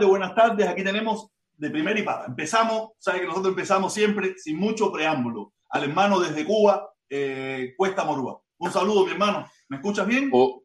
[0.00, 0.66] tardes, buenas tardes.
[0.66, 2.24] Aquí tenemos de primera y pata.
[2.26, 5.52] Empezamos, sabe que nosotros empezamos siempre sin mucho preámbulo.
[5.68, 8.40] Al hermano desde Cuba, eh, Cuesta Morúa.
[8.58, 9.46] Un saludo, mi hermano.
[9.68, 10.30] ¿Me escuchas bien?
[10.32, 10.62] Oh,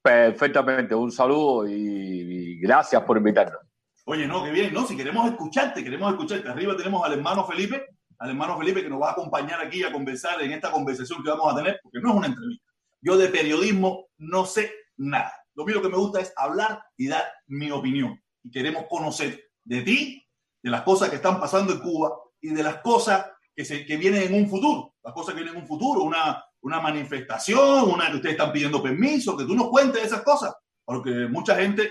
[0.00, 3.60] perfectamente, un saludo y, gracias por invitarnos.
[4.04, 4.86] Oye, no, qué bien, ¿no?
[4.86, 6.48] Si queremos escucharte, queremos escucharte.
[6.48, 7.84] Arriba tenemos al hermano Felipe,
[8.18, 11.30] al hermano Felipe que nos va a acompañar aquí a conversar en esta conversación que
[11.30, 12.64] vamos a tener, porque no es una entrevista.
[13.00, 15.32] Yo de periodismo no sé nada.
[15.54, 18.22] Lo único que me gusta es hablar y dar mi opinión.
[18.44, 20.26] Y queremos conocer de ti,
[20.62, 23.96] de las cosas que están pasando en Cuba y de las cosas que, se, que
[23.96, 24.94] vienen en un futuro.
[25.02, 28.82] Las cosas que vienen en un futuro, una, una manifestación, una que ustedes están pidiendo
[28.82, 30.54] permiso, que tú nos cuentes esas cosas.
[30.84, 31.90] Porque mucha gente,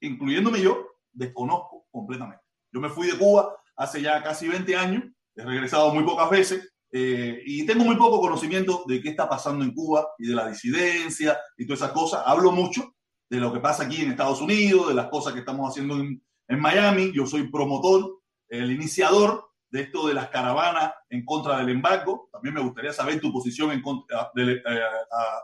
[0.00, 2.42] incluyéndome yo, desconozco completamente.
[2.72, 5.04] Yo me fui de Cuba hace ya casi 20 años,
[5.34, 9.64] he regresado muy pocas veces eh, y tengo muy poco conocimiento de qué está pasando
[9.64, 12.22] en Cuba y de la disidencia y todas esas cosas.
[12.26, 12.94] Hablo mucho
[13.32, 16.22] de lo que pasa aquí en Estados Unidos, de las cosas que estamos haciendo en,
[16.48, 17.12] en Miami.
[17.14, 22.28] Yo soy promotor, el iniciador de esto de las caravanas en contra del embargo.
[22.30, 24.80] También me gustaría saber tu posición en contra de, eh,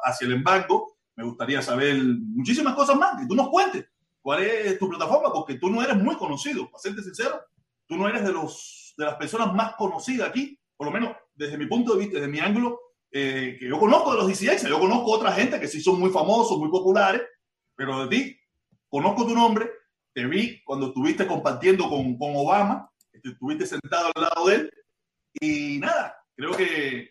[0.04, 0.98] hacia el embargo.
[1.16, 3.86] Me gustaría saber muchísimas cosas más, que tú nos cuentes
[4.20, 7.40] cuál es tu plataforma, porque tú no eres muy conocido, para serte sincero,
[7.86, 11.56] tú no eres de, los, de las personas más conocidas aquí, por lo menos desde
[11.56, 12.78] mi punto de vista, desde mi ángulo,
[13.10, 16.10] eh, que yo conozco de los disidencias, yo conozco otra gente que sí son muy
[16.10, 17.22] famosos, muy populares,
[17.78, 18.40] pero de ti
[18.88, 19.70] conozco tu nombre,
[20.12, 24.72] te vi cuando estuviste compartiendo con, con Obama, estuviste sentado al lado de él,
[25.40, 27.10] y nada, creo que,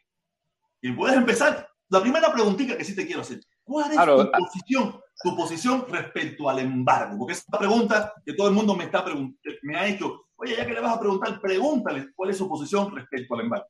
[0.81, 1.69] que puedes empezar.
[1.87, 6.49] La primera preguntita que sí te quiero hacer, ¿cuál es tu posición, tu posición respecto
[6.49, 7.17] al embargo?
[7.17, 9.05] Porque esa pregunta que todo el mundo me, está
[9.61, 12.93] me ha hecho, oye, ya que le vas a preguntar, pregúntale cuál es su posición
[12.93, 13.67] respecto al embargo.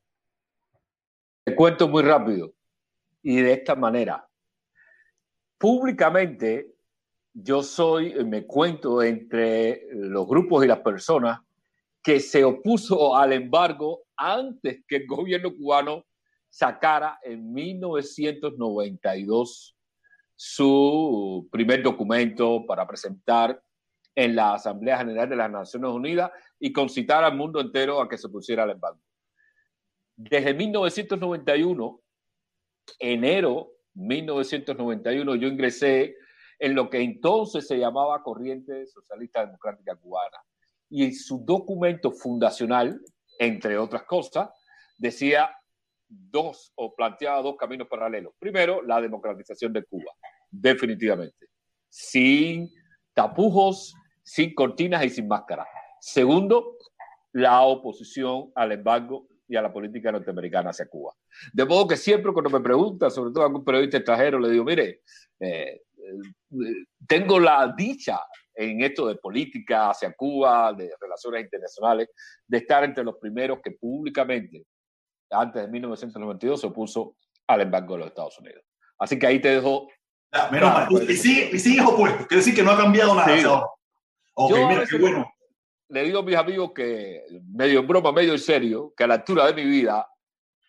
[1.44, 2.52] Te cuento muy rápido
[3.22, 4.28] y de esta manera.
[5.58, 6.77] Públicamente,
[7.40, 11.38] yo soy, me cuento entre los grupos y las personas
[12.02, 16.04] que se opuso al embargo antes que el gobierno cubano
[16.48, 19.76] sacara en 1992
[20.34, 23.62] su primer documento para presentar
[24.14, 28.16] en la Asamblea General de las Naciones Unidas y concitar al mundo entero a que
[28.18, 28.98] se pusiera al embargo.
[30.16, 32.00] Desde 1991,
[32.98, 36.16] enero 1991, yo ingresé
[36.58, 40.38] en lo que entonces se llamaba Corriente Socialista Democrática Cubana.
[40.90, 43.00] Y en su documento fundacional,
[43.38, 44.50] entre otras cosas,
[44.96, 45.50] decía
[46.08, 48.32] dos o planteaba dos caminos paralelos.
[48.38, 50.12] Primero, la democratización de Cuba,
[50.50, 51.48] definitivamente,
[51.88, 52.70] sin
[53.12, 55.68] tapujos, sin cortinas y sin máscaras.
[56.00, 56.76] Segundo,
[57.32, 61.14] la oposición al embargo y a la política norteamericana hacia Cuba.
[61.52, 65.02] De modo que siempre cuando me preguntan, sobre todo algún periodista extranjero, le digo, mire,
[65.40, 65.82] eh,
[67.06, 68.20] tengo la dicha
[68.54, 72.08] en esto de política hacia Cuba, de relaciones internacionales,
[72.46, 74.64] de estar entre los primeros que públicamente,
[75.30, 77.16] antes de 1992, se opuso
[77.46, 78.64] al embargo de los Estados Unidos.
[78.98, 79.88] Así que ahí te dejo...
[80.32, 80.88] Ah, menos mal.
[80.90, 83.36] Y, sigue, y sigues opuesto, quiere decir que no ha cambiado nada.
[83.36, 83.44] Sí.
[84.34, 85.26] Ok, mira, qué bueno
[85.88, 89.14] le digo a mis amigos que, medio en broma, medio en serio, que a la
[89.14, 90.06] altura de mi vida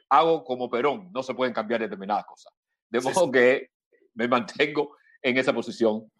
[0.10, 2.54] hago como Perón, no se pueden cambiar determinadas cosas.
[2.90, 3.70] De modo que
[4.14, 6.12] me mantengo en esa posición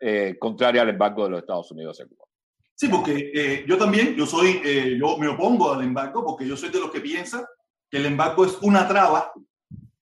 [0.00, 2.26] eh, contraria al embargo de los Estados Unidos Cuba.
[2.74, 6.56] Sí, porque eh, yo también, yo soy, eh, yo me opongo al embargo porque yo
[6.56, 7.46] soy de los que piensa
[7.90, 9.32] que el embargo es una traba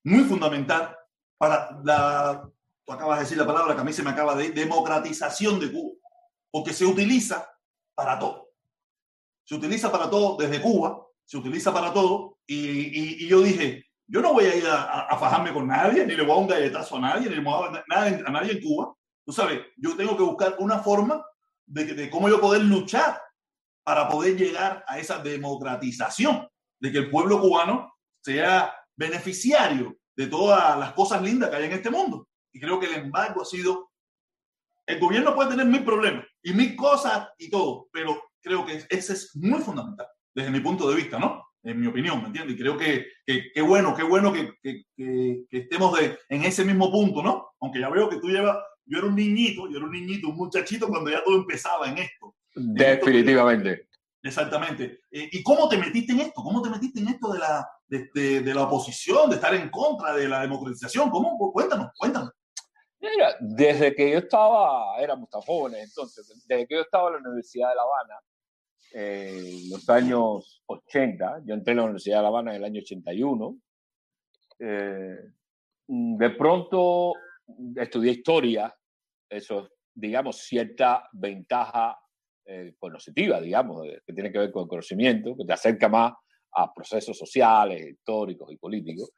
[0.03, 0.95] muy fundamental
[1.37, 2.49] para la,
[2.85, 5.71] tú acabas de decir la palabra que a mí se me acaba de democratización de
[5.71, 5.97] Cuba,
[6.51, 7.47] porque se utiliza
[7.93, 8.49] para todo.
[9.43, 12.37] Se utiliza para todo desde Cuba, se utiliza para todo.
[12.47, 16.31] Y, yo dije, yo no voy a ir a, fajarme con nadie, ni le voy
[16.31, 18.61] a dar un galletazo a nadie, ni le voy a dar nada a nadie en
[18.61, 18.93] Cuba.
[19.25, 21.23] Tú sabes, yo tengo que buscar una forma
[21.65, 23.21] de, de cómo yo poder luchar
[23.83, 26.47] para poder llegar a esa democratización,
[26.81, 31.73] de que el pueblo cubano sea beneficiario de todas las cosas lindas que hay en
[31.73, 32.27] este mundo.
[32.51, 33.89] Y creo que el embargo ha sido
[34.89, 39.13] el gobierno puede tener mil problemas y mil cosas y todo, pero creo que ese
[39.13, 41.43] es muy fundamental desde mi punto de vista, ¿no?
[41.69, 42.55] En mi opinión, ¿me entiendes?
[42.55, 46.91] Y creo que qué bueno, qué bueno que, que, que, estemos de, en ese mismo
[46.91, 47.51] punto, ¿no?
[47.59, 50.35] Aunque ya veo que tú llevas, yo era un niñito, yo era un niñito, un
[50.35, 52.35] muchachito cuando ya todo empezaba en esto.
[52.55, 53.87] Definitivamente.
[54.23, 55.01] exactamente.
[55.11, 56.41] Eh, ¿Y cómo te metiste en esto?
[56.41, 59.69] ¿Cómo te metiste en esto de la, de, de, de la oposición, de estar en
[59.69, 61.09] contra de la democratización?
[61.11, 61.51] ¿Cómo?
[61.51, 62.31] Cuéntanos, cuéntanos.
[62.99, 67.29] Mira, desde que yo estaba, éramos tan jóvenes entonces, desde que yo estaba en la
[67.29, 68.19] Universidad de La Habana,
[68.91, 72.81] en los años 80, yo entré en la Universidad de La Habana en el año
[72.81, 73.59] 81,
[74.59, 75.17] eh,
[75.87, 77.13] de pronto
[77.75, 78.75] estudié historia,
[79.29, 81.97] eso, digamos, cierta ventaja
[82.45, 86.13] eh, cognitiva, digamos, que tiene que ver con el conocimiento, que te acerca más
[86.53, 89.11] a procesos sociales, históricos y políticos.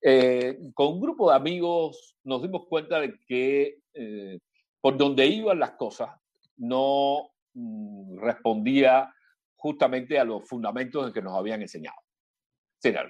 [0.00, 4.38] Eh, con un grupo de amigos nos dimos cuenta de que eh,
[4.80, 6.10] por donde iban las cosas
[6.56, 9.12] no mm, respondía
[9.58, 11.98] justamente a los fundamentos en que nos habían enseñado.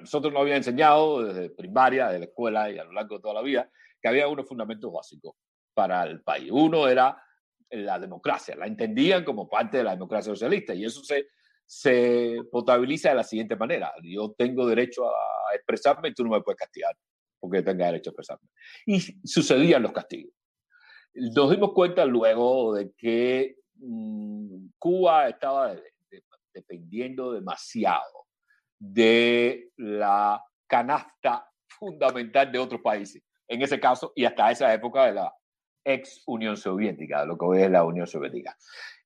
[0.01, 3.35] Nosotros nos habían enseñado desde primaria, desde la escuela y a lo largo de toda
[3.35, 5.37] la vida, que había unos fundamentos básicos
[5.75, 6.51] para el país.
[6.51, 7.23] Uno era
[7.71, 11.29] la democracia, la entendían como parte de la democracia socialista y eso se
[11.69, 13.93] se potabiliza de la siguiente manera.
[14.03, 16.97] Yo tengo derecho a expresarme y tú no me puedes castigar
[17.39, 18.49] porque tenga derecho a expresarme.
[18.87, 20.33] Y sucedían los castigos.
[21.13, 25.77] Nos dimos cuenta luego de que mm, Cuba estaba
[26.59, 28.27] dependiendo demasiado
[28.79, 33.23] de la canasta fundamental de otros países.
[33.47, 35.33] En ese caso, y hasta esa época de la
[35.85, 38.57] ex Unión Soviética, de lo que hoy es la Unión Soviética.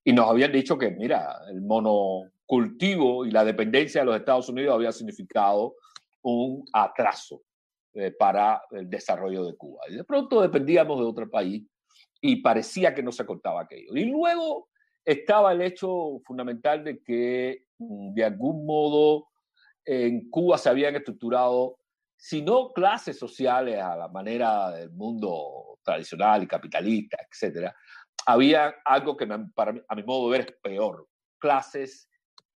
[0.03, 4.75] Y nos habían dicho que, mira, el monocultivo y la dependencia de los Estados Unidos
[4.75, 5.75] había significado
[6.23, 7.41] un atraso
[7.93, 9.83] eh, para el desarrollo de Cuba.
[9.89, 11.63] Y de pronto dependíamos de otro país
[12.19, 13.95] y parecía que no se cortaba aquello.
[13.95, 14.69] Y luego
[15.05, 19.27] estaba el hecho fundamental de que mm, de algún modo
[19.85, 21.77] en Cuba se habían estructurado,
[22.15, 27.75] si no clases sociales a la manera del mundo tradicional y capitalista, etcétera,
[28.25, 31.07] había algo que para a mi modo de ver es peor,
[31.37, 32.09] clases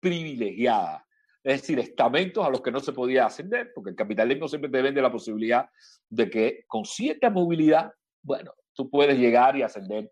[0.01, 1.01] privilegiadas,
[1.43, 4.81] es decir, estamentos a los que no se podía ascender, porque el capitalismo siempre te
[4.81, 5.69] vende la posibilidad
[6.09, 10.11] de que con cierta movilidad, bueno, tú puedes llegar y ascender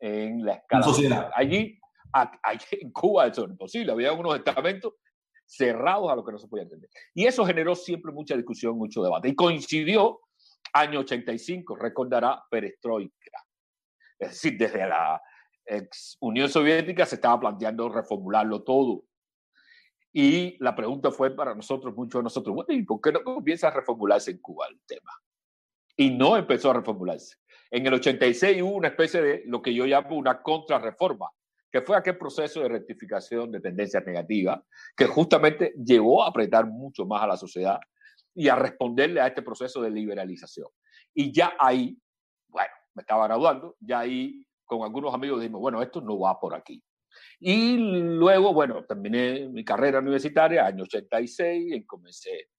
[0.00, 0.82] en la escala.
[0.82, 1.30] Social.
[1.34, 1.78] Allí,
[2.12, 4.94] allí, en Cuba eso es imposible, había unos estamentos
[5.44, 6.90] cerrados a los que no se podía entender.
[7.14, 9.28] Y eso generó siempre mucha discusión, mucho debate.
[9.28, 10.20] Y coincidió,
[10.72, 13.14] año 85, recordará, perestroika
[14.18, 15.20] es decir, desde la
[15.64, 19.04] ex Unión Soviética se estaba planteando reformularlo todo.
[20.12, 23.68] Y la pregunta fue para nosotros, muchos de nosotros, bueno, ¿y por qué no comienza
[23.68, 25.12] a reformularse en Cuba el tema?
[25.96, 27.36] Y no empezó a reformularse.
[27.70, 31.30] En el 86 hubo una especie de lo que yo llamo una contrarreforma,
[31.70, 34.60] que fue aquel proceso de rectificación de tendencias negativas,
[34.96, 37.78] que justamente llevó a apretar mucho más a la sociedad
[38.34, 40.68] y a responderle a este proceso de liberalización.
[41.12, 41.98] Y ya ahí,
[42.48, 46.54] bueno, me estaba graduando, ya ahí con algunos amigos dijimos, bueno, esto no va por
[46.54, 46.82] aquí.
[47.40, 52.50] Y luego, bueno, terminé mi carrera universitaria, año 86, y comencé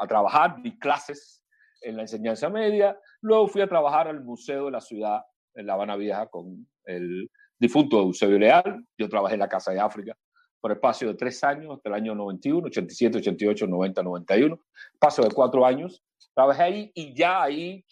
[0.00, 1.44] a trabajar, di clases
[1.80, 2.98] en la enseñanza media.
[3.20, 5.22] Luego fui a trabajar al Museo de la Ciudad
[5.54, 8.84] en La Habana Vieja con el difunto Eusebio Leal.
[8.96, 10.16] Yo trabajé en la Casa de África
[10.60, 14.60] por espacio de tres años, hasta el año 91, 87, 88, 90, 91.
[14.98, 16.02] Paso de cuatro años.
[16.34, 17.84] Trabajé ahí y ya ahí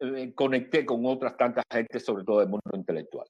[0.00, 3.26] eh, conecté con otras tantas gente, sobre todo del mundo intelectual.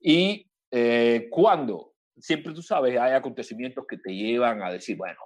[0.00, 5.18] Y eh, cuando, siempre tú sabes, hay acontecimientos que te llevan a decir, bueno,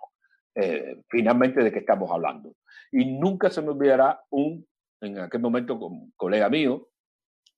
[0.54, 2.52] eh, finalmente de qué estamos hablando.
[2.92, 4.66] Y nunca se me olvidará un,
[5.00, 6.88] en aquel momento, un colega mío,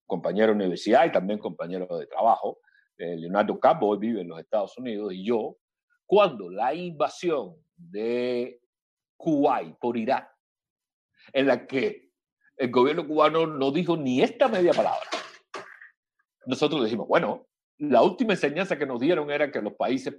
[0.07, 2.59] compañero de universidad y también compañero de trabajo,
[2.97, 5.57] Leonardo Campo, hoy vive en los Estados Unidos, y yo,
[6.07, 8.61] cuando la invasión de
[9.17, 10.31] Kuwait por Irak,
[11.33, 12.11] en la que
[12.57, 15.09] el gobierno cubano no dijo ni esta media palabra.
[16.45, 17.47] Nosotros dijimos, bueno,
[17.79, 20.15] la última enseñanza que nos dieron era que los países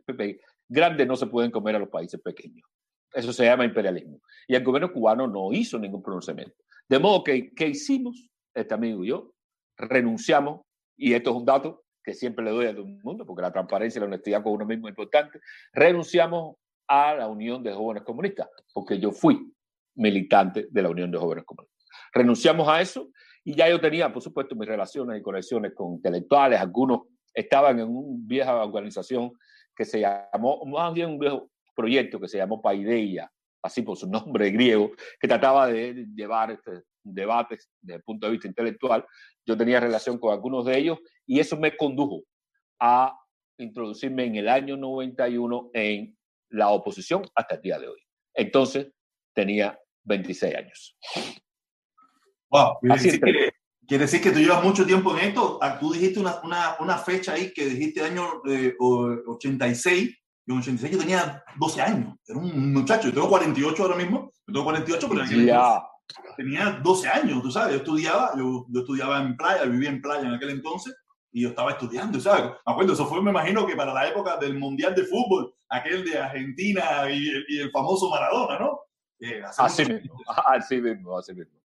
[0.67, 2.67] grandes no se pueden comer a los países pequeños.
[3.13, 4.21] Eso se llama imperialismo.
[4.47, 6.55] Y el gobierno cubano no hizo ningún pronunciamiento.
[6.87, 8.29] De modo que, ¿qué hicimos?
[8.53, 9.33] Este amigo y yo
[9.77, 10.61] renunciamos,
[10.97, 13.51] y esto es un dato que siempre le doy a todo el mundo, porque la
[13.51, 15.39] transparencia y la honestidad con uno mismo es importante,
[15.73, 16.55] renunciamos
[16.87, 19.53] a la Unión de Jóvenes Comunistas, porque yo fui
[19.95, 21.85] militante de la Unión de Jóvenes Comunistas.
[22.13, 23.09] Renunciamos a eso
[23.43, 26.59] y ya yo tenía, por supuesto, mis relaciones y conexiones con intelectuales.
[26.59, 27.01] Algunos
[27.33, 29.31] estaban en una vieja organización
[29.75, 34.07] que se llamó, más bien un viejo proyecto que se llamó Paideia, así por su
[34.09, 39.05] nombre griego, que trataba de llevar este, debates desde el punto de vista intelectual.
[39.45, 42.23] Yo tenía relación con algunos de ellos y eso me condujo
[42.79, 43.17] a
[43.57, 46.17] introducirme en el año 91 en
[46.49, 47.99] la oposición hasta el día de hoy.
[48.33, 48.87] Entonces
[49.33, 50.97] tenía 26 años.
[52.49, 55.59] Wow, quiere decir, que, tú llevas mucho tiempo en esto.
[55.61, 58.41] Ah, tú dijiste una, una, una fecha ahí que dijiste año
[59.27, 60.17] 86.
[60.45, 62.15] Yo en 86 yo tenía 12 años.
[62.27, 63.07] Era un muchacho.
[63.09, 64.31] Yo tengo 48 ahora mismo.
[64.47, 65.21] Yo tengo 48, pero
[66.35, 67.73] tenía 12 años, tú sabes.
[67.73, 70.95] Yo estudiaba, yo, yo estudiaba en playa, vivía en playa en aquel entonces
[71.31, 72.51] y yo estaba estudiando, ¿sabes?
[72.65, 76.03] Me acuerdo, eso fue, me imagino que para la época del Mundial de Fútbol, aquel
[76.03, 78.81] de Argentina y, y el famoso Maradona, ¿no?
[79.19, 81.59] Eh, así, mismo, así mismo, así mismo.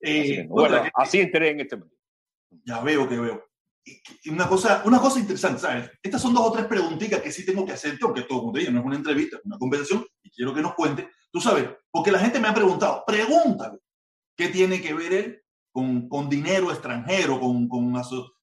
[0.00, 1.96] Eh, bueno, así entré en este momento.
[2.64, 3.44] Ya veo que veo.
[4.26, 5.90] Una cosa, una cosa interesante, ¿sabes?
[6.02, 8.80] Estas son dos o tres preguntitas que sí tengo que hacerte, aunque todo, te no
[8.80, 11.08] es una entrevista, es una conversación, y quiero que nos cuente.
[11.32, 13.78] Tú sabes, porque la gente me ha preguntado, pregúntale,
[14.36, 17.92] ¿qué tiene que ver él con, con dinero extranjero, con, con,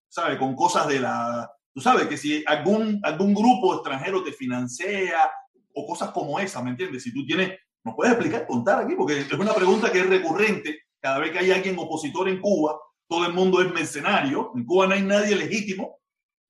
[0.08, 0.38] ¿sabe?
[0.38, 1.50] con cosas de la...
[1.72, 5.30] Tú sabes que si algún, algún grupo extranjero te financia
[5.74, 7.04] o cosas como esa, ¿me entiendes?
[7.04, 8.94] Si tú tienes, ¿nos puedes explicar, contar aquí?
[8.96, 12.78] Porque es una pregunta que es recurrente cada vez que hay alguien opositor en Cuba
[13.10, 14.52] todo el mundo es mercenario.
[14.54, 15.98] En Cuba no hay nadie legítimo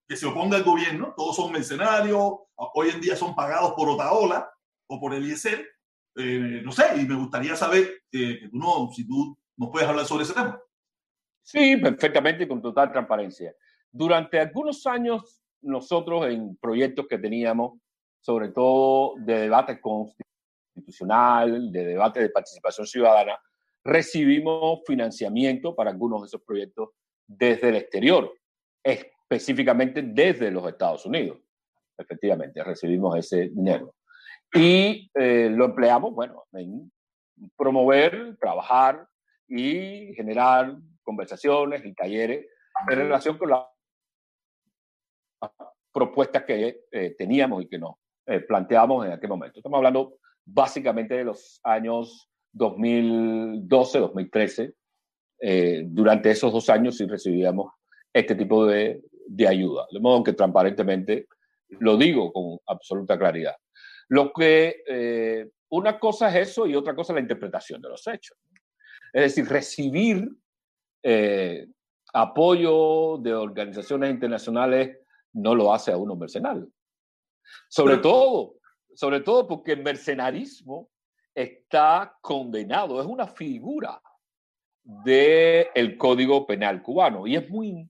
[0.06, 1.14] que se oponga al gobierno.
[1.16, 2.34] Todos son mercenarios.
[2.54, 4.46] Hoy en día son pagados por Otaola
[4.86, 5.66] o por el IESER.
[6.16, 9.88] Eh, no sé, y me gustaría saber eh, que tú no, si tú nos puedes
[9.88, 10.60] hablar sobre ese tema.
[11.40, 13.54] Sí, perfectamente, con total transparencia.
[13.90, 17.80] Durante algunos años, nosotros en proyectos que teníamos,
[18.20, 23.38] sobre todo de debate constitucional, de debate de participación ciudadana,
[23.84, 26.90] recibimos financiamiento para algunos de esos proyectos
[27.26, 28.32] desde el exterior,
[28.82, 31.38] específicamente desde los Estados Unidos.
[31.96, 33.94] Efectivamente, recibimos ese dinero.
[34.52, 36.90] Y eh, lo empleamos, bueno, en
[37.56, 39.06] promover, trabajar
[39.46, 42.46] y generar conversaciones y talleres
[42.88, 43.64] en relación con las
[45.92, 47.94] propuestas que eh, teníamos y que nos
[48.26, 49.58] eh, planteamos en aquel momento.
[49.58, 54.74] Estamos hablando básicamente de los años 2012, 2013.
[55.42, 57.72] Eh, durante esos dos años sí recibíamos
[58.12, 59.86] este tipo de, de, ayuda.
[59.90, 61.26] De modo que transparentemente
[61.78, 63.56] lo digo con absoluta claridad.
[64.08, 68.06] Lo que eh, una cosa es eso y otra cosa es la interpretación de los
[68.06, 68.36] hechos.
[69.12, 70.28] Es decir, recibir
[71.02, 71.66] eh,
[72.12, 74.98] apoyo de organizaciones internacionales
[75.32, 76.68] no lo hace a uno mercenario.
[77.68, 78.54] Sobre todo,
[78.94, 80.90] sobre todo porque el mercenarismo
[81.42, 84.00] está condenado, es una figura
[84.82, 87.88] del Código Penal cubano y es muy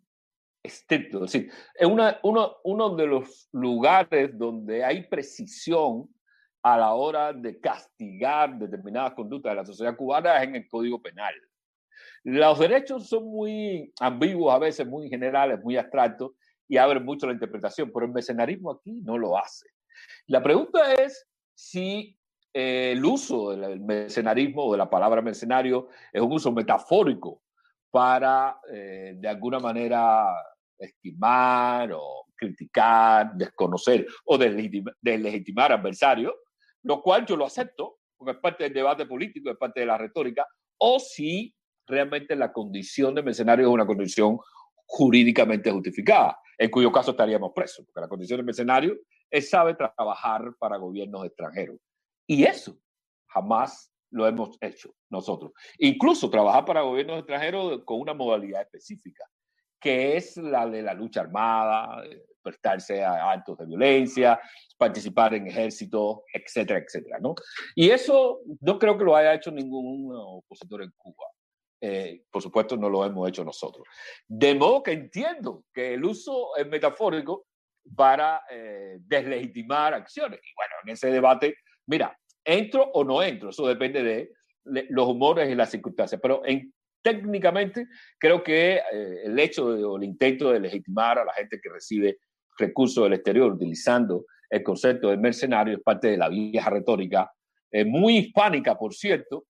[0.62, 1.24] estricto.
[1.24, 6.08] Es decir, es una, uno, uno de los lugares donde hay precisión
[6.62, 11.00] a la hora de castigar determinadas conductas de la sociedad cubana es en el Código
[11.00, 11.34] Penal.
[12.22, 16.32] Los derechos son muy ambiguos, a veces muy generales, muy abstractos
[16.68, 19.66] y abren mucho la interpretación, pero el mercenarismo aquí no lo hace.
[20.26, 22.18] La pregunta es si
[22.52, 27.42] eh, el uso del mercenarismo o de la palabra mercenario es un uso metafórico
[27.90, 30.26] para, eh, de alguna manera,
[30.78, 36.34] estimar o criticar, desconocer o deslegitimar, adversarios,
[36.82, 39.98] lo cual yo lo acepto, porque es parte del debate político, es parte de la
[39.98, 40.46] retórica,
[40.78, 41.54] o si
[41.86, 44.38] realmente la condición de mercenario es una condición
[44.86, 48.96] jurídicamente justificada, en cuyo caso estaríamos presos, porque la condición de mercenario
[49.30, 51.76] es saber trabajar para gobiernos extranjeros.
[52.31, 52.79] Y eso
[53.27, 55.51] jamás lo hemos hecho nosotros.
[55.79, 59.25] Incluso trabajar para gobiernos extranjeros con una modalidad específica,
[59.81, 64.40] que es la de la lucha armada, eh, prestarse a actos de violencia,
[64.79, 67.35] participar en ejércitos, etcétera, etcétera, ¿no?
[67.75, 71.27] Y eso no creo que lo haya hecho ningún opositor en Cuba.
[71.81, 73.85] Eh, por supuesto, no lo hemos hecho nosotros.
[74.29, 77.49] De modo que entiendo que el uso es metafórico
[77.97, 80.38] para eh, deslegitimar acciones.
[80.45, 83.50] Y bueno, en ese debate, mira, ¿Entro o no entro?
[83.50, 84.33] Eso depende de
[84.90, 86.20] los humores y las circunstancias.
[86.22, 86.72] Pero en,
[87.03, 87.87] técnicamente
[88.18, 92.18] creo que eh, el hecho o el intento de legitimar a la gente que recibe
[92.59, 97.33] recursos del exterior utilizando el concepto de mercenario es parte de la vieja retórica,
[97.70, 99.46] eh, muy hispánica, por cierto,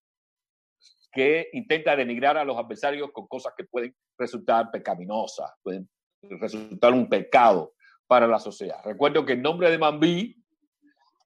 [1.11, 5.89] que intenta denigrar a los adversarios con cosas que pueden resultar pecaminosas, pueden
[6.21, 7.73] resultar un pecado
[8.07, 8.77] para la sociedad.
[8.85, 10.40] Recuerdo que el nombre de Mambí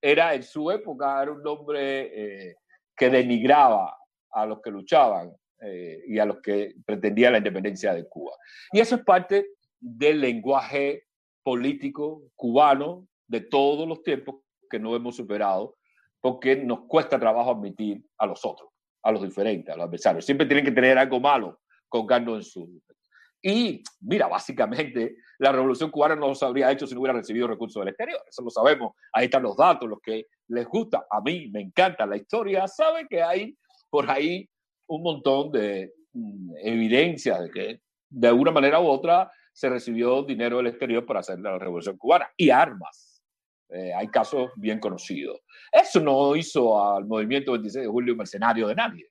[0.05, 2.57] era en su época, era un nombre eh,
[2.95, 3.97] que denigraba
[4.29, 8.33] a los que luchaban eh, y a los que pretendían la independencia de Cuba.
[8.71, 9.47] Y eso es parte
[9.79, 11.07] del lenguaje
[11.41, 15.75] político cubano de todos los tiempos que no hemos superado,
[16.21, 18.69] porque nos cuesta trabajo admitir a los otros,
[19.01, 20.23] a los diferentes, a los adversarios.
[20.23, 22.79] Siempre tienen que tener algo malo con en su,
[23.47, 27.79] y mira, básicamente la revolución cubana no se habría hecho si no hubiera recibido recursos
[27.79, 28.19] del exterior.
[28.27, 28.93] Eso lo sabemos.
[29.13, 31.05] Ahí están los datos, los que les gusta.
[31.11, 32.67] A mí me encanta la historia.
[32.67, 33.55] Sabe que hay
[33.87, 34.49] por ahí
[34.87, 40.57] un montón de mm, evidencias de que de alguna manera u otra se recibió dinero
[40.57, 43.21] del exterior para hacer la revolución cubana y armas.
[43.69, 45.39] Eh, hay casos bien conocidos.
[45.71, 49.07] Eso no hizo al movimiento 26 de julio mercenario de nadie.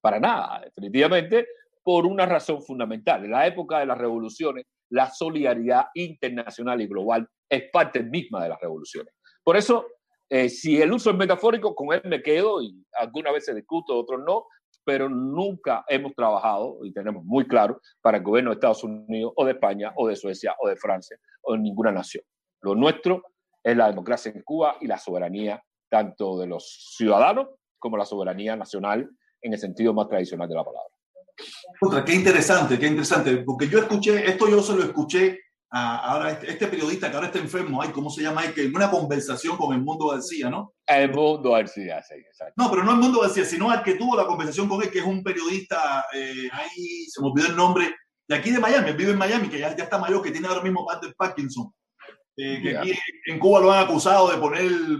[0.00, 0.62] Para nada.
[0.64, 1.46] Definitivamente
[1.86, 3.24] por una razón fundamental.
[3.24, 8.48] En la época de las revoluciones, la solidaridad internacional y global es parte misma de
[8.48, 9.14] las revoluciones.
[9.44, 9.86] Por eso,
[10.28, 14.20] eh, si el uso es metafórico, con él me quedo y algunas veces discuto, otros
[14.26, 14.46] no,
[14.82, 19.44] pero nunca hemos trabajado, y tenemos muy claro, para el gobierno de Estados Unidos o
[19.44, 22.24] de España o de Suecia o de Francia o de ninguna nación.
[22.62, 23.22] Lo nuestro
[23.62, 27.46] es la democracia en Cuba y la soberanía tanto de los ciudadanos
[27.78, 29.08] como la soberanía nacional
[29.40, 30.95] en el sentido más tradicional de la palabra.
[31.80, 36.30] Otra, qué interesante, qué interesante, porque yo escuché, esto yo se lo escuché a, ahora
[36.30, 38.42] este, este, periodista que ahora está enfermo, ay, ¿cómo se llama?
[38.52, 40.74] que en una conversación con el Mundo García, ¿no?
[40.86, 42.54] El Mundo García, sí, exacto.
[42.56, 45.00] No, pero no el Mundo García, sino al que tuvo la conversación con él, que
[45.00, 47.94] es un periodista, eh, ahí se me olvidó el nombre,
[48.28, 50.62] de aquí de Miami, vive en Miami, que ya, ya está mayor, que tiene ahora
[50.62, 51.72] mismo parte de Parkinson.
[52.36, 52.92] Eh, que aquí
[53.26, 54.98] en Cuba lo han acusado de poner el,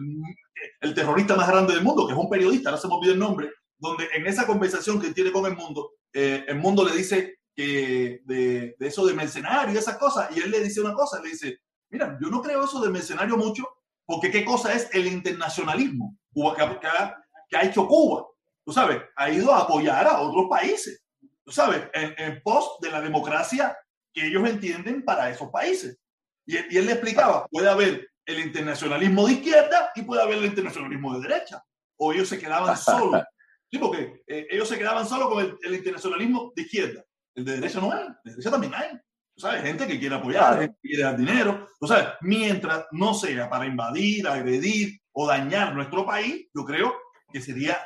[0.80, 3.18] el, terrorista más grande del mundo, que es un periodista, no se me olvidó el
[3.18, 7.40] nombre, donde en esa conversación que tiene con el mundo, eh, el mundo le dice
[7.54, 11.28] que de, eso de mercenario y esas cosas, y él le dice una cosa, le
[11.28, 11.58] dice,
[11.90, 13.68] mira, yo no creo eso de mercenario mucho,
[14.06, 18.24] porque qué cosa es el internacionalismo Cuba, que, ha, hecho Cuba,
[18.64, 21.04] tú sabes, ha ido a apoyar a otros países,
[21.44, 23.76] tú sabes, en, en pos de la democracia
[24.10, 25.98] que ellos entienden para esos países.
[26.46, 30.46] Y, y él le explicaba, puede haber el internacionalismo de izquierda y puede haber el
[30.46, 31.62] internacionalismo de derecha,
[31.98, 33.22] o ellos se quedaban solos
[33.70, 37.04] Sí, porque eh, ellos se quedaban solo con el, internacionalismo de izquierda.
[37.34, 38.90] El de derecha no hay, de derecha también hay.
[39.34, 39.62] ¿Tú sabes?
[39.62, 41.68] Gente que quiere apoyar, gente que quiere dar dinero.
[41.78, 42.08] ¿Tú sabes?
[42.22, 46.94] Mientras no sea para invadir, agredir o dañar nuestro país, yo creo
[47.32, 47.76] que sería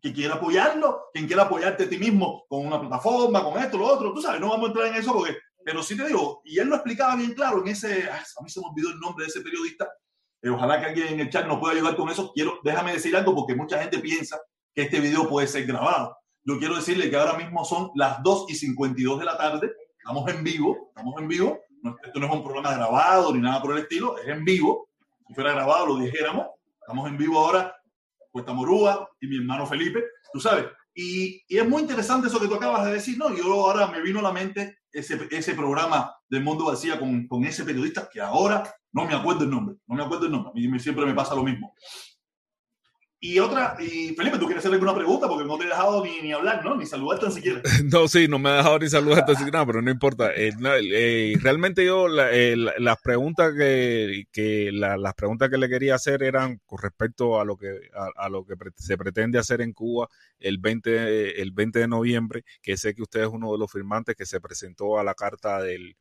[0.00, 3.86] que quiera apoyarlo, quien quiera apoyarte a ti mismo con una plataforma, con esto, lo
[3.86, 4.12] otro.
[4.12, 6.68] Tú sabes, no vamos a entrar en eso porque, pero sí te digo, y él
[6.68, 9.40] lo explicaba bien claro en ese, a mí se me olvidó el nombre de ese
[9.40, 9.90] periodista.
[10.42, 12.32] Eh, ojalá que alguien en el chat nos pueda ayudar con eso.
[12.34, 14.38] Quiero, déjame decir algo porque mucha gente piensa
[14.74, 16.16] que este video puede ser grabado.
[16.44, 20.28] Yo quiero decirle que ahora mismo son las 2 y 52 de la tarde, estamos
[20.30, 21.60] en vivo, estamos en vivo,
[22.04, 24.88] esto no es un programa grabado ni nada por el estilo, es en vivo,
[25.26, 26.46] si fuera grabado lo dijéramos,
[26.80, 27.74] estamos en vivo ahora,
[28.30, 32.46] Cuesta Morúa y mi hermano Felipe, tú sabes, y, y, es muy interesante eso que
[32.46, 33.34] tú acabas de decir, ¿no?
[33.34, 37.44] Yo ahora me vino a la mente ese, ese programa del Mundo García con, con
[37.44, 40.54] ese periodista que ahora no me acuerdo el nombre, no me acuerdo el nombre, a
[40.54, 41.74] mí siempre me pasa lo mismo.
[43.26, 45.26] Y otra, y Felipe, ¿tú quieres hacerle alguna pregunta?
[45.26, 46.76] Porque no te he dejado ni, hablar, ¿no?
[46.76, 47.62] Ni saludar tan siquiera.
[47.90, 50.30] No, sí, no me ha dejado ni saludar tan siquiera, pero no importa.
[50.34, 56.60] Eh, eh, realmente yo, eh, las preguntas que, las preguntas que le quería hacer eran
[56.66, 60.06] con respecto a lo que, a, lo que se pretende hacer en Cuba
[60.38, 64.16] el 20, el 20 de noviembre, que sé que usted es uno de los firmantes
[64.16, 65.96] que se presentó a la carta del,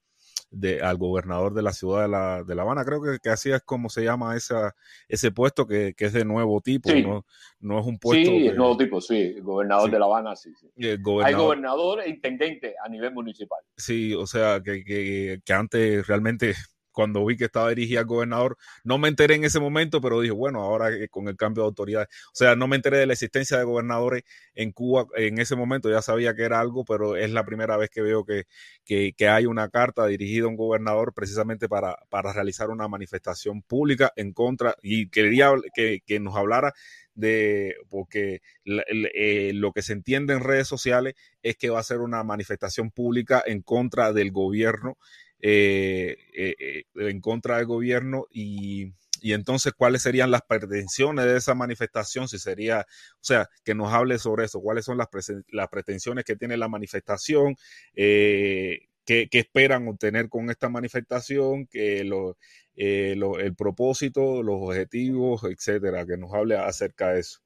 [0.53, 2.85] de, al gobernador de la ciudad de La, de la Habana.
[2.85, 4.75] Creo que, que, así es como se llama esa,
[5.07, 7.25] ese puesto que, que es de nuevo tipo, no,
[7.59, 8.29] no, es un puesto.
[8.29, 10.53] Sí, es nuevo tipo, sí, gobernador de La Habana, sí.
[10.59, 10.67] sí.
[10.97, 13.59] Gobernador, Hay gobernador e intendente a nivel municipal.
[13.75, 16.55] Sí, o sea, que, que, que antes realmente
[16.93, 18.57] cuando vi que estaba dirigida al gobernador.
[18.83, 22.07] No me enteré en ese momento, pero dije, bueno, ahora con el cambio de autoridad,
[22.27, 24.23] o sea, no me enteré de la existencia de gobernadores
[24.55, 27.89] en Cuba en ese momento, ya sabía que era algo, pero es la primera vez
[27.89, 28.45] que veo que,
[28.85, 34.13] que, hay una carta dirigida a un gobernador precisamente para, para realizar una manifestación pública
[34.15, 36.73] en contra, y quería que, que nos hablara
[37.15, 41.99] de porque eh, lo que se entiende en redes sociales es que va a ser
[41.99, 44.97] una manifestación pública en contra del gobierno
[45.45, 51.35] eh, eh, eh, en contra del gobierno y, y, entonces cuáles serían las pretensiones de
[51.35, 55.09] esa manifestación, si sería, o sea, que nos hable sobre eso, cuáles son las,
[55.49, 57.57] las pretensiones que tiene la manifestación,
[57.93, 62.37] eh, qué, qué, esperan obtener con esta manifestación, que lo,
[62.77, 67.39] eh, lo, el propósito, los objetivos, etcétera, que nos hable acerca de eso.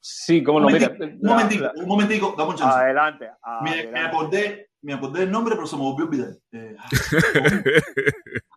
[0.00, 0.96] Sí, como no, mira.
[0.98, 2.78] Un momentico, un momentico, dame un chance.
[2.78, 3.28] Adelante.
[3.42, 3.86] adelante.
[3.86, 6.30] Me, me, acordé, me acordé del nombre, pero se me volvió a olvidar.
[6.52, 6.76] Eh,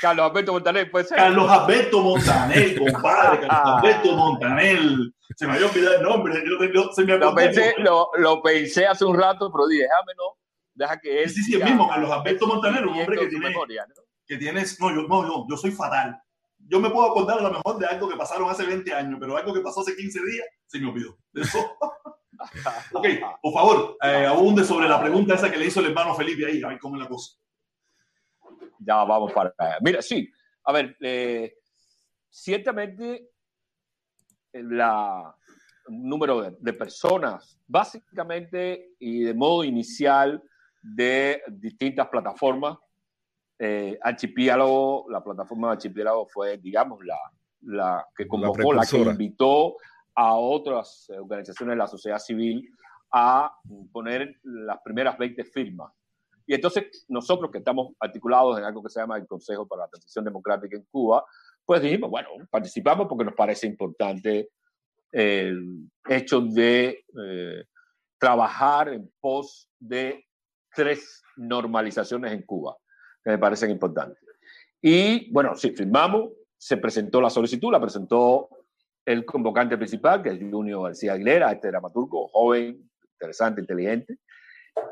[0.00, 1.18] Carlos Alberto Montanel, puede ser.
[1.18, 5.14] Carlos Alberto Montanel, compadre, Carlos Alberto Montanel.
[5.36, 6.42] Se me había olvidado el nombre.
[6.44, 10.12] Yo, yo, se me lo, pensé, lo, lo, pensé hace un rato, pero dije, déjame
[10.16, 10.38] no,
[10.74, 11.30] deja que él.
[11.30, 13.48] Sí, sí, el mismo, Carlos Alberto Montanel, un hombre que tiene.
[13.48, 13.94] Memoria, ¿no?
[14.26, 16.18] Que tienes, no, yo, no, yo, yo soy fatal.
[16.72, 19.36] Yo me puedo acordar a lo mejor de algo que pasaron hace 20 años, pero
[19.36, 21.18] algo que pasó hace 15 días, se me olvidó.
[21.34, 21.58] Eso.
[22.94, 23.06] ok,
[23.42, 26.62] por favor, eh, abunde sobre la pregunta esa que le hizo el hermano Felipe ahí,
[26.62, 27.36] a ver cómo es la cosa.
[28.78, 29.52] Ya vamos para.
[29.82, 30.26] Mira, sí,
[30.64, 31.58] a ver, eh,
[32.30, 33.32] ciertamente
[34.54, 35.36] la
[35.88, 40.42] número de, de, personas, básicamente y de modo inicial,
[40.80, 42.78] de distintas plataformas.
[43.64, 47.16] Eh, Archipiélago, la plataforma de Archipiélago fue, digamos, la,
[47.60, 49.76] la que convocó, la, la que invitó
[50.16, 52.68] a otras organizaciones de la sociedad civil
[53.12, 53.54] a
[53.92, 55.92] poner las primeras 20 firmas.
[56.44, 59.88] Y entonces nosotros que estamos articulados en algo que se llama el Consejo para la
[59.88, 61.24] Transición Democrática en Cuba,
[61.64, 64.50] pues dijimos, bueno, participamos porque nos parece importante
[65.12, 67.64] el hecho de eh,
[68.18, 70.24] trabajar en pos de
[70.74, 72.76] tres normalizaciones en Cuba,
[73.22, 74.22] que me parecen importantes.
[74.80, 78.48] Y bueno, sí, firmamos, se presentó la solicitud, la presentó
[79.04, 84.18] el convocante principal, que es Junio García Aguilera, este dramaturgo joven, interesante, inteligente,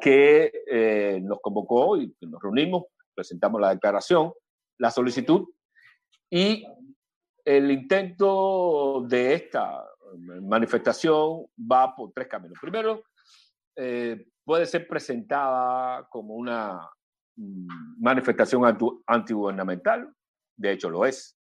[0.00, 4.32] que eh, nos convocó y nos reunimos, presentamos la declaración,
[4.78, 5.48] la solicitud
[6.28, 6.66] y
[7.44, 9.84] el intento de esta
[10.42, 12.58] manifestación va por tres caminos.
[12.60, 13.02] Primero,
[13.76, 16.88] eh, puede ser presentada como una
[17.98, 18.62] manifestación
[19.06, 20.12] antigubernamental,
[20.56, 21.36] de hecho lo es,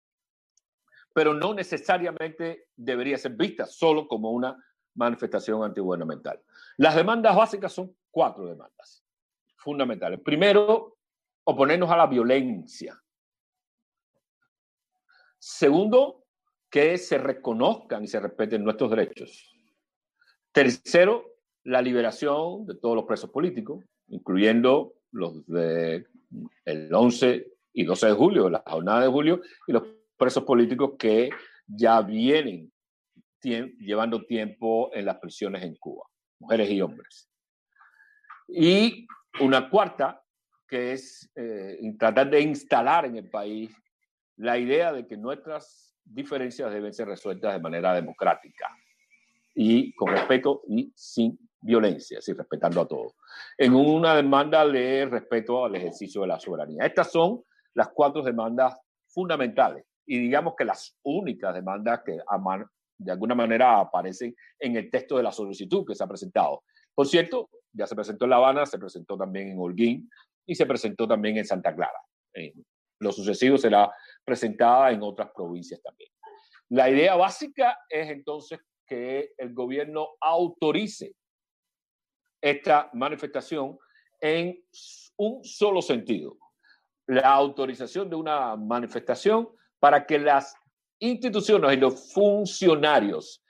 [1.13, 4.57] pero no necesariamente debería ser vista solo como una
[4.95, 6.43] manifestación antigubernamental.
[6.77, 9.03] Las demandas básicas son cuatro demandas
[9.57, 10.21] fundamentales.
[10.21, 10.99] Primero,
[11.45, 13.01] oponernos a la violencia.
[15.39, 16.25] Segundo,
[16.71, 19.55] que se reconozcan y se respeten nuestros derechos.
[20.53, 21.25] Tercero,
[21.65, 26.09] la liberación de todos los presos políticos, incluyendo los del
[26.65, 29.83] el 11 y 12 de julio, la jornada de julio, y los
[30.17, 31.31] presos políticos que
[31.67, 32.73] ya vienen
[33.43, 36.05] llevando tiempo en las prisiones en Cuba,
[36.41, 37.31] mujeres y hombres.
[38.49, 39.07] Y
[39.41, 40.23] una cuarta,
[40.67, 43.71] que es eh, tratar de instalar en el país
[44.37, 48.69] la idea de que nuestras diferencias deben ser resueltas de manera democrática
[49.55, 53.13] y con respeto y sin violencia, y respetando a todos.
[53.59, 56.87] En una demanda de respeto al ejercicio de la soberanía.
[56.87, 57.43] Estas son
[57.75, 62.19] las cuatro demandas fundamentales y digamos que las únicas demandas que
[62.99, 66.63] de alguna manera aparecen en el texto de la solicitud que se ha presentado.
[66.95, 70.09] Por cierto, ya se presentó en La Habana, se presentó también en Holguín
[70.47, 71.99] y se presentó también en Santa Clara.
[73.01, 73.93] lo sucesivo será
[74.25, 76.11] presentada en otras provincias también.
[76.71, 81.15] La idea básica es entonces que el gobierno autorice
[82.41, 83.79] esta manifestación
[84.21, 84.63] en
[85.17, 86.37] un solo sentido.
[87.07, 90.55] La autorización de una manifestación para que las
[90.99, 93.43] instituciones y los funcionarios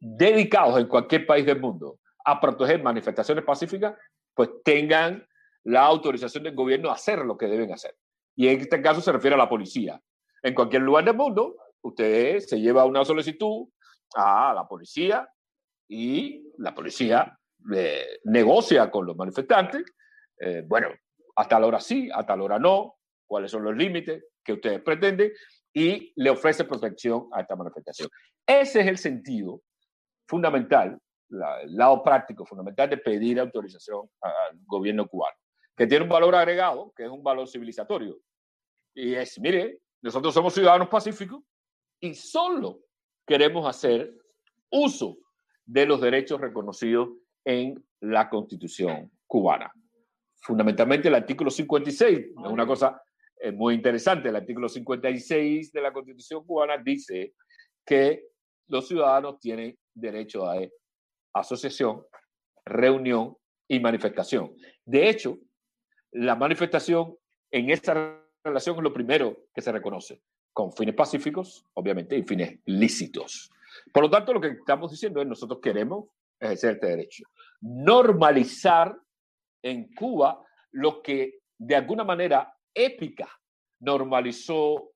[0.00, 3.94] dedicados en cualquier país del mundo a proteger manifestaciones pacíficas,
[4.34, 5.26] pues tengan
[5.64, 7.96] la autorización del gobierno a hacer lo que deben hacer.
[8.36, 10.00] Y en este caso se refiere a la policía.
[10.42, 13.68] En cualquier lugar del mundo, usted se lleva una solicitud
[14.14, 15.28] a la policía
[15.88, 17.37] y la policía
[17.74, 19.84] eh, negocia con los manifestantes.
[20.40, 20.88] Eh, bueno,
[21.36, 25.32] hasta la hora sí, hasta la hora no, cuáles son los límites que ustedes pretenden
[25.72, 28.08] y le ofrece protección a esta manifestación.
[28.46, 29.62] Ese es el sentido
[30.26, 30.98] fundamental,
[31.30, 35.36] el lado práctico fundamental de pedir autorización al gobierno cubano,
[35.76, 38.18] que tiene un valor agregado, que es un valor civilizatorio.
[38.94, 41.42] Y es, mire, nosotros somos ciudadanos pacíficos
[42.00, 42.80] y solo
[43.26, 44.14] queremos hacer
[44.70, 45.18] uso
[45.64, 47.10] de los derechos reconocidos
[47.48, 49.72] en la constitución cubana.
[50.42, 53.02] Fundamentalmente el artículo 56 es una cosa
[53.40, 54.28] es muy interesante.
[54.28, 57.34] El artículo 56 de la Constitución cubana dice
[57.86, 58.26] que
[58.66, 60.58] los ciudadanos tienen derecho a
[61.32, 62.04] asociación,
[62.66, 64.54] reunión y manifestación.
[64.84, 65.38] De hecho,
[66.12, 67.16] la manifestación
[67.50, 70.20] en esta relación es lo primero que se reconoce,
[70.52, 73.50] con fines pacíficos, obviamente, y fines lícitos.
[73.92, 76.08] Por lo tanto, lo que estamos diciendo es nosotros queremos
[76.40, 77.24] ejercer este derecho.
[77.60, 78.96] Normalizar
[79.62, 83.28] en Cuba lo que de alguna manera épica
[83.80, 84.92] normalizó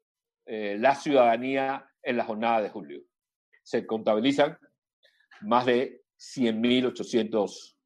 [0.46, 3.00] eh, la ciudadanía en la jornada de julio.
[3.62, 4.59] Se contabilizan
[5.42, 7.76] más de 100.800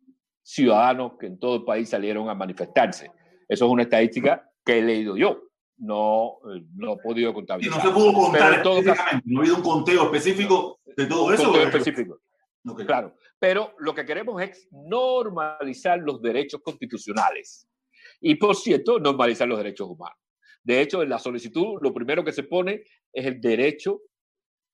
[0.42, 3.10] ciudadanos que en todo el país salieron a manifestarse.
[3.48, 5.42] Eso es una estadística que he leído yo.
[5.78, 7.80] No, eh, no he podido contabilizar.
[7.80, 11.44] Y no se pudo contar no ha habido un conteo específico de todo eso.
[11.44, 12.20] Conteo específico.
[12.74, 17.68] Claro, pero lo que queremos es normalizar los derechos constitucionales.
[18.20, 20.18] Y por cierto, normalizar los derechos humanos.
[20.64, 24.00] De hecho, en la solicitud lo primero que se pone es el derecho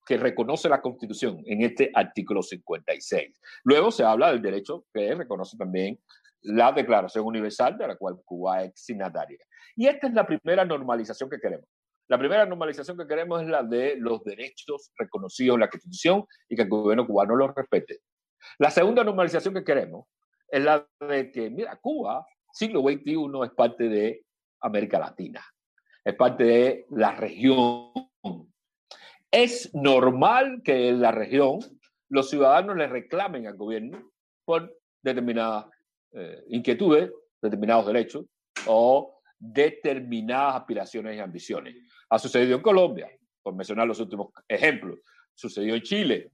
[0.07, 3.39] que reconoce la Constitución en este artículo 56.
[3.65, 6.01] Luego se habla del derecho que reconoce también
[6.43, 9.39] la Declaración Universal de la cual Cuba es signataria.
[9.77, 11.69] Y esta es la primera normalización que queremos.
[12.13, 16.55] La primera normalización que queremos es la de los derechos reconocidos en la Constitución y
[16.55, 18.01] que el gobierno cubano los respete.
[18.59, 20.09] La segunda normalización que queremos
[20.47, 24.27] es la de que, mira, Cuba siglo XXI es parte de
[24.61, 25.43] América Latina,
[26.05, 27.93] es parte de la región.
[29.31, 31.61] Es normal que en la región
[32.11, 34.13] los ciudadanos le reclamen al gobierno
[34.45, 34.71] por
[35.03, 35.65] determinadas
[36.13, 38.27] eh, inquietudes, determinados derechos
[38.67, 41.75] o determinadas aspiraciones y ambiciones.
[42.13, 43.11] Ha sucedido en Colombia,
[43.43, 44.99] por mencionar los últimos ejemplos.
[45.35, 46.31] Sucedió en Chile,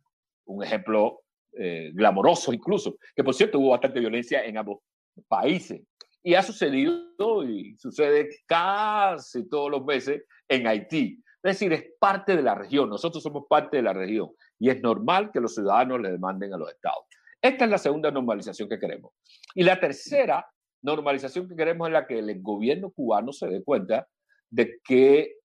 [0.47, 1.21] un ejemplo
[1.53, 4.81] eh, glamoroso incluso, que por cierto hubo bastante violencia en ambos
[5.29, 5.81] países.
[6.21, 11.23] Y ha sucedido y sucede casi todos los meses en Haití.
[11.45, 14.83] Es decir, es parte de la región, nosotros somos parte de la región y es
[14.83, 17.05] normal que los ciudadanos le demanden a los estados.
[17.41, 19.13] Esta es la segunda normalización que queremos.
[19.55, 20.45] Y la tercera
[20.83, 24.09] normalización que queremos es la que el gobierno cubano se dé cuenta
[24.51, 25.38] de que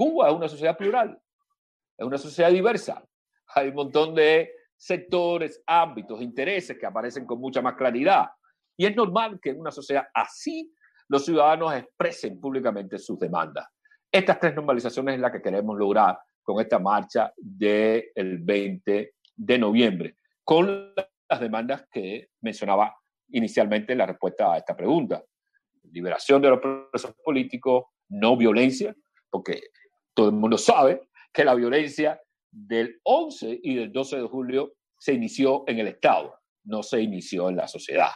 [0.00, 1.20] Cuba es una sociedad plural,
[1.98, 3.04] es una sociedad diversa.
[3.54, 8.30] Hay un montón de sectores, ámbitos, intereses que aparecen con mucha más claridad.
[8.78, 10.74] Y es normal que en una sociedad así
[11.06, 13.66] los ciudadanos expresen públicamente sus demandas.
[14.10, 20.16] Estas tres normalizaciones es la que queremos lograr con esta marcha del 20 de noviembre,
[20.42, 22.96] con las demandas que mencionaba
[23.28, 25.22] inicialmente en la respuesta a esta pregunta.
[25.92, 28.96] Liberación de los presos políticos, no violencia,
[29.28, 29.60] porque
[30.14, 32.20] todo el mundo sabe que la violencia
[32.50, 37.48] del 11 y del 12 de julio se inició en el Estado, no se inició
[37.48, 38.10] en la sociedad.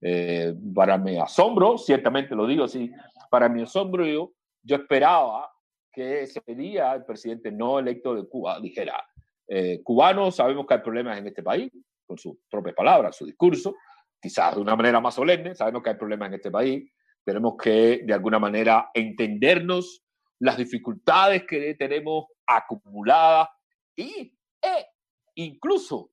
[0.00, 2.90] Eh, para mi asombro, ciertamente lo digo así,
[3.30, 4.32] para mi asombro yo,
[4.76, 5.50] esperaba
[5.92, 9.02] que ese día el presidente no electo de Cuba dijera,
[9.48, 11.72] eh, cubanos sabemos que hay problemas en este país,
[12.06, 13.74] con sus propias palabras, su discurso,
[14.20, 16.90] quizás de una manera más solemne, sabemos que hay problemas en este país,
[17.24, 20.04] tenemos que de alguna manera entendernos
[20.40, 23.48] las dificultades que tenemos acumuladas
[23.96, 24.86] y e
[25.36, 26.10] incluso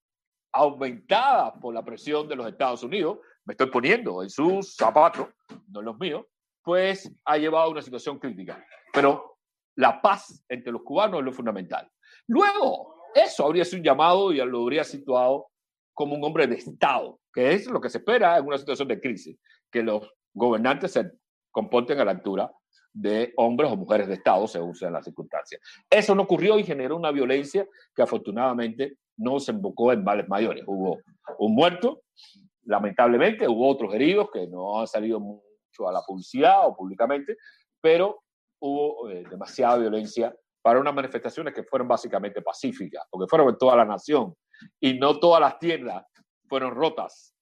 [0.52, 5.28] aumentadas por la presión de los Estados Unidos, me estoy poniendo en sus zapatos,
[5.68, 6.24] no en los míos,
[6.62, 8.64] pues ha llevado a una situación crítica.
[8.92, 9.38] Pero
[9.76, 11.88] la paz entre los cubanos es lo fundamental.
[12.26, 15.48] Luego, eso habría sido un llamado y lo habría situado
[15.94, 19.00] como un hombre de Estado, que es lo que se espera en una situación de
[19.00, 19.38] crisis,
[19.70, 21.10] que los gobernantes se
[21.50, 22.50] comporten a la altura
[22.96, 25.60] de hombres o mujeres de Estado, según sean las circunstancias.
[25.90, 30.64] Eso no ocurrió y generó una violencia que afortunadamente no se embocó en males mayores.
[30.66, 30.98] Hubo
[31.38, 32.02] un muerto,
[32.64, 37.36] lamentablemente, hubo otros heridos que no han salido mucho a la publicidad o públicamente,
[37.82, 38.22] pero
[38.60, 43.76] hubo eh, demasiada violencia para unas manifestaciones que fueron básicamente pacíficas, porque fueron en toda
[43.76, 44.34] la nación
[44.80, 46.02] y no todas las tiendas
[46.48, 47.34] fueron rotas.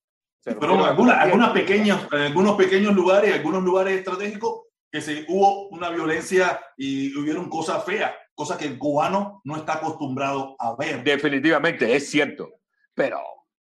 [0.42, 4.63] Pero algunas, algunas en algunos pequeños lugares, algunos lugares estratégicos,
[4.94, 9.74] que se, hubo una violencia y hubieron cosas feas, cosas que el cubano no está
[9.74, 11.02] acostumbrado a ver.
[11.02, 12.60] Definitivamente, es cierto.
[12.94, 13.18] Pero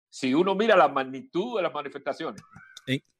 [0.08, 2.40] si uno mira la magnitud de las manifestaciones,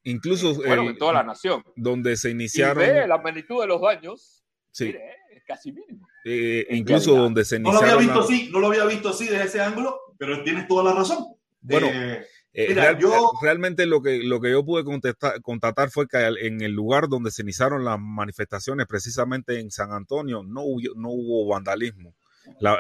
[0.05, 2.85] incluso bueno, en toda la nación, donde se iniciaron.
[2.85, 4.85] Y ve la magnitud de los daños, sí.
[4.85, 6.07] Mire, es casi mínimo.
[6.25, 7.81] Eh, incluso donde se iniciaron.
[7.81, 10.69] No lo había visto así, no lo había visto así desde ese ángulo, pero tienes
[10.69, 11.35] toda la razón.
[11.63, 13.33] Bueno, eh, eh, yo...
[13.43, 17.31] Realmente lo que, lo que yo pude contestar, constatar fue que en el lugar donde
[17.31, 22.15] se iniciaron las manifestaciones, precisamente en San Antonio, no hubo, no hubo vandalismo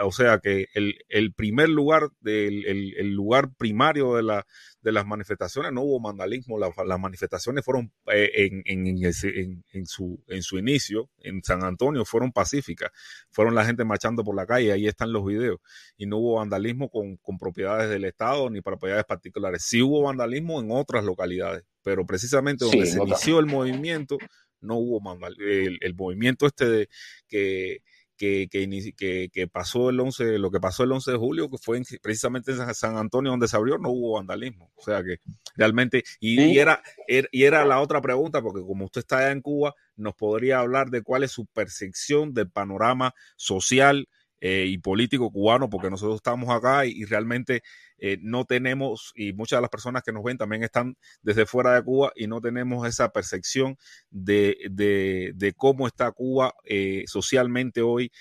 [0.02, 4.46] o sea que el, el primer lugar, del, el, el, lugar primario de, la,
[4.82, 10.42] de las manifestaciones no hubo vandalismo, las manifestaciones fueron eh, en, en, en, su, en
[10.42, 12.90] su inicio, en San Antonio, fueron pacíficas,
[13.30, 15.60] fueron la gente marchando por la calle, ahí están los videos,
[15.96, 19.62] y no hubo vandalismo con, con propiedades del Estado ni propiedades particulares.
[19.64, 24.18] Sí hubo vandalismo en otras localidades, pero precisamente donde se inició el movimiento,
[24.60, 25.44] no hubo vandalismo.
[25.80, 26.88] El movimiento este de
[27.28, 27.82] que
[28.16, 31.80] que, que, que, pasó el 11, lo que pasó el 11 de julio, que fue
[32.02, 34.70] precisamente en San Antonio donde se abrió, no hubo vandalismo.
[34.76, 35.18] O sea que
[35.56, 39.42] realmente, y, era, er, y era la otra pregunta, porque como usted está allá en
[39.42, 44.08] Cuba, nos podría hablar de cuál es su percepción del panorama social
[44.46, 47.62] eh, y político cubano, porque nosotros estamos acá y, realmente
[47.96, 51.74] eh, no tenemos, y muchas de las personas que nos ven también están desde fuera
[51.74, 53.78] de Cuba y no tenemos esa percepción
[54.10, 58.12] de, de, cómo está Cuba eh, socialmente hoy,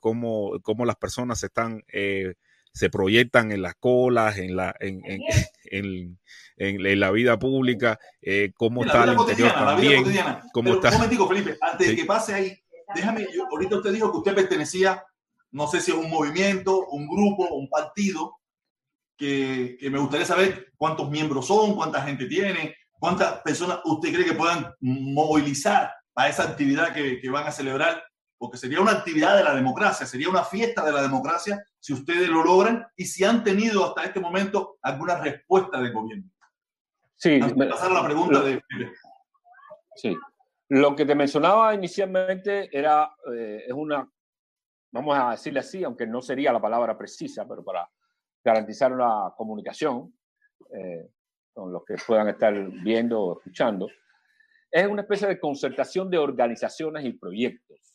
[0.00, 1.84] cómo, cómo, las personas están
[2.72, 5.20] se proyectan en las colas, en la, en, en,
[6.56, 7.98] en, en la vida pública,
[8.56, 10.02] cómo está el interior también.
[10.54, 10.88] Cómo está...
[10.88, 12.58] Un momentico, Felipe, antes de que pase ahí,
[12.94, 15.04] déjame, ahorita usted dijo que usted pertenecía
[15.50, 18.36] no sé si es un movimiento, un grupo, un partido,
[19.16, 24.34] que, me gustaría saber cuántos miembros son, cuánta gente tiene, cuántas personas usted cree que
[24.34, 28.02] puedan movilizar para esa actividad que, van a celebrar,
[28.38, 32.28] porque sería una actividad de la democracia, sería una fiesta de la democracia si ustedes
[32.28, 36.30] lo logran y si han tenido hasta este momento alguna respuesta del gobierno.
[37.14, 38.62] Sí, me, pasar la pregunta de...
[39.94, 40.14] Sí.
[40.68, 44.06] Lo que te mencionaba inicialmente era, eh, es una
[44.96, 47.88] vamos a decirle así, aunque no sería la palabra precisa, pero para
[48.42, 50.12] garantizar una comunicación
[50.72, 51.08] eh,
[51.52, 53.88] con los que puedan estar viendo o escuchando,
[54.70, 57.94] es una especie de concertación de organizaciones y proyectos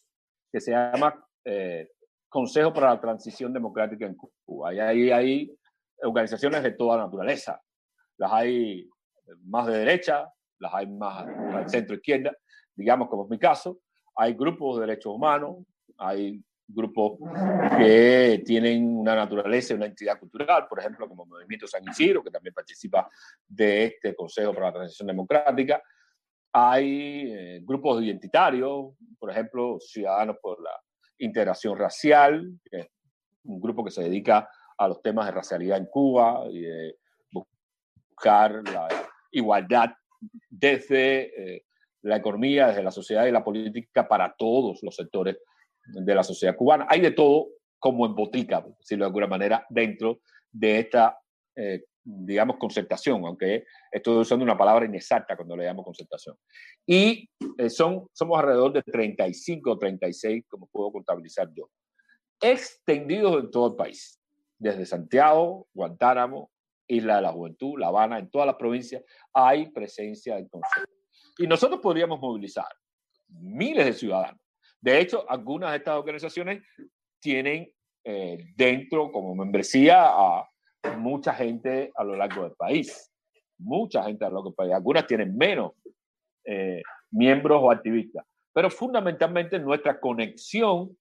[0.52, 1.90] que se llama eh,
[2.30, 4.74] Consejo para la Transición Democrática en Cuba.
[4.74, 5.58] Y ahí hay
[6.04, 7.62] organizaciones de toda naturaleza.
[8.18, 8.90] Las hay
[9.46, 12.36] más de derecha, las hay más al centro izquierda,
[12.76, 13.82] digamos como es mi caso.
[14.16, 15.58] Hay grupos de derechos humanos,
[15.98, 16.44] hay
[16.74, 17.18] grupos
[17.78, 22.32] que tienen una naturaleza y una entidad cultural, por ejemplo, como Movimiento San Isidro, que
[22.32, 23.10] también participa
[23.48, 25.82] de este Consejo para la Transición Democrática.
[26.54, 30.72] Hay eh, grupos identitarios, por ejemplo, Ciudadanos por la
[31.20, 32.88] Integración Racial, que es
[33.44, 36.98] un grupo que se dedica a los temas de racialidad en Cuba y de
[37.32, 38.88] buscar la
[39.32, 39.92] igualdad
[40.50, 41.66] desde eh,
[42.04, 45.38] la economía, desde la sociedad y la política para todos los sectores
[45.86, 46.88] de la sociedad cubana.
[46.90, 47.48] Hay de todo
[47.80, 50.22] como en botica, por decirlo de alguna manera, dentro
[50.52, 51.20] de esta,
[51.56, 56.38] eh, digamos, concertación, aunque estoy usando una palabra inexacta cuando le llamo concertación.
[56.86, 57.28] Y
[57.58, 61.70] eh, son, somos alrededor de 35 o 36, como puedo contabilizar yo,
[62.40, 64.20] extendidos en todo el país,
[64.60, 66.52] desde Santiago, Guantánamo,
[66.88, 69.04] Isla de la Juventud, La Habana, en todas las provincias
[69.34, 70.86] hay presencia del Consejo.
[71.38, 72.68] Y nosotros podríamos movilizar
[73.30, 74.41] miles de ciudadanos
[74.82, 76.64] de hecho, algunas de estas organizaciones
[77.20, 77.72] tienen
[78.04, 80.50] eh, dentro como membresía a
[80.98, 83.12] mucha gente a lo largo del país.
[83.60, 84.74] Mucha gente a lo largo del país.
[84.74, 85.74] Algunas tienen menos
[86.46, 88.26] eh, miembros o activistas.
[88.54, 90.98] Pero fundamentalmente nuestra conexión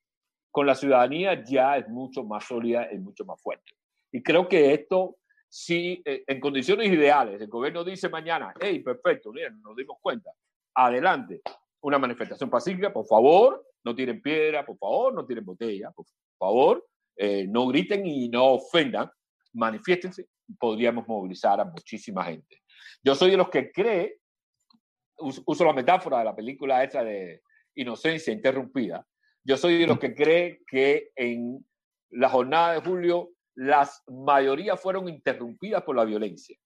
[0.50, 3.72] con la ciudadanía ya es mucho más sólida y mucho más fuerte.
[4.12, 5.16] Y creo que esto,
[5.48, 10.30] si eh, en condiciones ideales el gobierno dice mañana, hey, perfecto, miren, nos dimos cuenta,
[10.74, 11.40] adelante,
[11.80, 16.06] una manifestación pacífica, por favor, no tiren piedra, por favor, no tiren botella, por
[16.38, 19.10] favor, eh, no griten y no ofendan,
[19.52, 20.28] manifiéstense,
[20.58, 22.62] podríamos movilizar a muchísima gente.
[23.02, 24.18] Yo soy de los que cree,
[25.16, 27.42] uso la metáfora de la película esa de
[27.74, 29.06] Inocencia Interrumpida,
[29.44, 31.64] yo soy de los que cree que en
[32.10, 36.56] la jornada de julio las mayorías fueron interrumpidas por la violencia.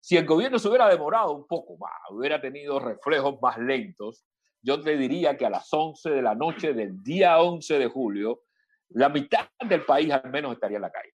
[0.00, 4.24] Si el gobierno se hubiera demorado un poco más, hubiera tenido reflejos más lentos,
[4.62, 8.42] yo te diría que a las 11 de la noche del día 11 de julio,
[8.90, 11.14] la mitad del país al menos estaría en la calle.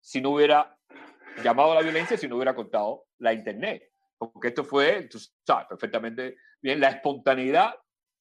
[0.00, 0.76] Si no hubiera
[1.42, 3.90] llamado a la violencia, si no hubiera contado la Internet.
[4.16, 7.74] Porque esto fue, tú sabes perfectamente bien, la espontaneidad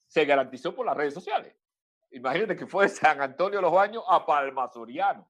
[0.08, 1.56] se garantizó por las redes sociales.
[2.12, 5.30] Imagínate que fue de San Antonio de los Baños a Palma Soriano,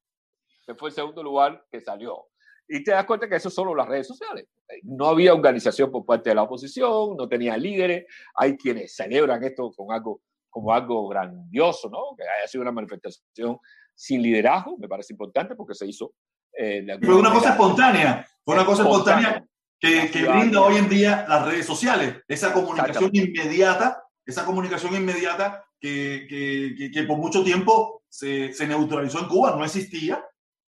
[0.65, 2.27] que fue el segundo lugar que salió.
[2.67, 4.45] Y te das cuenta que eso solo las redes sociales.
[4.83, 8.05] No había organización por parte de la oposición, no tenía líderes.
[8.35, 12.15] Hay quienes celebran esto con algo, como algo grandioso, ¿no?
[12.17, 13.57] Que haya sido una manifestación
[13.97, 16.13] sin liderazgo, me parece importante porque se hizo.
[16.55, 19.45] Eh, fue una cosa espontánea, fue una cosa espontánea,
[19.79, 25.63] que, que brinda hoy en día las redes sociales, esa comunicación inmediata, esa comunicación inmediata
[25.79, 30.23] que, que, que, por mucho tiempo se, se neutralizó en Cuba, no existía,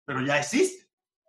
[0.06, 0.87] pero ya existe.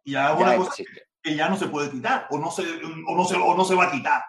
[0.08, 0.82] Y es una cosa
[1.22, 3.74] que ya no se puede quitar o no se, o no se, o no se
[3.74, 4.22] va a quitar.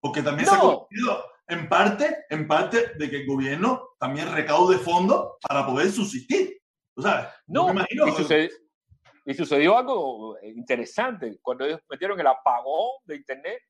[0.00, 4.78] Porque también se ha convertido en parte, en parte de que el gobierno también recaude
[4.78, 6.62] fondos para poder subsistir.
[6.94, 7.26] ¿Tú sabes?
[7.46, 8.50] No, imagino, y, sucedió,
[9.26, 11.38] y sucedió algo interesante.
[11.42, 13.60] Cuando ellos metieron el apagón de Internet,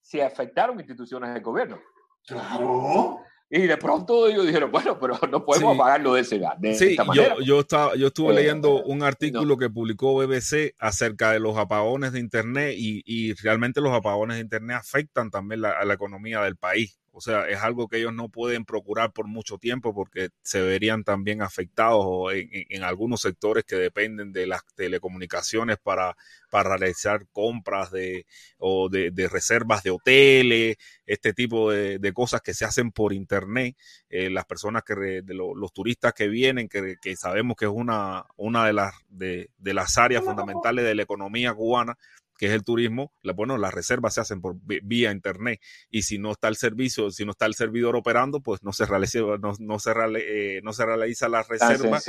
[0.00, 1.80] se afectaron instituciones del gobierno.
[2.26, 3.20] Claro.
[3.54, 7.04] Y de pronto ellos dijeron, bueno, pero no podemos apagarlo de, ese, de sí, esta
[7.04, 7.34] manera.
[7.36, 11.58] Yo, yo, estaba, yo estuve eh, leyendo un artículo que publicó BBC acerca de los
[11.58, 15.92] apagones de Internet y, y realmente los apagones de Internet afectan también la, a la
[15.92, 16.98] economía del país.
[17.14, 21.04] O sea, es algo que ellos no pueden procurar por mucho tiempo porque se verían
[21.04, 26.16] también afectados en, en, algunos sectores que dependen de las telecomunicaciones para,
[26.50, 28.24] para realizar compras de,
[28.56, 33.12] o de, de reservas de hoteles, este tipo de, de, cosas que se hacen por
[33.12, 33.76] internet.
[34.08, 37.70] Eh, las personas que, de lo, los turistas que vienen, que, que, sabemos que es
[37.70, 41.98] una, una de, las, de, de las áreas fundamentales de la economía cubana,
[42.42, 46.32] que es el turismo, bueno, las reservas se hacen por vía internet y si no
[46.32, 49.78] está el servicio, si no está el servidor operando, pues no se realiza, no, no
[49.78, 52.00] se, eh, no se realiza la reserva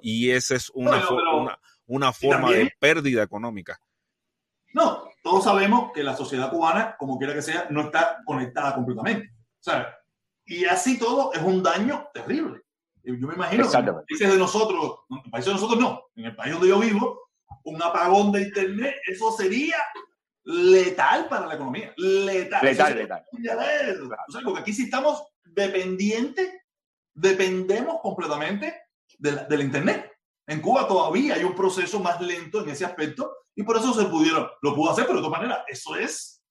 [0.00, 3.80] y esa es una, una, una, forma de pérdida económica.
[4.74, 9.32] No, todos sabemos que la sociedad cubana, como quiera que sea, no está conectada completamente.
[10.44, 12.60] Y así todo es un daño terrible.
[13.02, 16.36] Yo me imagino que en países de nosotros, en países de nosotros no, en el
[16.36, 17.29] país donde yo vivo,
[17.64, 19.76] un apagón de Internet, eso sería
[20.44, 21.92] letal para la economía.
[21.96, 22.64] Letal.
[22.64, 23.24] Letal, letal.
[24.28, 26.50] O sea, porque aquí sí estamos dependientes,
[27.14, 28.74] dependemos completamente
[29.18, 30.10] del, del Internet.
[30.46, 34.06] En Cuba todavía hay un proceso más lento en ese aspecto y por eso se
[34.06, 36.42] pudieron, lo pudo hacer, pero de todas maneras, eso es,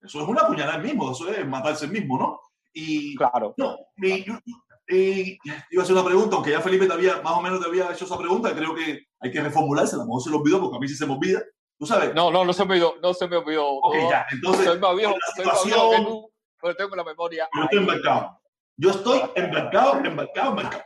[0.00, 2.40] eso es una puñalada mismo, eso es matarse el mismo, ¿no?
[2.72, 3.54] Y claro.
[3.56, 3.78] No,
[4.88, 5.38] y
[5.70, 7.90] iba a hacer una pregunta, aunque ya Felipe te había, más o menos te había
[7.90, 10.76] hecho esa pregunta, creo que hay que reformularse, a lo mejor se lo olvidó, porque
[10.76, 11.42] a mí sí se me olvida.
[11.78, 12.14] ¿Tú sabes?
[12.14, 13.66] No, no, no se me olvidó, no se me olvidó.
[13.66, 16.30] Ok, ya, entonces, soy más viejo, soy más viejo que tú,
[16.60, 17.48] pero tengo la memoria.
[17.54, 18.40] yo estoy embarcado.
[18.76, 20.84] Yo estoy embarcado, embarcado, embarcado.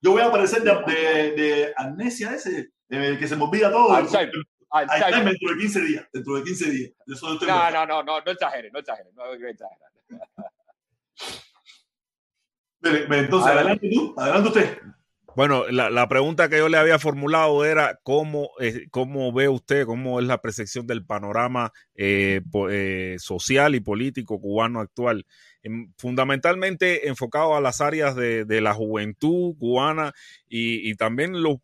[0.00, 3.92] Yo voy a aparecer de, de, de amnesia ese, de que se me olvida todo.
[3.92, 4.32] Alzheimer.
[4.70, 5.24] Alzheimer.
[5.24, 6.90] Dentro de 15 días, dentro de 15 días.
[7.06, 9.88] Eso No, no, no, no, no exageres, no exageres, no exageres.
[12.82, 14.78] Entonces, adelante tú, adelante usted.
[15.36, 19.86] Bueno, la, la pregunta que yo le había formulado era cómo, eh, cómo ve usted,
[19.86, 25.26] cómo es la percepción del panorama eh, po- eh, social y político cubano actual,
[25.96, 30.14] Fundamentalmente enfocado a las áreas de, la juventud cubana
[30.48, 31.58] y, también los,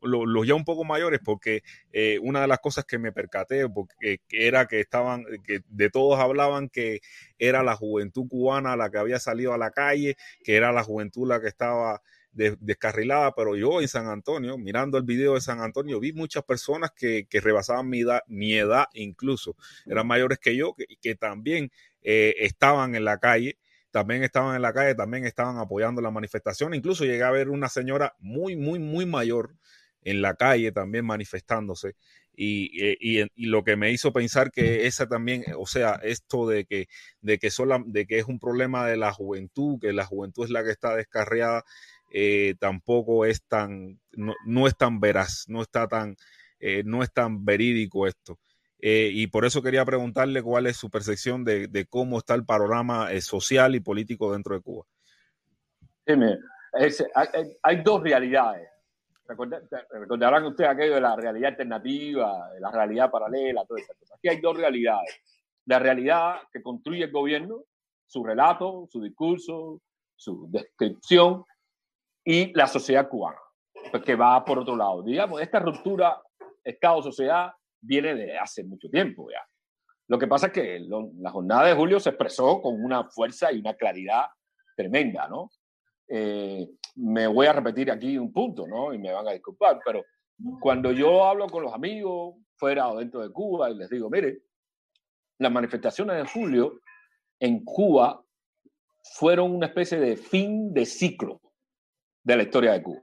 [0.47, 4.49] ya un poco mayores, porque eh, una de las cosas que me percaté porque, que
[4.49, 7.01] era que estaban, que de todos hablaban que
[7.38, 11.28] era la juventud cubana la que había salido a la calle, que era la juventud
[11.28, 12.03] la que estaba
[12.34, 16.42] de- descarrilada, pero yo en San Antonio, mirando el video de San Antonio, vi muchas
[16.45, 21.14] personas que, que rebasaban mi edad, mi edad incluso, eran mayores que yo, que, que
[21.14, 21.70] también
[22.03, 23.57] eh, estaban en la calle,
[23.95, 27.68] también estaban en la calle, también estaban apoyando la manifestación, incluso llegué a ver una
[27.68, 29.55] señora muy, muy, muy mayor
[30.03, 31.95] en la calle también manifestándose.
[32.34, 32.97] Y, eh,
[33.36, 36.88] y, lo que me hizo pensar que esa también, o sea, esto de que,
[37.20, 37.51] de que,
[37.86, 40.97] de que es un problema de la juventud, que la juventud es la que está
[40.97, 41.62] descarriada,
[42.11, 46.16] eh, tampoco es tan, no, no, es tan veraz, no está tan,
[46.59, 48.40] eh, no es tan verídico esto.
[48.87, 52.45] Eh, y por eso quería preguntarle cuál es su percepción de, de cómo está el
[52.45, 54.85] panorama eh, social y político dentro de Cuba.
[56.07, 56.12] Sí,
[56.74, 57.28] es- hay,
[57.62, 58.68] hay- dos realidades.
[59.26, 64.18] Recorda- Recordarán ustedes aquello de la realidad alternativa, de la realidad paralela, todas esas cosas.
[64.18, 65.16] Aquí hay dos realidades.
[65.64, 67.62] La realidad que construye el gobierno,
[68.07, 69.80] su relato, su discurso,
[70.14, 71.43] su descripción,
[72.22, 73.39] y la sociedad cubana,
[74.05, 75.03] que va por otro lado.
[75.03, 76.20] Digamos, esta ruptura
[76.62, 77.51] Estado-sociedad
[77.85, 79.41] viene de hace mucho tiempo ya.
[80.09, 83.53] Lo que pasa es que lo- la jornada de julio se expresó con una fuerza
[83.53, 84.26] y una claridad
[84.76, 85.51] tremenda, ¿no?
[86.09, 88.93] Eh, me voy a repetir aquí un punto, ¿no?
[88.93, 90.05] Y me van a disculpar, pero
[90.61, 94.43] cuando yo hablo con los amigos fuera o dentro de Cuba y les digo, mire,
[95.39, 96.80] las manifestaciones de julio
[97.41, 98.22] en Cuba
[99.16, 101.41] fueron una especie de fin de ciclo
[102.22, 103.03] de la historia de Cuba.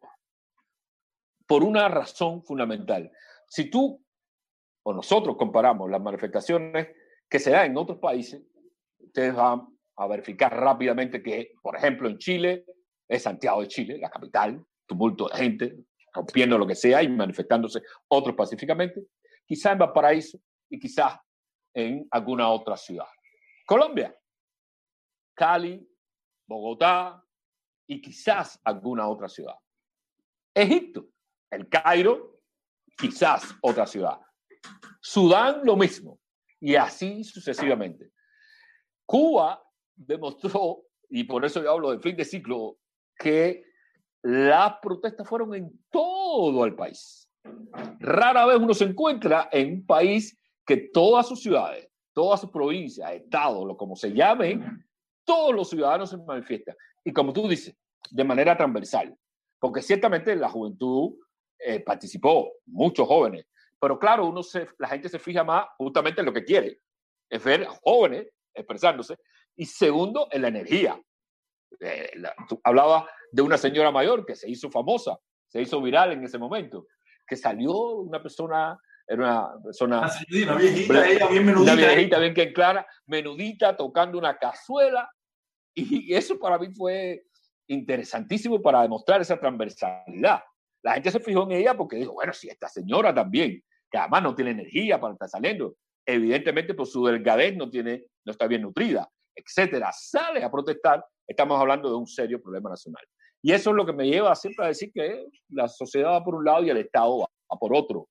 [1.47, 3.11] Por una razón fundamental.
[3.47, 4.00] Si tú
[4.83, 6.87] o nosotros comparamos las manifestaciones
[7.29, 8.41] que se dan en otros países,
[8.99, 9.67] ustedes van
[9.97, 12.65] a verificar rápidamente que, por ejemplo, en Chile,
[13.07, 15.77] es Santiago de Chile, la capital, tumulto de gente,
[16.13, 19.05] rompiendo lo que sea y manifestándose otros pacíficamente,
[19.45, 21.19] quizás en Valparaíso y quizás
[21.73, 23.07] en alguna otra ciudad.
[23.65, 24.15] Colombia,
[25.33, 25.87] Cali,
[26.47, 27.23] Bogotá
[27.87, 29.55] y quizás alguna otra ciudad.
[30.53, 31.05] Egipto,
[31.49, 32.39] el Cairo,
[32.97, 34.19] quizás otra ciudad.
[35.01, 36.19] Sudán, lo mismo.
[36.59, 38.11] Y así sucesivamente.
[39.05, 39.61] Cuba
[39.95, 42.77] demostró, y por eso yo hablo de fin de ciclo,
[43.17, 43.63] que
[44.23, 47.29] las protestas fueron en todo el país.
[47.99, 53.11] Rara vez uno se encuentra en un país que todas sus ciudades, todas sus provincias,
[53.11, 54.85] estados, lo como se llamen,
[55.25, 56.75] todos los ciudadanos se manifiestan.
[57.03, 57.75] Y como tú dices,
[58.09, 59.15] de manera transversal.
[59.59, 61.15] Porque ciertamente la juventud
[61.59, 63.45] eh, participó, muchos jóvenes.
[63.81, 66.79] Pero claro, uno se, la gente se fija más justamente en lo que quiere,
[67.27, 69.17] es ver jóvenes expresándose.
[69.55, 71.01] Y segundo, en la energía.
[71.79, 75.17] Eh, la, tú hablabas de una señora mayor que se hizo famosa,
[75.47, 76.85] se hizo viral en ese momento,
[77.25, 78.77] que salió una persona,
[79.07, 79.99] era una persona...
[79.99, 81.73] Una, señorita, una viejita, ella bien menudita.
[81.73, 85.09] Una viejita bien que clara, menudita, tocando una cazuela.
[85.73, 87.23] Y eso para mí fue
[87.67, 90.43] interesantísimo para demostrar esa transversalidad.
[90.83, 94.23] La gente se fijó en ella porque dijo, bueno, si esta señora también, que además
[94.23, 95.75] no tiene energía para estar saliendo,
[96.05, 101.59] evidentemente por su delgadez no, tiene, no está bien nutrida, etcétera, sale a protestar, estamos
[101.59, 103.03] hablando de un serio problema nacional.
[103.43, 106.35] Y eso es lo que me lleva siempre a decir que la sociedad va por
[106.35, 108.07] un lado y el Estado va, por otro,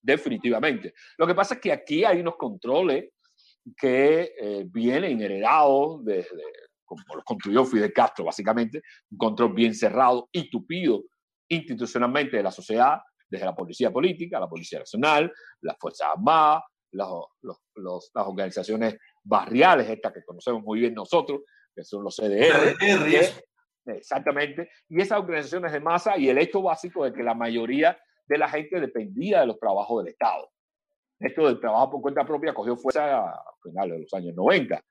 [0.00, 0.94] definitivamente.
[1.18, 3.10] Lo que pasa es que aquí hay unos controles
[3.76, 6.42] que eh, vienen heredados desde,
[6.84, 11.02] como los construyó Fidel Castro, básicamente, un control bien cerrado y tupido
[11.48, 16.62] institucionalmente de la sociedad, desde la policía política, la policía nacional, las Fuerzas Armadas,
[16.92, 21.42] los, los, los, las organizaciones barriales, estas que conocemos muy bien nosotros,
[21.74, 22.76] que son los CDR.
[23.86, 24.70] Exactamente.
[24.88, 28.48] Y esas organizaciones de masa y el hecho básico de que la mayoría de la
[28.48, 30.50] gente dependía de los trabajos del Estado.
[31.18, 34.82] Esto del trabajo por cuenta propia cogió fuerza a finales de los años 90.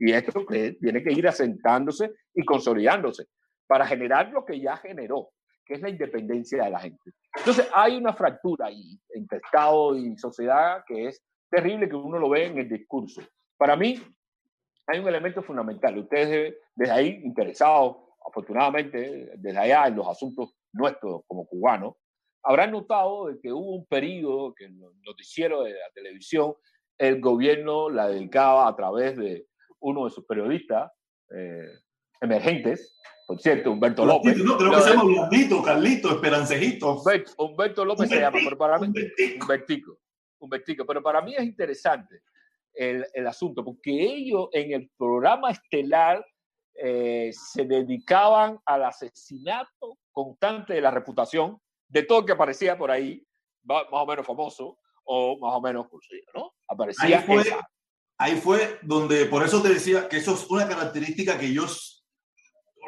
[0.00, 3.26] Y esto que tiene que ir asentándose y consolidándose.
[3.66, 5.28] para generar lo que ya generó,
[5.68, 7.12] que es la independencia de la gente.
[7.36, 12.30] Entonces hay una fractura ahí entre Estado y sociedad que es terrible que uno lo
[12.30, 13.20] ve en el discurso.
[13.58, 14.00] Para mí
[14.86, 15.98] hay un elemento fundamental.
[15.98, 21.96] Ustedes desde ahí interesados, afortunadamente, desde allá en los asuntos nuestros como cubanos,
[22.42, 26.54] habrán notado de que hubo un periodo que en los noticieros de la televisión
[26.96, 29.46] el gobierno la dedicaba a través de
[29.80, 30.90] uno de sus periodistas
[31.30, 31.68] eh,
[32.20, 34.38] emergentes, por cierto, Humberto López.
[34.38, 37.02] No, creo que se llama Blandito, Carlito, Esperancejito.
[37.36, 38.86] Humberto, López se llama, pero para mí,
[39.40, 39.98] Humbertico.
[40.38, 42.22] Humbertico, pero para mí es interesante
[42.72, 46.24] el, el asunto, porque ellos en el programa estelar
[46.80, 53.26] eh, se dedicaban al asesinato constante de la reputación de todo que aparecía por ahí,
[53.64, 56.54] más o menos famoso o más o menos conocido, ¿no?
[56.68, 57.42] Aparecía ahí fue,
[58.16, 61.66] ahí fue donde, por eso te decía que eso es una característica que yo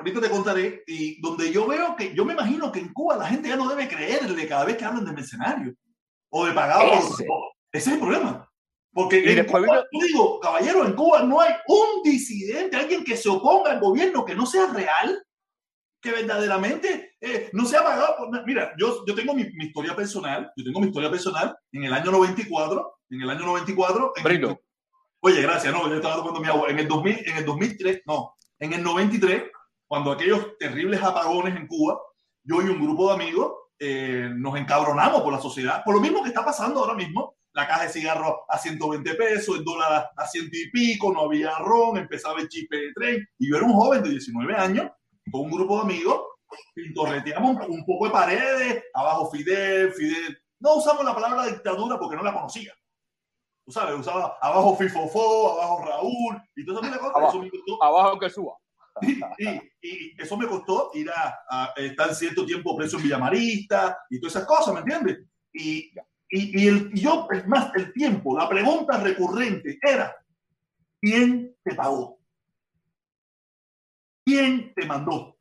[0.00, 3.26] ahorita te contaré, y donde yo veo que, yo me imagino que en Cuba la
[3.26, 5.74] gente ya no debe creerle cada vez que hablan de mercenario
[6.30, 6.92] o de pagado.
[6.92, 7.24] Ese,
[7.72, 8.50] ese es el problema.
[8.92, 13.72] Porque en Cuba, digo, caballero, en Cuba no hay un disidente, alguien que se oponga
[13.72, 15.22] al gobierno que no sea real,
[16.00, 18.16] que verdaderamente eh, no sea pagado.
[18.16, 21.84] Por, mira, yo, yo tengo mi, mi, historia personal, yo tengo mi historia personal en
[21.84, 24.12] el año 94, en el año 94.
[24.16, 24.58] En
[25.20, 26.70] oye, gracias, no, yo estaba tocando mi agua.
[26.70, 29.44] En el, 2000, en el 2003, no, en el 93,
[29.90, 32.00] cuando aquellos terribles apagones en Cuba,
[32.44, 36.22] yo y un grupo de amigos eh, nos encabronamos por la sociedad, por lo mismo
[36.22, 40.26] que está pasando ahora mismo la caja de cigarros a 120 pesos, el dólar a
[40.28, 43.28] ciento y pico, no había ron, empezaba el chispe de tren.
[43.36, 44.92] Y yo era un joven de 19 años,
[45.28, 46.20] con un grupo de amigos,
[46.72, 50.38] pintorreteamos un, poco de paredes, abajo Fidel, Fidel.
[50.60, 52.72] No usamos la palabra dictadura porque no la conocía.
[53.66, 57.42] Tú sabes, usaba abajo Fifofo, abajo Raúl, y todo eso Abajo,
[57.82, 58.54] abajo que suba.
[59.02, 59.20] Y,
[59.82, 64.36] y, eso me costó ir a, a, estar cierto tiempo preso en Villamarista y todas
[64.36, 65.26] esas cosas, ¿me entiendes?
[65.52, 65.90] Y
[66.30, 70.16] y, y, el, yo, es más, el tiempo, la pregunta recurrente era,
[71.00, 72.20] ¿quién te pagó?
[74.24, 75.36] ¿Quién te mandó?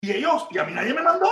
[0.00, 1.28] Y ellos, y a mí nadie me mandó,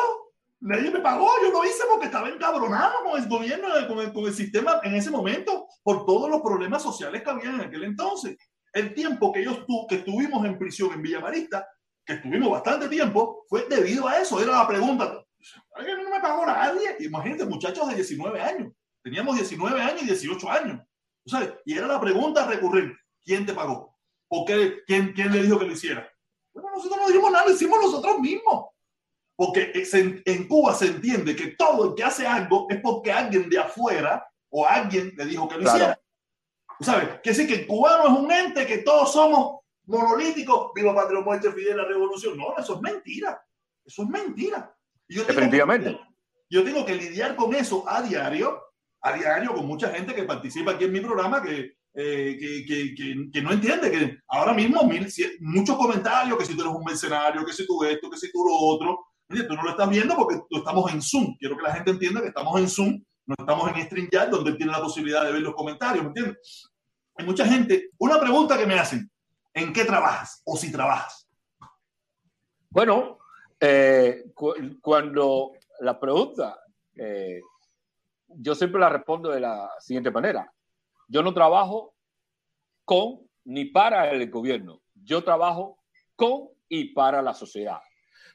[0.60, 4.24] nadie me pagó, yo lo hice porque estaba encabronado con el gobierno, con el, con
[4.24, 8.36] el sistema en ese momento, por todos los problemas sociales que había en aquel entonces.
[8.72, 11.66] El tiempo que, yo tu, que estuvimos en prisión en Villamarista,
[12.04, 15.24] que estuvimos bastante tiempo, fue debido a eso, era la pregunta,
[15.76, 16.96] no me pagó nadie.
[17.00, 18.72] Imagínate, muchachos de 19 años.
[19.02, 20.80] Teníamos 19 años y 18 años.
[21.26, 21.52] ¿Sabes?
[21.64, 22.96] Y era la pregunta recurrente.
[23.24, 23.96] ¿Quién te pagó?
[24.28, 26.10] ¿O qué, quién, quién le dijo que lo hiciera?
[26.52, 28.66] Bueno, nosotros no dijimos nada, lo hicimos nosotros mismos.
[29.36, 29.72] Porque
[30.26, 34.26] en Cuba se entiende que todo el que hace algo es porque alguien de afuera
[34.50, 35.99] o alguien le dijo que lo hiciera.
[36.80, 37.20] ¿Sabes?
[37.22, 40.72] Que sí, que el cubano es un ente, que todos somos monolíticos.
[40.74, 42.36] Viva Patria, muerte, Fidel, la revolución.
[42.36, 43.40] No, eso es mentira.
[43.84, 44.74] Eso es mentira.
[45.08, 45.90] Yo Definitivamente.
[45.90, 46.00] Que,
[46.50, 48.60] yo tengo que lidiar con eso a diario,
[49.02, 53.30] a diario, con mucha gente que participa aquí en mi programa que, eh, que, que,
[53.32, 55.06] que, no entiende que ahora mismo mil,
[55.40, 58.44] muchos comentarios, que si tú eres un mercenario, que si tú esto, que si tú
[58.44, 59.06] lo otro.
[59.28, 61.36] Oye, tú no lo estás viendo porque tú estamos en Zoom.
[61.38, 64.72] Quiero que la gente entienda que estamos en Zoom, no estamos en StreamYard, donde tiene
[64.72, 66.69] la posibilidad de ver los comentarios, ¿me entiendes?
[67.24, 67.90] Mucha gente.
[67.98, 69.10] Una pregunta que me hacen,
[69.54, 71.28] ¿en qué trabajas o si trabajas?
[72.68, 73.18] Bueno,
[73.58, 76.58] eh, cu cuando la pregunta,
[76.96, 77.40] eh,
[78.28, 80.50] yo siempre la respondo de la siguiente manera.
[81.08, 81.94] Yo no trabajo
[82.84, 84.80] con ni para el gobierno.
[84.94, 85.78] Yo trabajo
[86.14, 87.80] con y para la sociedad.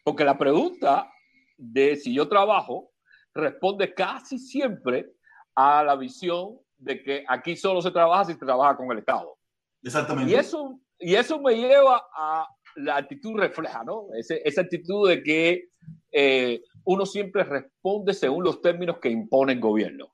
[0.03, 1.09] Porque la pregunta
[1.57, 2.91] de si yo trabajo
[3.33, 5.13] responde casi siempre
[5.55, 9.37] a la visión de que aquí solo se trabaja si se trabaja con el Estado.
[9.83, 10.31] Exactamente.
[10.31, 14.07] Y eso, y eso me lleva a la actitud refleja, ¿no?
[14.13, 15.69] esa actitud de que
[16.11, 20.13] eh, uno siempre responde según los términos que impone el gobierno.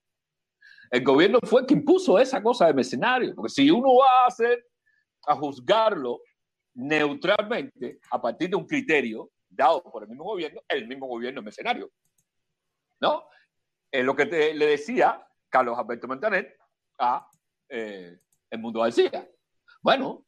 [0.91, 4.27] El gobierno fue el que impuso esa cosa de mercenario, porque si uno va a
[4.27, 4.67] hacer,
[5.25, 6.21] a juzgarlo
[6.73, 11.45] neutralmente a partir de un criterio dado por el mismo gobierno, el mismo gobierno es
[11.45, 11.91] mercenario.
[12.99, 13.23] ¿No?
[13.91, 16.57] Es lo que te, le decía Carlos Alberto Montaner
[16.97, 17.27] a
[17.69, 18.17] eh,
[18.49, 19.29] El Mundo García.
[19.81, 20.25] Bueno,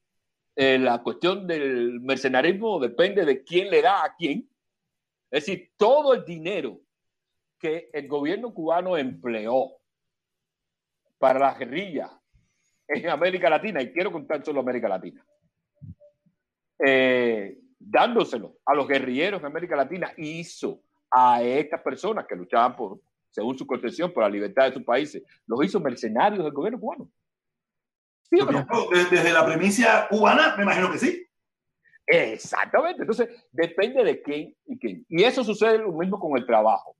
[0.55, 4.47] eh, la cuestión del mercenarismo depende de quién le da a quién.
[5.31, 6.79] Es decir, todo el dinero
[7.57, 9.77] que el gobierno cubano empleó
[11.17, 12.11] para la guerrilla
[12.87, 15.25] en América Latina, y quiero contar solo América Latina,
[16.85, 22.99] eh, dándoselo a los guerrilleros en América Latina, hizo a estas personas que luchaban por,
[23.33, 27.09] según su concepción, por la libertad de sus países, los hizo mercenarios del gobierno cubano.
[28.29, 31.27] Desde la premisa cubana, me imagino que sí.
[32.05, 33.01] Exactamente.
[33.01, 35.03] Entonces, depende de quién y quién.
[35.09, 36.95] Y eso sucede lo mismo con el trabajo.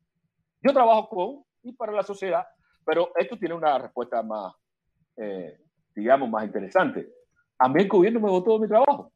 [0.62, 2.46] Yo trabajo con y para la sociedad,
[2.84, 4.56] pero esto tiene una respuesta más,
[5.18, 5.60] eh,
[5.96, 7.10] digamos, más interesante.
[7.60, 9.14] A mí el gobierno me votó de mi trabajo.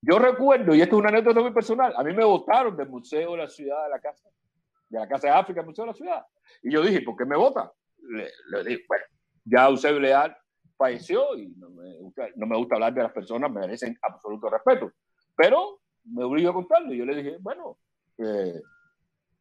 [0.00, 3.32] Yo recuerdo, y esto es una anécdota muy personal, a mí me votaron del Museo
[3.32, 4.28] de la Ciudad de la Casa,
[4.88, 6.26] de la Casa de África, el Museo de la Ciudad.
[6.62, 7.68] Y yo dije, ¿por qué me votan?
[7.98, 9.04] Le, dije, bueno,
[9.44, 10.36] ya Eusebio Leal
[10.76, 14.48] falleció y no me, gusta, no me gusta hablar de las personas, me merecen absoluto
[14.50, 14.92] respeto.
[15.36, 16.96] Pero me obligo a contarle.
[16.96, 17.78] Yo le dije, bueno,
[18.18, 18.60] eh,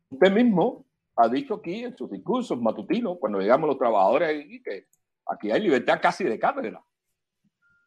[0.09, 0.85] usted mismo
[1.15, 4.87] ha dicho aquí en sus discursos matutinos, cuando llegamos los trabajadores aquí, que
[5.27, 6.83] aquí hay libertad casi de cátedra.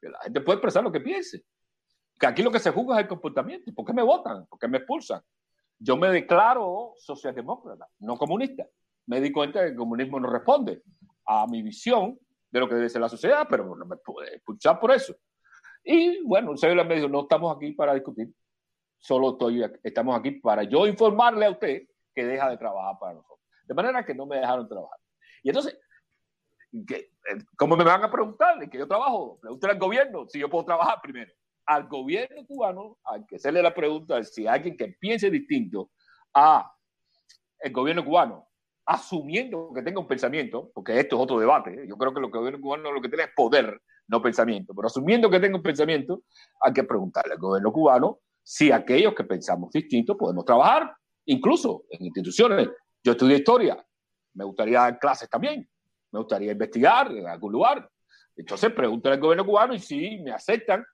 [0.01, 1.45] Que la gente puede expresar lo que piense.
[2.19, 3.73] Que aquí lo que se juzga es el comportamiento.
[3.75, 4.47] ¿Por qué me votan?
[4.47, 5.21] ¿Por qué me expulsan?
[5.79, 8.66] Yo me declaro socialdemócrata, no comunista.
[9.07, 10.83] Me di cuenta que el comunismo no responde
[11.27, 12.18] a mi visión
[12.51, 15.14] de lo que debe ser la sociedad, pero no me puede expulsar por eso.
[15.85, 18.33] Y bueno, señor me dijo, no estamos aquí para discutir,
[18.99, 21.83] solo estoy, estamos aquí para yo informarle a usted
[22.14, 23.41] que deja de trabajar para nosotros.
[23.64, 24.99] De manera que no me dejaron trabajar.
[25.43, 25.79] Y entonces,
[26.87, 27.11] ¿qué,
[27.57, 29.39] ¿cómo me van a preguntar que yo trabajo?
[29.41, 31.33] Pregúntale al gobierno si yo puedo trabajar primero.
[31.67, 35.91] Al gobierno cubano, hay que hacerle la pregunta si alguien que piense distinto
[36.33, 36.73] a
[37.59, 38.49] el gobierno cubano,
[38.85, 41.87] asumiendo que tenga un pensamiento, porque esto es otro debate, ¿eh?
[41.89, 44.73] yo creo que lo que el gobierno cubano lo que tiene es poder, no pensamiento,
[44.75, 46.23] pero asumiendo que tenga un pensamiento,
[46.61, 50.95] hay que preguntarle al gobierno cubano si aquellos que pensamos distinto podemos trabajar
[51.25, 52.69] incluso en instituciones.
[53.03, 53.85] Yo estudié historia,
[54.35, 55.69] me gustaría dar clases también,
[56.12, 57.91] me gustaría investigar en algún lugar.
[58.37, 60.85] Entonces pregúntale al gobierno cubano y si me aceptan,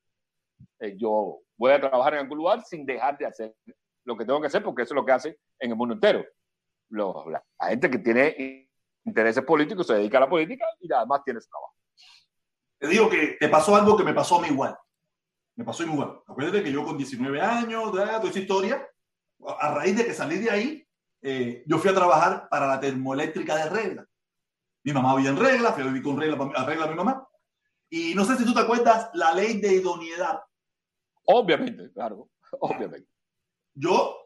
[0.79, 3.55] eh, yo voy a trabajar en algún lugar sin dejar de hacer
[4.05, 6.25] lo que tengo que hacer, porque eso es lo que hace en el mundo entero.
[6.91, 8.69] La, la, gente que tiene
[9.05, 11.75] intereses políticos se dedica a la política y además tiene su trabajo.
[12.79, 14.77] Te digo que te pasó algo que me pasó a mí igual.
[15.55, 16.21] Me pasó igual.
[16.27, 18.89] Acuérdate que yo con 19 años, toda esa historia,
[19.59, 20.89] a raíz de que salí de ahí,
[21.23, 24.07] eh, yo fui a trabajar para la termoeléctrica de regla.
[24.85, 27.27] Mi mamá vivía en regla, fui a vivir con regla, a regla mi mamá.
[27.89, 30.41] Y no sé si tú te acuerdas la ley de idoneidad.
[31.25, 32.29] Obviamente, claro,
[32.61, 33.09] obviamente.
[33.75, 34.16] Yo,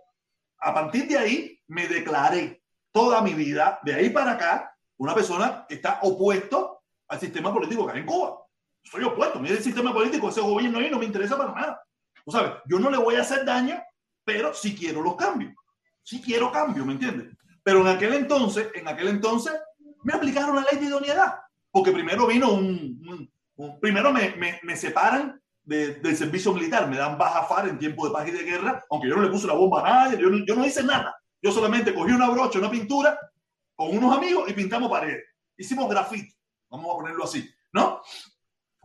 [0.59, 5.67] a partir de ahí, me declaré toda mi vida, de ahí para acá, una persona
[5.69, 8.43] que está opuesto al sistema político que hay en Cuba.
[8.83, 11.83] Soy opuesto, mire el sistema político, ese gobierno ahí no me interesa para nada.
[12.25, 13.81] Tú sabes, yo no le voy a hacer daño
[14.27, 15.55] pero sí quiero los cambios.
[16.03, 17.29] Sí quiero cambios, ¿me entiendes?
[17.63, 19.55] Pero en aquel entonces, en aquel entonces,
[20.03, 21.37] me aplicaron la ley de idoneidad.
[21.71, 23.01] Porque primero vino un...
[23.09, 27.69] un, un primero me, me, me separan de, del servicio militar, me dan baja FAR
[27.69, 29.91] en tiempo de paz y de guerra, aunque yo no le puse la bomba a
[30.05, 31.15] nadie, yo no, yo no hice nada.
[31.43, 33.19] Yo solamente cogí una brocha, una pintura,
[33.75, 35.25] con unos amigos y pintamos paredes.
[35.59, 36.33] Hicimos grafiti,
[36.71, 38.01] vamos a ponerlo así, ¿no?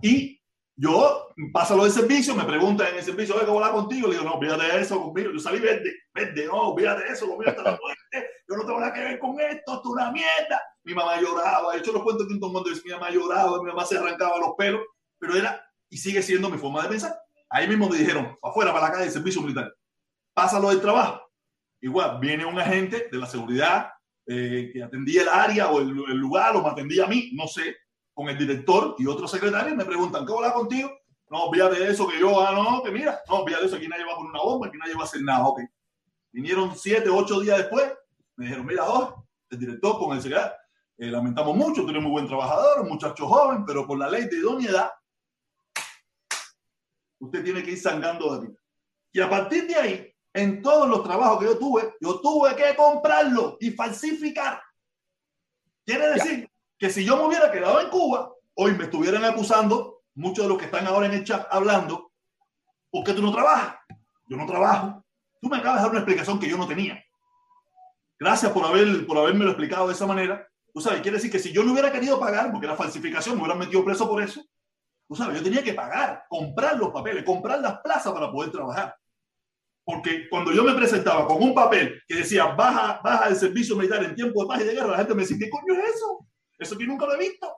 [0.01, 0.41] Y
[0.75, 4.07] yo paso lo del servicio, me preguntan en el servicio, ¿qué voy a contigo?
[4.07, 5.31] Le digo, no, olvídate de eso conmigo.
[5.31, 8.29] Yo salí verde, verde, no, olvídate de eso, conmigo la muerte.
[8.49, 10.61] Yo no tengo nada que ver con esto, esto es una mierda.
[10.83, 13.85] Mi mamá lloraba, de hecho los cuentos que un cuando mi mamá lloraba, mi mamá
[13.85, 14.81] se arrancaba los pelos,
[15.19, 17.15] pero era y sigue siendo mi forma de pensar.
[17.49, 19.71] Ahí mismo me dijeron, afuera, para la calle, del servicio militar.
[20.33, 21.21] Pásalo del trabajo.
[21.81, 23.91] Igual, viene un agente de la seguridad
[24.25, 27.47] eh, que atendía el área o el, el lugar o me atendía a mí, no
[27.47, 27.75] sé,
[28.13, 30.89] con el director y otros secretarios me preguntan, ¿qué hablar contigo?
[31.29, 33.87] No, olvídate de eso, que yo, ah, no, que mira, no, olvídate de eso, aquí
[33.87, 35.61] nadie va a poner una bomba, aquí nadie va a hacer nada, ok.
[36.31, 37.91] Vinieron siete, ocho días después,
[38.35, 40.53] me dijeron, mira, oh, el director con el secretario,
[40.97, 44.25] eh, lamentamos mucho, tú eres muy buen trabajador, un muchacho joven, pero por la ley
[44.25, 44.91] de idoneidad,
[47.21, 48.53] usted tiene que ir sangrando de ti.
[49.13, 52.75] Y a partir de ahí, en todos los trabajos que yo tuve, yo tuve que
[52.75, 54.61] comprarlo y falsificar.
[55.85, 60.45] Quiere decir que si yo me hubiera quedado en Cuba, hoy me estuvieran acusando muchos
[60.45, 62.11] de los que están ahora en el chat hablando,
[62.89, 63.75] ¿por qué tú no trabajas?
[64.27, 65.03] Yo no trabajo.
[65.41, 67.03] Tú me acabas de dar una explicación que yo no tenía.
[68.19, 70.47] Gracias por, haber, por haberme lo explicado de esa manera.
[70.73, 73.41] Tú sabes, quiere decir que si yo no hubiera querido pagar, porque era falsificación, me
[73.41, 74.45] hubieran metido preso por eso.
[75.11, 78.95] Tú sabes, yo tenía que pagar, comprar los papeles, comprar las plazas para poder trabajar.
[79.83, 84.01] Porque cuando yo me presentaba con un papel que decía baja, baja el servicio militar
[84.05, 86.25] en tiempo de paz y de guerra, la gente me decía, ¿qué coño es eso?
[86.57, 87.53] Eso que nunca lo he visto.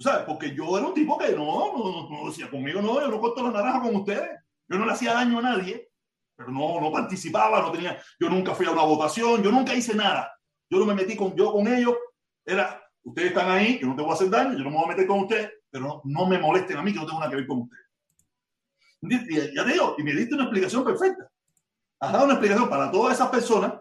[0.00, 0.24] ¿Sabes?
[0.24, 3.42] Porque yo era un tipo que no, no, no decía conmigo, no, yo no corto
[3.42, 4.30] la naranja con ustedes.
[4.70, 5.90] Yo no le hacía daño a nadie,
[6.34, 9.94] pero no, no participaba, no tenía, yo nunca fui a una votación, yo nunca hice
[9.94, 10.34] nada.
[10.70, 11.94] Yo no me metí con, yo con ellos,
[12.46, 14.86] era, ustedes están ahí, yo no te voy a hacer daño, yo no me voy
[14.86, 17.30] a meter con ustedes, pero no, no me molesten a mí, que no tengo nada
[17.30, 17.86] que ver con ustedes.
[19.02, 21.30] Y, ya te digo, y me diste una explicación perfecta.
[22.00, 23.74] Has dado una explicación para todas esas personas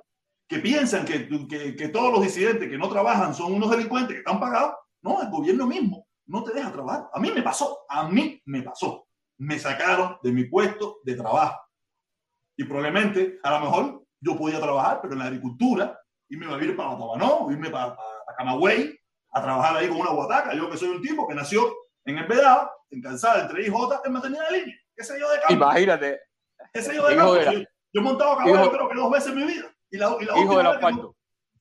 [0.45, 4.19] que piensan que, que, que, todos los disidentes que no trabajan son unos delincuentes que
[4.19, 4.75] están pagados.
[5.01, 7.09] No, el gobierno mismo no te deja trabajar.
[7.13, 9.07] A mí me pasó, a mí me pasó.
[9.37, 11.57] me sacaron de mi puesto de trabajo.
[12.57, 16.57] Y probablemente, a lo mejor, yo podía trabajar, pero en la agricultura, y me iba
[16.57, 18.99] a ir para Tabanó, irme para, para, Camagüey,
[19.31, 20.53] a trabajar ahí con una guataca.
[20.53, 21.73] Yo que soy un tipo que nació
[22.05, 23.75] en el Vedado, en Calzada, entre IJ,
[24.05, 24.75] en mantenida de línea.
[24.95, 25.53] ¿Qué sé yo de campo?
[25.53, 26.19] Imagínate.
[26.73, 27.35] ¿Qué sé yo de campo?
[27.35, 29.75] Yo, yo, he montado caballo creo que dos veces en mi vida.
[29.89, 30.39] Y la, y la que,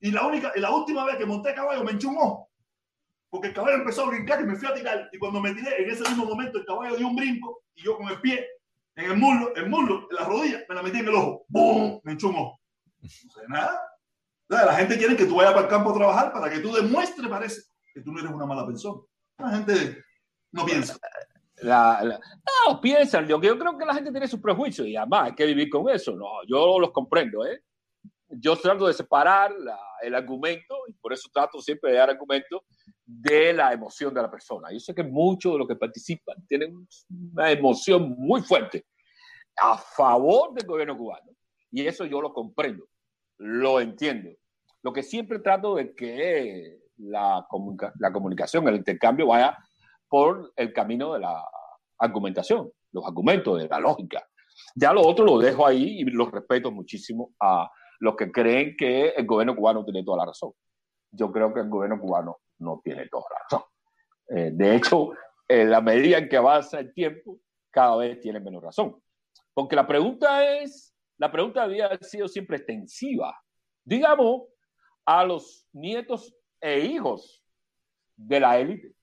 [0.00, 2.50] y la, única, y la última vez que monté caballo me enchó un ojo.
[3.30, 5.08] Porque el caballo empezó a brincar y me fui a tirar.
[5.12, 7.96] Y cuando me tiré, en ese mismo momento, el caballo dio un brinco y yo
[7.96, 8.46] con el pie
[8.96, 11.44] en el muslo, el muslo, en la rodilla, me la metí en el ojo.
[11.48, 12.00] ¡Bum!
[12.04, 12.60] Me enchó un ojo.
[13.00, 13.80] No sé nada.
[14.48, 17.28] La gente quiere que tú vayas para el campo a trabajar para que tú demuestres,
[17.28, 19.00] parece, que tú no eres una mala persona.
[19.38, 20.04] La gente
[20.54, 20.98] no piensa.
[21.58, 22.20] La,
[22.66, 23.26] no, piensan.
[23.26, 26.14] Yo, creo que la gente tiene sus prejuicios y además hay que vivir con eso.
[26.14, 27.62] No, yo los comprendo, ¿eh?
[28.28, 29.52] Yo trato de separar
[30.02, 32.64] el argumento y por eso trato siempre de dar argumento
[33.04, 34.72] de la emoción de la persona.
[34.72, 36.86] Yo sé que muchos de los que participan tienen
[37.32, 38.84] una emoción muy fuerte
[39.56, 41.30] a favor del gobierno cubano
[41.70, 42.86] y eso yo lo comprendo,
[43.38, 44.30] lo entiendo.
[44.82, 47.46] Lo que siempre trato de que la
[48.12, 49.56] comunicación, el intercambio vaya
[50.08, 51.44] por el camino de la
[51.98, 54.26] argumentación, los argumentos, de la lógica.
[54.74, 59.08] Ya lo otro lo dejo ahí y los respeto muchísimo a los que creen que
[59.08, 60.52] el gobierno cubano tiene toda la razón.
[61.10, 63.68] Yo creo que el gobierno cubano no tiene toda la razón.
[64.28, 65.10] Eh, de hecho,
[65.48, 67.38] en la medida en que avanza el tiempo,
[67.70, 69.00] cada vez tiene menos razón.
[69.52, 73.36] Porque la pregunta es, la pregunta había sido siempre extensiva.
[73.84, 74.42] Digamos,
[75.04, 77.44] a los nietos e hijos
[78.16, 78.93] de la élite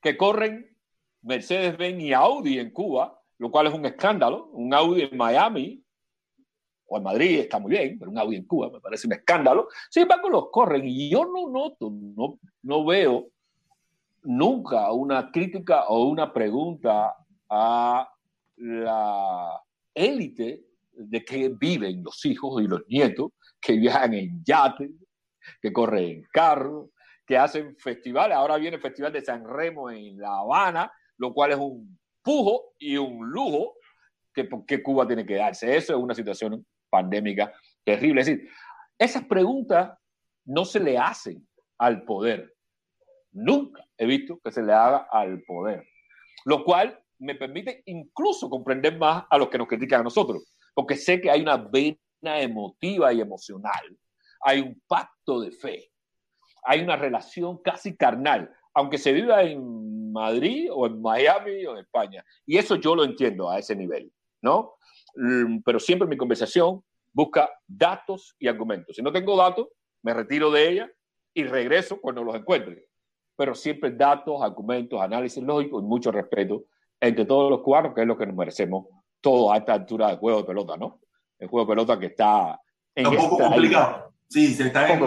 [0.00, 0.76] que corren
[1.22, 4.46] Mercedes-Benz y Audi en Cuba, lo cual es un escándalo.
[4.52, 5.82] Un Audi en Miami
[6.86, 9.68] o en Madrid está muy bien, pero un Audi en Cuba me parece un escándalo.
[9.90, 13.28] Sin embargo, los corren y yo no noto, no, no veo
[14.22, 17.14] nunca una crítica o una pregunta
[17.48, 18.10] a
[18.56, 19.62] la
[19.94, 24.90] élite de que viven los hijos y los nietos, que viajan en yates,
[25.60, 26.90] que corren en carros,
[27.28, 28.34] que hacen festivales.
[28.34, 32.72] Ahora viene el Festival de San Remo en La Habana, lo cual es un pujo
[32.78, 33.74] y un lujo
[34.32, 35.76] que, que Cuba tiene que darse.
[35.76, 37.52] Eso es una situación pandémica
[37.84, 38.22] terrible.
[38.22, 38.48] Es decir,
[38.98, 39.92] esas preguntas
[40.46, 42.54] no se le hacen al poder.
[43.32, 45.86] Nunca he visto que se le haga al poder.
[46.46, 50.96] Lo cual me permite incluso comprender más a los que nos critican a nosotros, porque
[50.96, 51.98] sé que hay una vena
[52.40, 53.98] emotiva y emocional,
[54.40, 55.90] hay un pacto de fe,
[56.64, 61.78] hay una relación casi carnal, aunque se viva en Madrid o en Miami o en
[61.78, 62.24] España.
[62.46, 64.74] Y eso yo lo entiendo a ese nivel, ¿no?
[65.16, 66.82] Mm, pero siempre mi conversación
[67.12, 68.96] busca datos y argumentos.
[68.96, 69.68] Si no tengo datos,
[70.02, 70.90] me retiro de ella
[71.34, 72.86] y regreso cuando los encuentre.
[73.36, 76.64] Pero siempre datos, argumentos, análisis lógico y mucho respeto
[77.00, 78.86] entre todos los cubanos, que es lo que nos merecemos
[79.20, 81.00] todos a esta altura de juego de pelota, ¿no?
[81.38, 82.60] El juego de pelota que está...
[82.94, 84.12] En un poco complicado.
[84.28, 84.98] Sí, se está,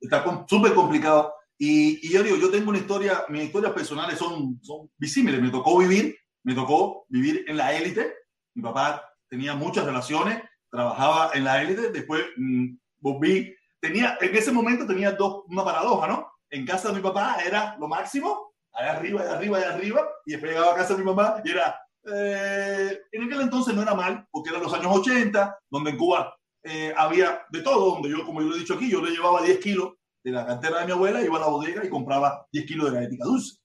[0.00, 1.34] está súper complicado.
[1.56, 4.90] Y, y, yo digo, yo tengo una historia, mis historias personales son, son.
[4.98, 8.14] Me tocó vivir, me tocó vivir en la élite.
[8.54, 13.54] Mi papá tenía muchas relaciones, trabajaba en la élite, después mmm, volví.
[13.80, 16.32] Tenía, en ese momento tenía dos, una paradoja, ¿no?
[16.50, 20.32] En casa de mi papá era lo máximo, allá arriba, allá arriba, allá arriba, y
[20.32, 23.94] después llegaba a casa de mi mamá y era, eh, en aquel entonces no era
[23.94, 28.24] mal, porque eran los años 80, donde en Cuba eh, había de todo, donde yo,
[28.24, 30.86] como yo lo he dicho aquí, yo le llevaba 10 kilos de la cantera de
[30.86, 33.58] mi abuela, iba a la bodega y compraba 10 kilos de galletita dulce.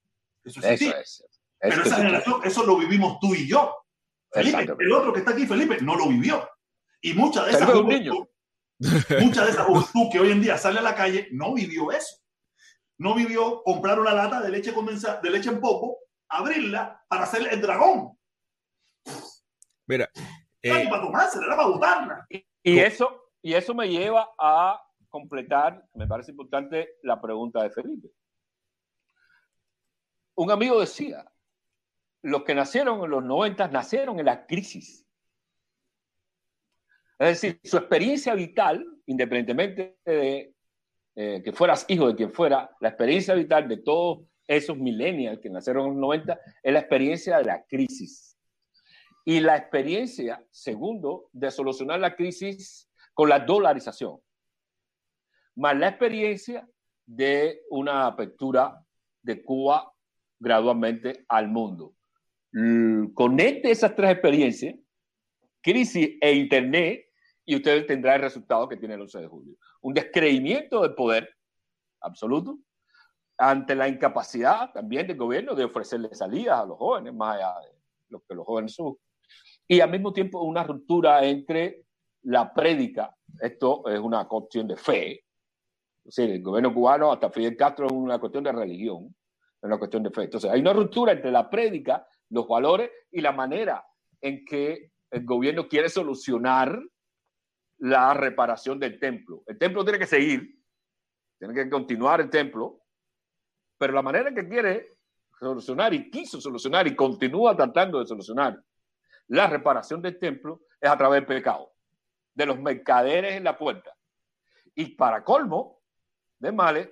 [0.43, 0.87] Eso es así.
[0.87, 1.25] Eso
[1.59, 3.75] Pero esa generación, eso lo vivimos tú y yo.
[4.31, 6.47] Felipe, el otro que está aquí, Felipe, no lo vivió.
[7.01, 8.27] Y mucha de esa juventud,
[9.19, 12.17] mucha de esa juventud que hoy en día sale a la calle no vivió eso.
[12.97, 17.47] No vivió comprar una lata de leche condensada, de leche en poco, abrirla para hacer
[17.51, 18.17] el dragón.
[19.85, 20.09] Mira,
[20.61, 22.27] eh, para tomarse, era para botarla.
[22.63, 28.09] Y eso, y eso me lleva a completar, me parece importante, la pregunta de Felipe.
[30.35, 31.29] Un amigo decía,
[32.23, 35.05] los que nacieron en los 90 nacieron en la crisis.
[37.19, 40.55] Es decir, su experiencia vital, independientemente de
[41.15, 45.49] eh, que fueras hijo de quien fuera, la experiencia vital de todos esos millennials que
[45.49, 48.32] nacieron en los 90 es la experiencia de la crisis.
[49.25, 54.19] Y la experiencia, segundo, de solucionar la crisis con la dolarización,
[55.55, 56.67] más la experiencia
[57.05, 58.83] de una apertura
[59.21, 59.93] de Cuba
[60.39, 61.95] gradualmente al mundo.
[63.13, 64.75] Conecte esas tres experiencias,
[65.61, 67.05] crisis e Internet,
[67.45, 69.55] y usted tendrá el resultado que tiene el 11 de julio.
[69.81, 71.35] Un descreimiento del poder
[72.01, 72.59] absoluto
[73.37, 77.53] ante la incapacidad también del gobierno de ofrecerle salidas a los jóvenes, más allá
[78.09, 78.95] lo que los jóvenes son,
[79.73, 81.85] y al mismo tiempo una ruptura entre
[82.23, 85.23] la prédica, esto es una cuestión de fe,
[86.05, 89.15] es decir, el gobierno cubano hasta Fidel Castro es una cuestión de religión,
[89.61, 90.23] es una cuestión de fe.
[90.23, 93.85] Entonces hay una ruptura entre la prédica, los valores y la manera
[94.19, 96.77] en que el gobierno quiere solucionar
[97.77, 99.43] la reparación del templo.
[99.47, 100.59] El templo tiene que seguir,
[101.39, 102.81] tiene que continuar el templo,
[103.77, 104.97] pero la manera que quiere
[105.39, 108.61] solucionar y quiso solucionar y continúa tratando de solucionar
[109.33, 111.73] la reparación del templo es a través del pecado,
[112.35, 113.97] de los mercaderes en la puerta.
[114.75, 115.81] Y para colmo
[116.37, 116.89] de males,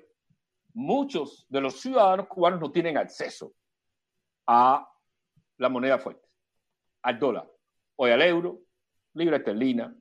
[0.73, 3.53] muchos de los ciudadanos cubanos no tienen acceso
[4.47, 4.91] a
[5.57, 6.27] la moneda fuerte,
[7.03, 7.47] al dólar,
[7.95, 8.59] o al euro,
[9.13, 9.95] libra esterlina,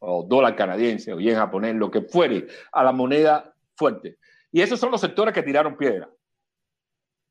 [0.00, 4.18] o dólar canadiense, o yen japonés, lo que fuere, a la moneda fuerte.
[4.52, 6.10] Y esos son los sectores que tiraron piedra.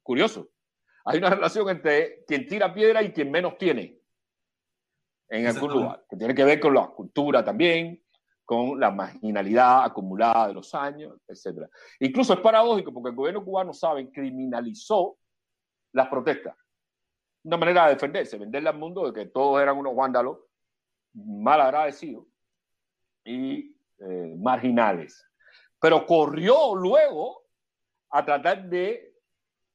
[0.01, 0.49] Curioso.
[1.05, 4.01] Hay una relación entre quien tira piedra y quien menos tiene
[5.33, 7.99] en algún lugar, que tiene que ver con la cultura también,
[8.45, 11.67] con la marginalidad acumulada de los años, etc.
[11.99, 15.17] Incluso es paradójico porque el gobierno cubano, saben, criminalizó
[15.91, 16.55] las protestas.
[17.43, 20.37] Una manera de defenderse, venderle al mundo de que todos eran unos vándalos
[21.13, 22.25] mal agradecidos
[23.25, 25.25] y eh, marginales.
[25.81, 27.43] Pero corrió luego
[28.11, 29.15] a tratar de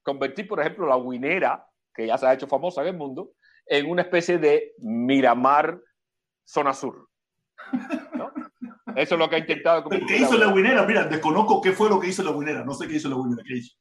[0.05, 3.33] convertir, por ejemplo, la Guinera, que ya se ha hecho famosa en el mundo,
[3.69, 5.81] en una especie de Miramar
[6.45, 7.09] zona sur.
[8.97, 9.89] Eso es lo que ha intentado.
[9.89, 10.85] ¿Qué hizo la Guinera?
[10.85, 12.65] Mira, desconozco qué fue lo que hizo la Guinera.
[12.65, 13.43] No sé qué hizo la Guinera.
[13.47, 13.77] ¿Qué hizo?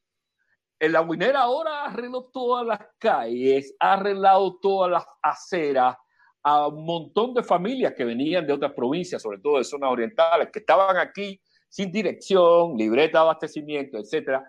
[0.78, 5.96] En la Guinera ahora arregló todas las calles, ha arreglado todas las aceras
[6.42, 10.50] a un montón de familias que venían de otras provincias, sobre todo de zonas orientales,
[10.52, 14.44] que estaban aquí sin dirección, libreta de abastecimiento, etcétera.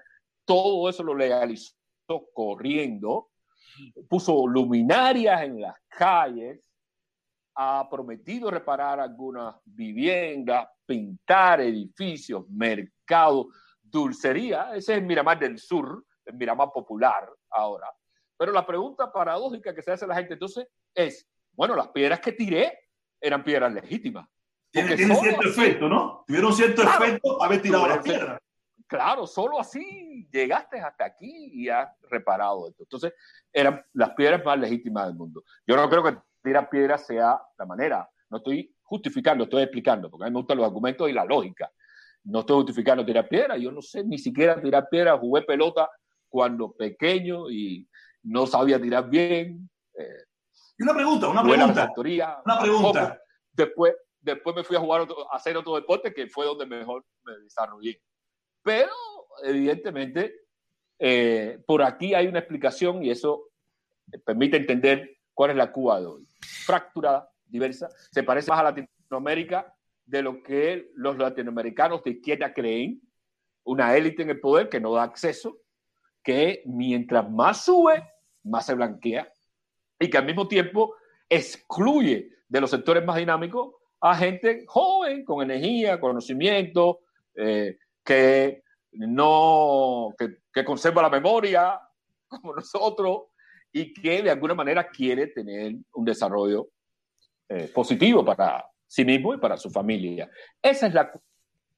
[0.45, 1.73] Todo eso lo legalizó
[2.33, 3.29] corriendo,
[4.07, 6.69] puso luminarias en las calles,
[7.55, 13.47] ha prometido reparar algunas viviendas, pintar edificios, mercados,
[13.81, 14.69] dulcería.
[14.69, 17.87] Ese es el Miramar del Sur, el Miramar popular ahora.
[18.37, 22.21] Pero la pregunta paradójica que se hace a la gente entonces es, bueno, las piedras
[22.21, 22.79] que tiré
[23.19, 24.27] eran piedras legítimas.
[24.71, 26.23] Tiene, cierto efecto, ¿no?
[26.27, 28.39] Tuvieron cierto efecto haber tirado las piedras.
[28.89, 32.81] Claro, solo así llegaste hasta aquí y has reparado esto.
[32.81, 33.13] Entonces,
[33.53, 35.43] eran las piedras más legítimas del mundo.
[35.67, 38.09] Yo no creo que tirar piedras sea la manera.
[38.31, 41.71] No estoy justificando, estoy explicando, porque a mí me gustan los argumentos y la lógica.
[42.23, 43.59] No estoy justificando tirar piedras.
[43.59, 45.19] Yo no sé ni siquiera tirar piedras.
[45.19, 45.87] Jugué pelota
[46.27, 47.87] cuando pequeño y
[48.23, 49.69] no sabía tirar bien.
[49.93, 50.23] Eh,
[50.79, 51.91] y una pregunta, una pregunta.
[52.43, 53.21] una pregunta.
[53.51, 57.37] Después, después me fui a jugar a hacer otro deporte que fue donde mejor me
[57.37, 58.01] desarrollé.
[58.69, 58.91] Pero,
[59.43, 60.41] evidentemente,
[60.99, 63.49] eh, por aquí hay una explicación y eso
[64.23, 66.27] permite entender cuál es la Cuba de hoy.
[66.39, 69.73] Fracturada, diversa, se parece más a Latinoamérica
[70.05, 73.01] de lo que los latinoamericanos de izquierda creen,
[73.63, 75.57] una élite en el poder que no da acceso,
[76.23, 78.07] que mientras más sube,
[78.43, 79.33] más se blanquea
[79.99, 80.93] y que al mismo tiempo
[81.27, 86.99] excluye de los sectores más dinámicos a gente joven, con energía, conocimiento,
[87.33, 87.75] eh,
[88.09, 91.79] que no, que, conserva la memoria,
[92.27, 93.25] como nosotros,
[93.71, 96.69] y que de alguna manera quiere tener un desarrollo
[97.47, 100.27] eh, positivo para sí mismo y para su familia.
[100.59, 101.11] Esa es la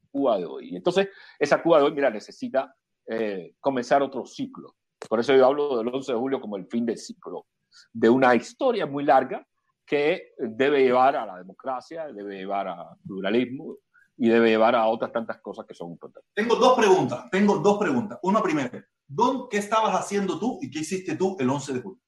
[0.09, 0.73] Cuba de hoy.
[0.73, 2.73] Entonces, esa Cuba de hoy, mira, necesita
[3.07, 4.77] eh, comenzar otro ciclo.
[5.09, 7.47] Por eso yo hablo del 11 de julio como el fin del ciclo,
[7.91, 9.45] de una historia muy larga
[9.85, 13.79] que debe llevar a la democracia, debe llevar a pluralismo,
[14.21, 16.31] y debe llevar a otras tantas cosas que son importantes.
[16.35, 18.19] Tengo dos preguntas, tengo dos preguntas.
[18.21, 18.69] Una primera,
[19.07, 21.99] Don, ¿qué estabas haciendo tú y qué hiciste tú el 11 de julio?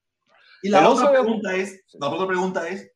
[0.62, 2.88] Y la, otra pregunta, es, la otra pregunta es,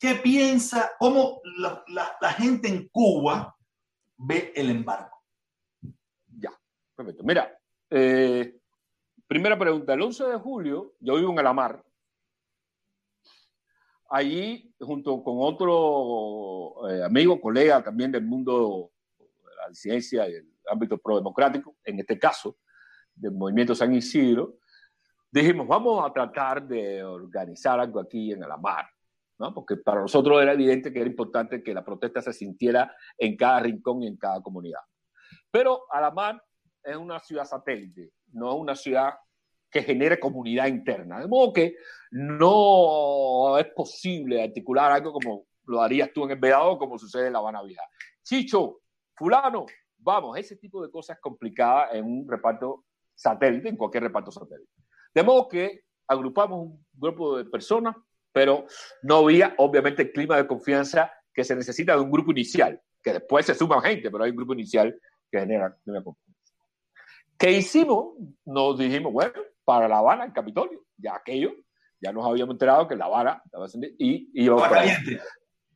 [0.00, 1.84] ¿qué piensa, cómo la,
[2.18, 3.54] la, gente en Cuba
[4.16, 5.22] ve el embargo?
[6.34, 6.58] Ya,
[6.96, 7.22] perfecto.
[7.24, 8.58] Mira, eh,
[9.26, 11.84] primera pregunta, el 11 de julio, yo vivo en Alamar,
[14.08, 20.48] allí, junto con otro eh, amigo, colega también del mundo de la ciencia y el
[20.70, 22.58] ámbito pro-democrático, en este caso,
[23.14, 24.58] del movimiento San Isidro,
[25.30, 28.86] dijimos, vamos a tratar de organizar algo aquí en Alamar,
[29.38, 29.52] ¿no?
[29.52, 33.60] porque para nosotros era evidente que era importante que la protesta se sintiera en cada
[33.60, 34.80] rincón y en cada comunidad.
[35.50, 36.42] Pero Alamar
[36.82, 39.14] es una ciudad satélite, no es una ciudad
[39.70, 41.20] que genere comunidad interna.
[41.20, 41.76] De modo que
[42.10, 47.34] no es posible articular algo como lo harías tú en el Vedado, como sucede en
[47.34, 47.82] La Habana Vieja.
[48.22, 48.80] Chicho,
[49.14, 49.66] fulano,
[49.98, 54.72] vamos, ese tipo de cosas complicadas en un reparto satélite, en cualquier reparto satélite.
[55.14, 57.96] De modo que agrupamos un grupo de personas,
[58.32, 58.66] pero
[59.02, 63.12] no había obviamente el clima de confianza que se necesita de un grupo inicial, que
[63.12, 64.98] después se suma gente, pero hay un grupo inicial
[65.30, 66.28] que genera una confianza.
[67.38, 68.14] ¿Qué hicimos?
[68.44, 71.52] Nos dijimos, bueno, para La Habana, el Capitolio, ya aquello,
[72.00, 73.66] ya nos habíamos enterado que La Habana estaba
[73.98, 75.20] y, y Estaba caliente.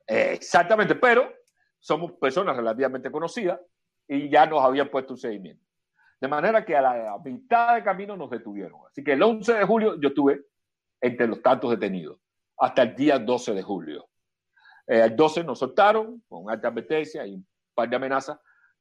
[0.06, 1.30] exactamente, pero
[1.78, 3.60] somos personas relativamente conocidas
[4.08, 5.62] y ya nos habían puesto un seguimiento.
[6.18, 8.80] De manera que a la mitad de camino nos detuvieron.
[8.90, 10.42] Así que el 11 de julio yo estuve
[10.98, 12.18] entre los tantos detenidos,
[12.60, 14.08] hasta el día 12 de julio.
[14.86, 18.38] Eh, el 12 nos soltaron con alta advertencia y un par de amenazas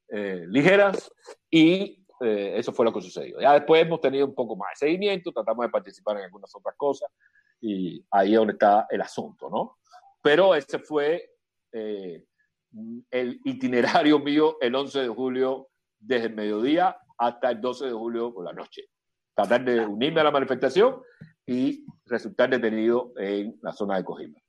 [0.07, 1.12] eh, ligeras
[1.49, 3.39] y eh, eso fue lo que sucedió.
[3.39, 6.76] Ya después hemos tenido un poco más de seguimiento, tratamos de participar en algunas otras
[6.78, 7.09] cosas
[7.59, 9.78] y ahí es donde está el asunto, ¿no?
[10.22, 11.30] Pero ese fue
[11.72, 15.69] el itinerario mío el 11 de julio
[15.99, 18.84] desde el mediodía hasta el 12 de julio por la noche.
[19.36, 21.01] Tratar de unirme a la manifestación
[21.45, 24.39] y resultar detenido en la zona de Cojima.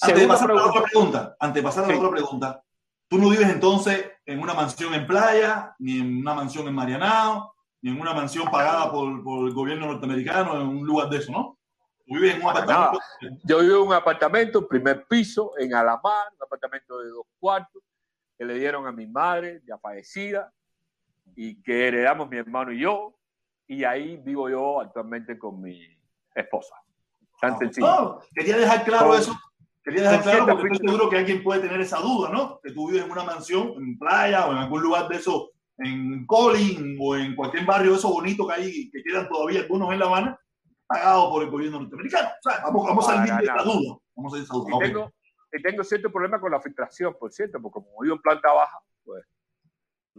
[0.00, 1.98] Antes de pasar a la otra pregunta, antes de pasar a la Sí.
[1.98, 2.64] otra pregunta,
[3.08, 7.54] tú no vives entonces en una mansión en playa, ni en una mansión en Marianao,
[7.80, 11.32] ni en una mansión pagada por, por el gobierno norteamericano, en un lugar de eso,
[11.32, 11.58] ¿no?
[12.06, 13.00] Tú vives en un apartamento.
[13.44, 17.82] Yo vivo en un apartamento, primer piso, en Alamar, un apartamento de dos cuartos,
[18.36, 20.52] que le dieron a mi madre, ya fallecida,
[21.36, 23.14] y que heredamos mi hermano y yo,
[23.66, 25.80] y ahí vivo yo actualmente con mi
[26.34, 26.74] esposa.
[27.40, 27.86] Tan sencillo.
[27.86, 29.38] No, quería dejar claro Con- eso.
[29.88, 32.60] Quería dejar claro porque estoy seguro que alguien puede tener esa duda, ¿no?
[32.62, 36.26] Que tú vives en una mansión en playa o en algún lugar de eso, en
[36.26, 39.98] Colin o en cualquier barrio de esos bonitos que hay, que quedan todavía algunos en
[39.98, 40.40] La Habana,
[40.86, 42.28] pagado por el gobierno norteamericano.
[42.28, 43.98] O sea, vamos, vamos a salir de esta duda.
[44.14, 44.76] Vamos a salir de esa duda.
[44.76, 45.12] Y tengo,
[45.52, 48.78] y tengo cierto problema con la filtración, por cierto, porque como vivo en planta baja,
[49.04, 49.24] pues.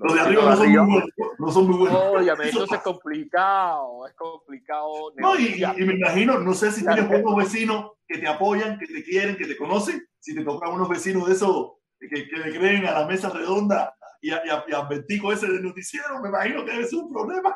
[0.02, 1.10] Los de arriba no son muy buenos.
[1.40, 2.02] No son muy buenos.
[2.02, 5.14] Óyame, Eso entonces es complicado, es complicado.
[5.18, 9.04] No, y, me imagino, no sé si tienes unos vecinos que te apoyan, que te
[9.04, 12.86] quieren, que te conocen, si te tocan unos vecinos de esos que, que le creen
[12.86, 16.30] a la mesa redonda y a, y a, y a Bertico ese del noticiero, me
[16.30, 17.56] imagino que debe ser un problema.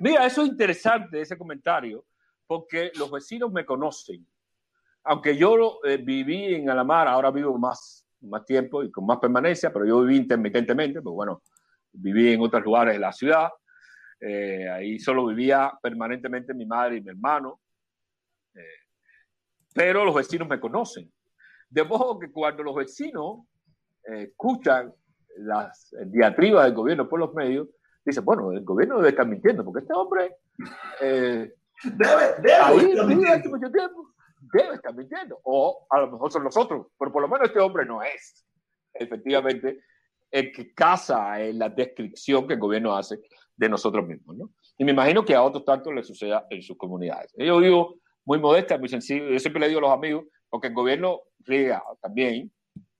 [0.00, 2.04] Mira, eso es interesante, ese comentario,
[2.46, 4.26] porque los vecinos me conocen.
[5.04, 9.72] Aunque yo eh, viví en Alamar, ahora vivo más, más tiempo y con más permanencia,
[9.72, 11.42] pero yo viví intermitentemente, pues bueno,
[11.92, 13.48] viví en otros lugares de la ciudad.
[14.20, 17.60] Eh, ahí solo vivía permanentemente mi madre y mi hermano.
[18.54, 18.60] Eh,
[19.74, 21.10] pero los vecinos me conocen.
[21.68, 23.46] De modo que cuando los vecinos
[24.10, 24.92] eh, escuchan
[25.36, 27.68] las diatribas del gobierno por los medios,
[28.04, 30.36] dicen, bueno, el gobierno debe estar mintiendo, porque este hombre
[31.00, 31.52] eh,
[31.84, 32.54] Debe, debe.
[32.54, 33.34] ahí estar vive mintiendo.
[33.38, 34.14] hace mucho tiempo,
[34.52, 35.38] debe estar mintiendo.
[35.44, 38.44] O a lo mejor son nosotros, pero por lo menos este hombre no es
[38.94, 39.80] efectivamente
[40.30, 43.20] que casa en la descripción que el gobierno hace
[43.56, 44.36] de nosotros mismos.
[44.36, 44.50] ¿no?
[44.76, 47.32] Y me imagino que a otros tantos les suceda en sus comunidades.
[47.36, 49.28] Yo vivo muy modesta, muy sencillo.
[49.28, 52.52] Yo siempre le digo a los amigos, porque el gobierno riega también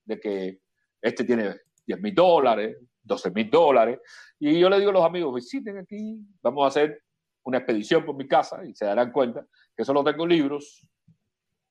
[0.05, 0.59] de que
[1.01, 1.55] este tiene
[1.85, 3.99] 10 mil dólares, 12 mil dólares.
[4.39, 7.03] Y yo le digo a los amigos, visiten aquí, vamos a hacer
[7.43, 9.45] una expedición por mi casa y se darán cuenta
[9.75, 10.85] que solo tengo libros,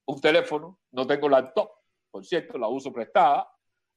[0.06, 1.70] un teléfono, no tengo laptop,
[2.10, 3.46] por cierto, la uso prestada,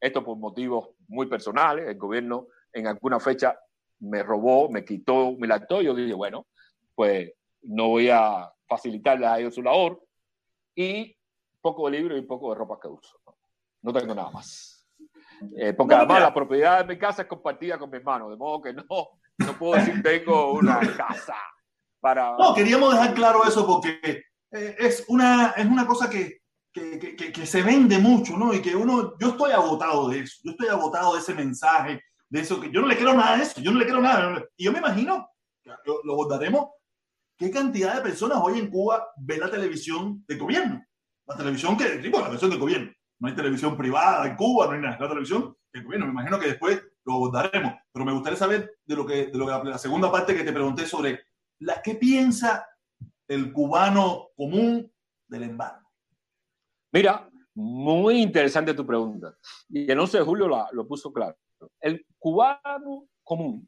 [0.01, 3.57] esto por motivos muy personales, el gobierno en alguna fecha
[3.99, 6.47] me robó, me quitó mi laptop, yo dije, bueno,
[6.95, 10.01] pues no voy a facilitarle a ellos su labor
[10.75, 11.15] y
[11.61, 13.19] poco de libros y poco de ropa que uso.
[13.25, 13.37] No,
[13.83, 14.87] no tengo nada más.
[15.57, 16.27] Eh, porque No, además mira.
[16.27, 18.85] la propiedad de mi casa es compartida con mi hermano, de modo que no,
[19.37, 21.35] no puedo decir tengo una casa
[21.99, 22.35] para...
[22.37, 26.40] No, queríamos dejar claro eso porque eh, es, una, es una cosa que,
[26.73, 28.53] que, que- que- se vende mucho, ¿no?
[28.53, 32.39] Y que uno, yo estoy agotado de eso, yo estoy agotado de ese mensaje, de
[32.39, 34.43] eso, que yo no le quiero nada de eso, yo no le quiero nada.
[34.55, 35.27] Y yo me imagino,
[35.85, 36.69] lo, lo abordaremos,
[37.37, 40.83] qué cantidad de personas hoy en Cuba ven la televisión del gobierno.
[41.27, 42.91] La televisión que, tipo, la televisión del gobierno.
[43.19, 46.07] No hay televisión privada en Cuba, no hay nada, la televisión del gobierno.
[46.07, 47.73] Me imagino que después lo abordaremos.
[47.91, 50.51] Pero me gustaría saber de lo que, de lo que la segunda parte que te
[50.53, 51.21] pregunté sobre
[51.59, 52.65] la, qué piensa
[53.27, 54.91] el cubano común
[55.27, 55.80] del embargo.
[56.91, 59.35] Mira, muy interesante tu pregunta.
[59.69, 61.37] Y el 11 de julio la- lo puso claro.
[61.79, 63.67] El cubano común,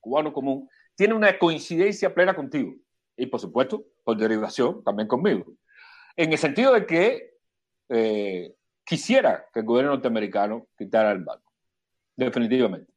[0.00, 2.74] cubano común, tiene una coincidencia plena contigo.
[3.16, 5.44] Y por supuesto, por derivación, también conmigo.
[6.16, 7.34] En el sentido de que
[7.88, 11.52] eh, quisiera que el gobierno norteamericano quitara el banco.
[12.16, 12.92] Definitivamente.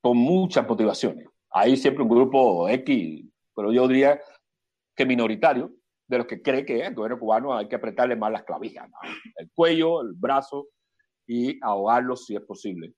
[0.00, 1.26] Con muchas motivaciones.
[1.50, 3.24] Hay siempre un grupo X,
[3.54, 4.20] pero yo diría
[4.94, 5.72] que minoritario,
[6.06, 8.96] de los que cree que el gobierno cubano hay que apretarle más las clavijas, ¿no?
[9.36, 10.68] el cuello, el brazo
[11.26, 12.94] y ahogarlo si es posible,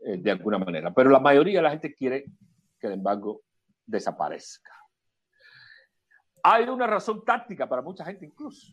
[0.00, 0.92] eh, de alguna manera.
[0.94, 2.24] Pero la mayoría de la gente quiere
[2.78, 3.42] que el embargo
[3.84, 4.72] desaparezca.
[6.42, 8.72] hay una razón táctica para mucha gente incluso,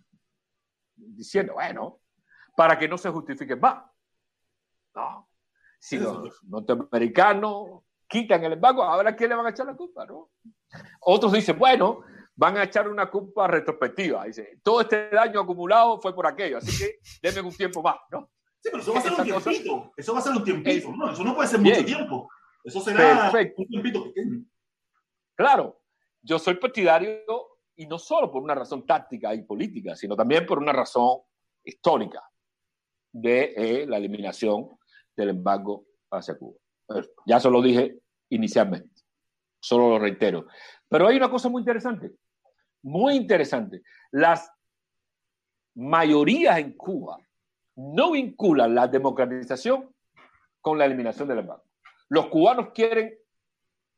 [0.95, 1.99] diciendo, bueno,
[2.55, 3.83] para que no se justifique más.
[4.93, 5.27] No,
[5.79, 10.05] si los norteamericanos quitan el embargo, ahora ¿quién le van a echar la culpa?
[10.05, 10.29] ¿no?
[11.01, 12.01] Otros dicen, bueno,
[12.35, 14.25] van a echar una culpa retrospectiva.
[14.25, 18.29] Dice, todo este daño acumulado fue por aquello, así que denme un tiempo más, ¿no?
[18.59, 19.93] Sí, pero eso va a ser un tiempito.
[19.95, 21.11] Eso va a ser un tiempito, ¿no?
[21.11, 22.29] Eso no puede ser mucho tiempo.
[22.63, 24.43] Eso será un tiempito pequeño.
[25.35, 25.81] Claro,
[26.21, 27.21] yo soy partidario
[27.75, 31.19] y no solo por una razón táctica y política, sino también por una razón
[31.63, 32.23] histórica
[33.11, 34.77] de eh, la eliminación
[35.15, 36.57] del embargo hacia Cuba.
[37.25, 37.99] Ya se lo dije
[38.29, 39.01] inicialmente,
[39.59, 40.47] solo lo reitero.
[40.87, 42.11] Pero hay una cosa muy interesante,
[42.85, 43.81] muy interesante.
[44.11, 44.51] Las
[45.73, 47.17] mayorías en Cuba
[47.75, 49.91] no vinculan la democratización
[50.61, 51.63] con la eliminación del embargo.
[52.09, 53.15] Los cubanos quieren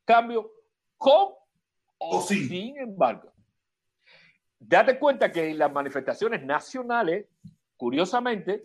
[0.06, 0.50] cambio
[0.98, 1.34] con
[1.98, 3.34] o, sin embargo.
[4.58, 7.28] Date cuenta que en las manifestaciones nacionales,
[7.76, 8.64] curiosamente,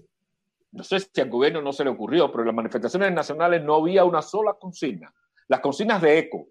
[0.71, 3.75] no sé si al gobierno no se le ocurrió, pero en las manifestaciones nacionales no
[3.75, 5.13] había una sola consigna.
[5.49, 6.47] Las consignas de eco,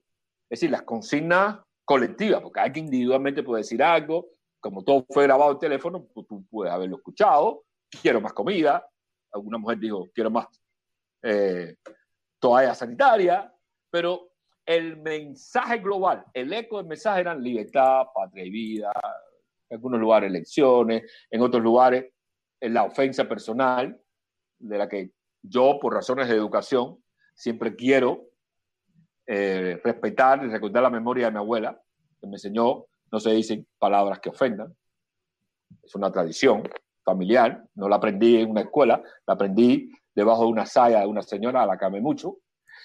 [0.50, 1.60] es decir, las consignas
[1.92, 4.30] colectivas, porque alguien individualmente puede decir algo,
[4.62, 7.66] como todo fue grabado en teléfono, tú puedes haberlo escuchado,
[8.02, 8.88] quiero más comida,
[9.34, 10.48] alguna mujer dijo, quiero más
[11.22, 11.76] eh,
[12.40, 13.54] toalla sanitaria,
[13.90, 14.32] pero
[14.66, 18.94] el mensaje global, el eco del mensaje eran libertad, patria y vida,
[19.68, 22.06] en algunos lugares elecciones, en otros lugares
[22.62, 24.00] en la ofensa personal,
[24.60, 25.12] de la que
[25.42, 27.04] yo, por razones de educación,
[27.36, 28.31] siempre quiero
[29.26, 31.80] eh, respetar y recordar la memoria de mi abuela,
[32.20, 34.76] que me enseñó, no se dicen palabras que ofendan.
[35.84, 36.64] Es una tradición
[37.04, 41.22] familiar, no la aprendí en una escuela, la aprendí debajo de una saya de una
[41.22, 42.38] señora a la que amé mucho,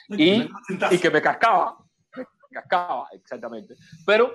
[0.09, 0.49] y,
[0.91, 1.77] y que me cascaba,
[2.17, 3.75] me cascaba, exactamente.
[4.07, 4.33] Pero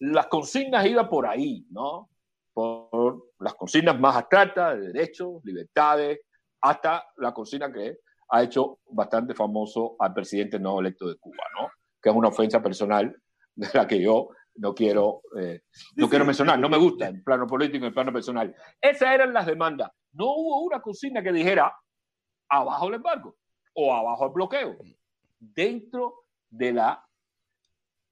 [0.00, 2.10] las consignas iban por ahí, ¿no?
[2.52, 6.20] Por las consignas más abstractas de derechos, libertades,
[6.60, 7.98] hasta la consigna que
[8.32, 11.68] ha hecho bastante famoso al presidente no electo de Cuba, ¿no?
[12.00, 13.14] Que es una ofensa personal
[13.54, 15.60] de la que yo no quiero, eh,
[15.96, 18.54] no quiero mencionar, no me gusta en plano político, en plano personal.
[18.80, 19.90] Esas eran las demandas.
[20.12, 21.74] No hubo una consigna que dijera
[22.48, 23.36] abajo el embargo
[23.74, 24.76] o abajo el bloqueo
[25.38, 27.04] dentro de la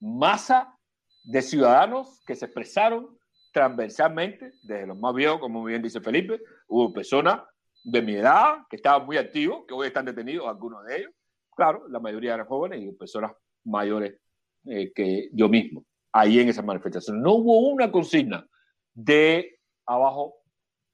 [0.01, 0.77] masa
[1.25, 3.19] de ciudadanos que se expresaron
[3.53, 7.41] transversalmente, desde los más viejos, como bien dice Felipe, hubo personas
[7.83, 11.13] de mi edad que estaban muy activos, que hoy están detenidos, algunos de ellos,
[11.55, 13.33] claro, la mayoría eran jóvenes y personas
[13.65, 14.19] mayores
[14.67, 17.21] eh, que yo mismo, ahí en esa manifestación.
[17.23, 18.47] No hubo una consigna
[18.95, 20.37] de abajo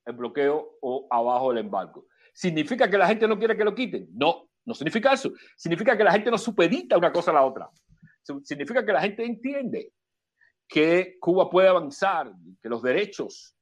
[0.04, 2.06] el bloqueo o abajo el embargo.
[2.32, 4.08] ¿Significa que la gente no quiere que lo quiten?
[4.12, 5.32] No, no significa eso.
[5.56, 7.68] Significa que la gente no supedita una cosa a la otra.
[8.42, 9.92] Significa que la gente entiende
[10.68, 12.32] que Cuba puede avanzar,
[12.62, 13.55] que los derechos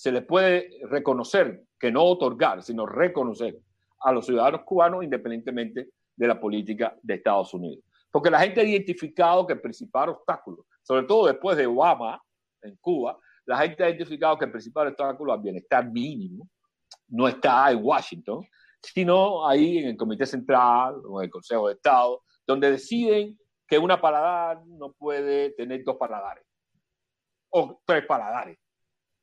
[0.00, 3.60] se le puede reconocer, que no otorgar, sino reconocer
[4.00, 7.84] a los ciudadanos cubanos independientemente de la política de Estados Unidos.
[8.10, 12.18] Porque la gente ha identificado que el principal obstáculo, sobre todo después de Obama
[12.62, 16.48] en Cuba, la gente ha identificado que el principal obstáculo al bienestar mínimo
[17.08, 18.48] no está en Washington,
[18.82, 23.76] sino ahí en el Comité Central o en el Consejo de Estado, donde deciden que
[23.76, 26.46] una paladar no puede tener dos paladares,
[27.50, 28.56] o tres paladares,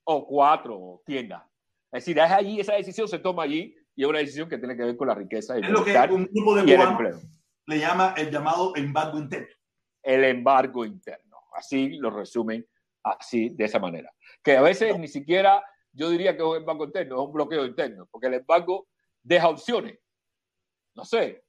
[0.09, 1.43] o cuatro tiendas.
[1.91, 4.75] Es decir, es allí, esa decisión se toma allí y es una decisión que tiene
[4.75, 5.57] que ver con la riqueza.
[5.57, 7.23] es lo que un grupo de cubanos
[7.65, 9.53] le llama el llamado embargo interno.
[10.01, 11.37] El embargo interno.
[11.53, 12.65] Así lo resumen
[13.03, 14.13] así, de esa manera.
[14.41, 15.61] Que a veces ni siquiera
[15.91, 18.87] yo diría que es un embargo interno, es un bloqueo interno, porque el embargo
[19.21, 19.99] deja opciones.
[20.95, 21.43] No sé,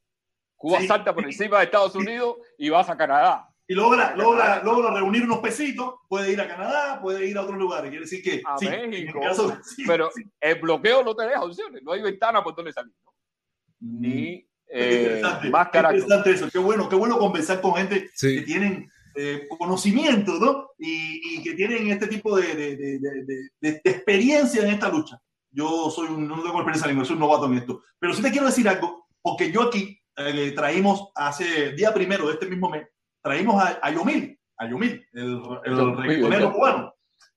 [0.56, 3.48] Cuba salta por encima de Estados Unidos y vas a Canadá.
[3.70, 7.58] Y logra, logra, logra reunir unos pesitos, puede ir a Canadá, puede ir a otros
[7.58, 7.90] lugares.
[7.90, 8.40] Quiere decir que.
[8.44, 9.20] A México.
[9.86, 12.94] pero el bloqueo no te deja opciones, no hay ventana por donde salir.
[13.80, 14.00] Mm.
[14.00, 16.00] Ni eh, más carácter.
[16.00, 20.70] interesante eso, qué bueno, qué bueno conversar con gente que tienen eh, conocimiento, ¿no?
[20.78, 25.20] Y, y, que tienen este tipo de, de, de, de, experiencia en esta lucha.
[25.50, 27.82] Yo soy un, no tengo experiencia ninguna, soy un novato en esto.
[27.98, 32.34] Pero sí te quiero decir algo, porque yo aquí eh, traímos hace día primero de
[32.34, 32.86] este mismo mes,
[33.28, 36.94] traímos a, a Yomil, a Yomil, el, el reggaetonero cubano.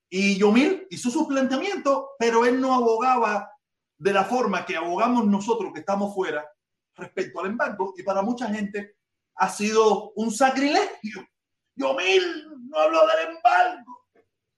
[0.10, 3.52] Y Yomil hizo su planteamiento, pero él no abogaba
[3.98, 6.50] de la forma que abogamos nosotros que estamos fuera
[6.96, 7.94] respecto al embargo.
[7.98, 8.96] Y para mucha gente
[9.36, 11.28] ha sido un sacrilegio.
[11.76, 14.06] Yomil no habló del embargo.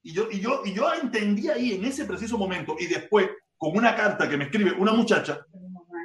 [0.03, 3.27] Y yo, y, yo, y yo entendí ahí en ese preciso momento y después
[3.57, 5.45] con una carta que me escribe una muchacha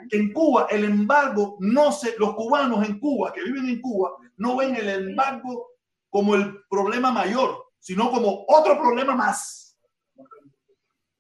[0.09, 4.13] que en Cuba el embargo no se, los cubanos en Cuba que viven en Cuba
[4.39, 5.69] no ven el embargo
[6.11, 7.65] como el problema mayor.
[7.81, 9.79] sino como otro problema más.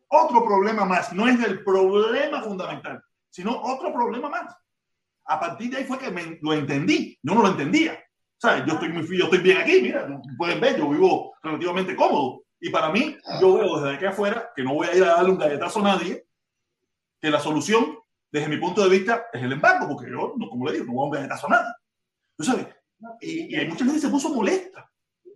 [0.08, 1.12] Otro problema más.
[1.12, 4.56] No es el problema fundamental, sino otro problema más.
[5.26, 7.18] A partir de ahí fue que me, lo entendí.
[7.22, 8.02] Yo no lo entendía.
[8.36, 8.64] ¿Sabes?
[8.66, 12.42] Yo estoy, yo estoy bien aquí, mira, pueden ver, yo vivo relativamente cómodo.
[12.60, 15.30] Y para mí, yo veo desde aquí afuera que no voy a ir a darle
[15.30, 16.26] un galletazo a nadie,
[17.20, 17.98] que la solución,
[18.30, 21.02] desde mi punto de vista, es el embargo, porque yo, como le digo, no voy
[21.02, 21.72] a un galletazo a nadie.
[22.36, 22.66] ¿Tú sabes?
[23.20, 24.90] Y, y hay mucha gente que se puso molesta.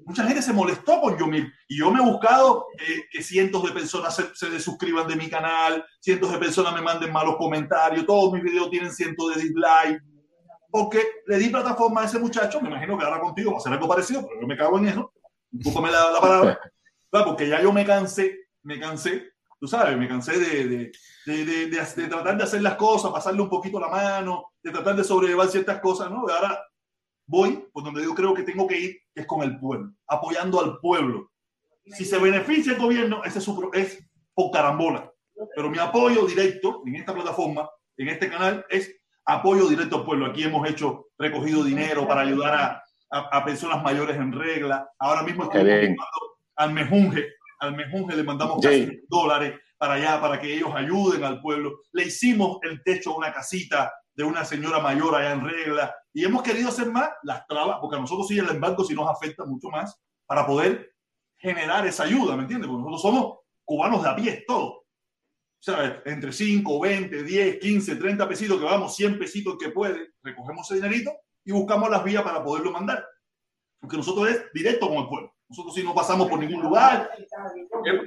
[0.04, 1.52] Mucha gente se molestó con Yomil.
[1.68, 5.28] Y yo me he buscado eh, que cientos de personas se, se desuscriban de mi
[5.28, 10.02] canal, cientos de personas me manden malos comentarios, todos mis videos tienen cientos de dislikes.
[10.70, 13.72] Porque le di plataforma a ese muchacho, me imagino que ahora contigo va a ser
[13.74, 15.12] algo parecido, pero yo me cago en eso.
[15.50, 16.60] Búscame la, la palabra.
[17.10, 20.66] Porque ya yo me cansé, me cansé, tú sabes, me cansé de,
[21.26, 24.96] de, de, de, tratar de hacer las cosas, pasarle un poquito la mano, de tratar
[24.96, 26.20] de sobrellevar ciertas cosas, ¿no?
[26.20, 26.58] Ahora
[27.32, 30.60] voy por donde yo creo que tengo que ir, que es con el pueblo, apoyando
[30.60, 31.30] al pueblo.
[31.86, 35.10] Si se beneficia el gobierno, ese es, su, es por carambola.
[35.56, 38.94] Pero mi apoyo directo en esta plataforma, en este canal, es
[39.24, 40.26] apoyo directo al pueblo.
[40.26, 44.86] Aquí hemos hecho recogido dinero para ayudar a, a, a personas mayores en regla.
[44.98, 45.96] Ahora mismo estoy
[46.56, 47.28] al Mejunje,
[47.60, 49.00] al Mejunje le mandamos casi sí.
[49.08, 51.80] dólares para allá, para que ellos ayuden al pueblo.
[51.92, 56.24] Le hicimos el techo a una casita de una señora mayor allá en regla y
[56.24, 59.44] hemos querido hacer más las trabas, porque a nosotros sí el embargo sí nos afecta
[59.44, 60.94] mucho más para poder
[61.36, 62.68] generar esa ayuda, ¿me entiendes?
[62.68, 64.84] Porque nosotros somos cubanos de a pie, todo.
[65.58, 66.00] ¿Sabes?
[66.04, 70.80] Entre 5, 20, 10, 15, 30 pesitos, que vamos, 100 pesitos que puede, recogemos ese
[70.80, 71.12] dinerito
[71.44, 73.04] y buscamos las vías para poderlo mandar.
[73.80, 75.34] Porque nosotros es directo con el pueblo.
[75.52, 77.10] Nosotros sí no pasamos por ningún lugar.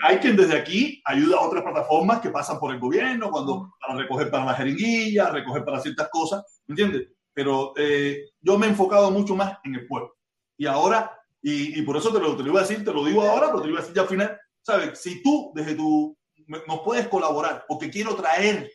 [0.01, 3.93] Hay quien desde aquí ayuda a otras plataformas que pasan por el gobierno cuando para
[3.93, 7.07] recoger para la jeringuilla, recoger para ciertas cosas, ¿me entiendes?
[7.35, 10.15] Pero eh, yo me he enfocado mucho más en el pueblo.
[10.57, 13.05] Y ahora, y, y por eso te lo, te lo iba a decir, te lo
[13.05, 14.99] digo ahora, pero te lo iba a decir ya al final, ¿sabes?
[14.99, 16.17] Si tú desde tu,
[16.47, 18.71] nos puedes colaborar, porque quiero traer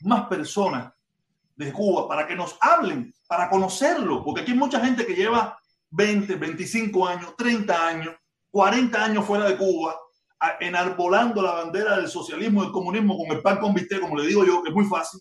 [0.00, 0.92] más personas
[1.56, 5.58] de Cuba para que nos hablen, para conocerlo, porque aquí hay mucha gente que lleva
[5.90, 8.14] 20, 25 años, 30 años,
[8.50, 9.96] 40 años fuera de Cuba,
[10.60, 14.44] enarbolando la bandera del socialismo del comunismo con el pan con bistec, como le digo
[14.44, 15.20] yo, es muy fácil.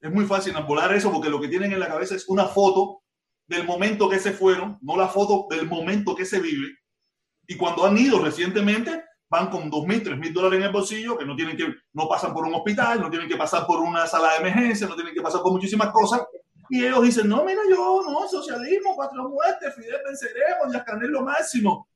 [0.00, 3.02] Es muy fácil enarbolar eso porque lo que tienen en la cabeza es una foto
[3.48, 6.68] del momento que se fueron, no la foto del momento que se vive.
[7.46, 11.18] Y cuando han ido recientemente, van con dos mil, tres mil dólares en el bolsillo,
[11.18, 14.06] que no tienen que, no pasan por un hospital, no tienen que pasar por una
[14.06, 16.22] sala de emergencia, no tienen que pasar por muchísimas cosas,
[16.68, 21.22] y ellos dicen, no, mira, yo, no, socialismo, cuatro muertes, Fidel venceremos, ya Canel lo
[21.22, 21.88] máximo.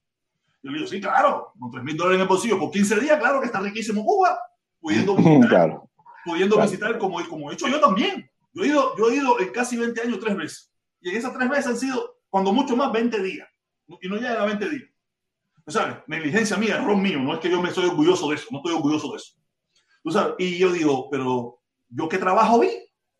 [0.62, 3.18] Yo le digo, sí, claro, con tres mil dólares en el bolsillo por 15 días,
[3.18, 4.38] claro que está riquísimo Cuba,
[4.80, 5.90] pudiendo visitar, claro.
[6.24, 6.70] pudiendo claro.
[6.70, 8.28] visitar como, como he hecho yo también.
[8.54, 10.72] Yo he, ido, yo he ido en casi 20 años tres veces.
[11.00, 13.48] Y en esas tres veces han sido, cuando mucho más, 20 días.
[14.00, 14.90] Y no llegan a 20 días.
[15.64, 15.96] ¿Tú sabes?
[16.06, 17.18] Negligencia mía, error mío.
[17.18, 18.48] No es que yo me estoy orgulloso de eso.
[18.50, 19.34] No estoy orgulloso de eso.
[20.02, 20.34] ¿Tú sabes?
[20.38, 22.70] Y yo digo, pero yo qué trabajo vi.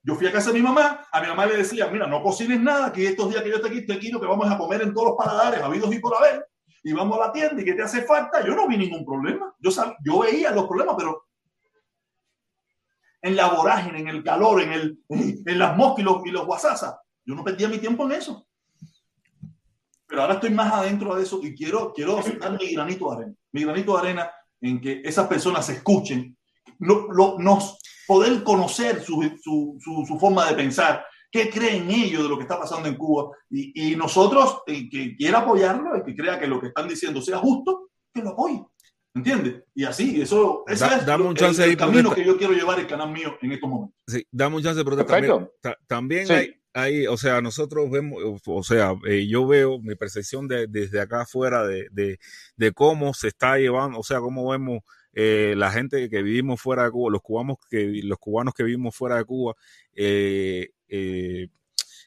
[0.05, 2.61] Yo fui a casa de mi mamá, a mi mamá le decía, mira, no cocines
[2.61, 4.93] nada, que estos días que yo esté aquí, estoy aquí, que vamos a comer en
[4.93, 6.45] todos los paladares, habidos y por haber,
[6.83, 9.55] y vamos a la tienda y que te hace falta, yo no vi ningún problema.
[9.61, 11.27] Yo, sal, yo veía los problemas, pero
[13.23, 16.97] en la vorágine, en el calor, en, el, en las moscas y los, y guasasas,
[17.25, 18.49] yo no perdía mi tiempo en eso.
[20.09, 23.35] Pero ahora estoy más adentro de eso y quiero, quiero dar mi granito de arena.
[23.53, 24.31] Mi granito de arena
[24.61, 26.37] en que esas personas se escuchen,
[26.81, 32.23] lo, lo, nos poder conocer su, su, su, su, forma de pensar, qué creen ellos
[32.23, 33.31] de lo que está pasando en Cuba.
[33.51, 37.21] Y, y nosotros, el que quiera apoyarlo, el que crea que lo que están diciendo
[37.23, 38.65] sea justo, que lo apoye.
[39.15, 39.65] ¿Entiendes?
[39.75, 42.55] Y así, eso ese da, es dame un chance el, el camino que yo quiero
[42.55, 43.95] llevar el canal mío en estos momentos.
[44.07, 45.51] Sí, dame un chance, pero también,
[45.87, 46.33] también sí.
[46.33, 50.99] hay, hay, o sea, nosotros vemos, o sea, eh, yo veo mi percepción de, desde
[50.99, 52.19] acá afuera de, de,
[52.57, 54.81] de, cómo se está llevando, o sea, cómo vemos
[55.15, 58.97] eh, la gente que vivimos fuera de Cuba, los cubanos que, los cubanos que vivimos
[58.97, 59.55] fuera de Cuba,
[59.95, 61.49] eh, eh,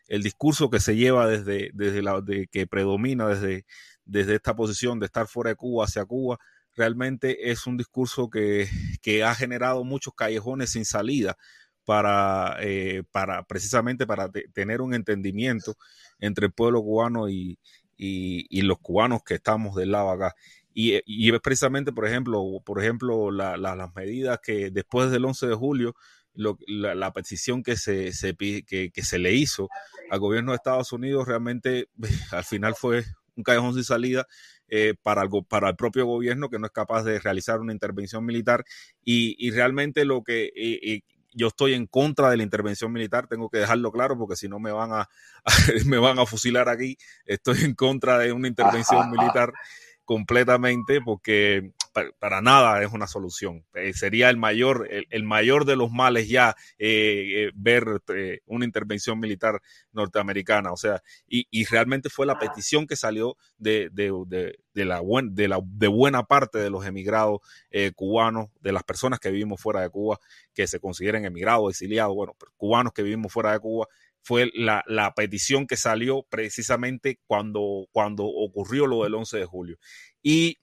[0.07, 3.65] el discurso que se lleva desde, desde la, de, que predomina desde,
[4.05, 6.37] desde esta posición de estar fuera de Cuba hacia Cuba,
[6.75, 8.67] realmente es un discurso que,
[9.01, 11.37] que ha generado muchos callejones sin salida
[11.85, 15.77] para, eh, para precisamente para te, tener un entendimiento
[16.19, 17.59] entre el pueblo cubano y,
[17.97, 20.35] y, y, los cubanos que estamos del lado acá.
[20.77, 25.23] Y, y es precisamente, por ejemplo, por ejemplo la, la, las medidas que después del
[25.23, 25.95] 11 de julio,
[26.33, 29.69] lo, la, la, petición que se, se que, que, se le hizo
[30.11, 31.87] al gobierno de Estados Unidos realmente
[32.31, 33.05] al final fue
[33.37, 34.27] un callejón sin salida
[34.67, 38.25] eh, para, algo, para el propio gobierno que no es capaz de realizar una intervención
[38.25, 38.65] militar.
[39.01, 41.03] Y, y realmente lo que eh,
[41.35, 44.59] yo estoy en contra de la intervención militar, tengo que dejarlo claro porque si no
[44.59, 45.07] me van a, a,
[45.85, 49.53] me van a fusilar aquí, estoy en contra de una intervención militar
[50.05, 51.71] completamente porque
[52.19, 53.65] para, nada es una solución.
[53.73, 58.01] Eh, sería el mayor, el, mayor de los males ya eh, eh, ver
[58.45, 59.61] una intervención militar
[59.93, 60.71] norteamericana.
[60.71, 65.01] O sea, y, y realmente fue la petición que salió de, de, de, de la,
[65.31, 67.39] de, la, de buena parte de los emigrados
[67.95, 70.19] cubanos, de las personas que vivimos fuera de Cuba,
[70.53, 73.87] que se consideren emigrados, exiliados, bueno, cubanos que vivimos fuera de Cuba,
[74.25, 79.77] fue la, la, petición que salió precisamente cuando, cuando ocurrió lo del 11 de julio.
[80.23, 80.57] Y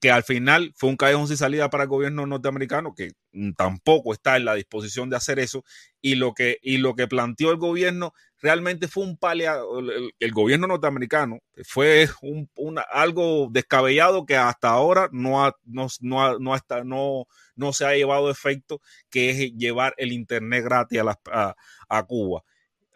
[0.00, 3.12] que, al final fue un callejón sin salida para el gobierno norteamericano, que
[3.56, 5.64] tampoco está en la disposición de hacer eso,
[6.00, 9.80] y lo que, y lo que planteó el gobierno realmente fue un paliado,
[10.18, 12.48] el, gobierno norteamericano fue un,
[12.90, 18.30] algo descabellado que hasta ahora no, ha, no, no, no, no, no se ha llevado
[18.30, 21.00] efecto, que es llevar el Internet gratis
[21.30, 21.54] a,
[21.88, 22.42] a Cuba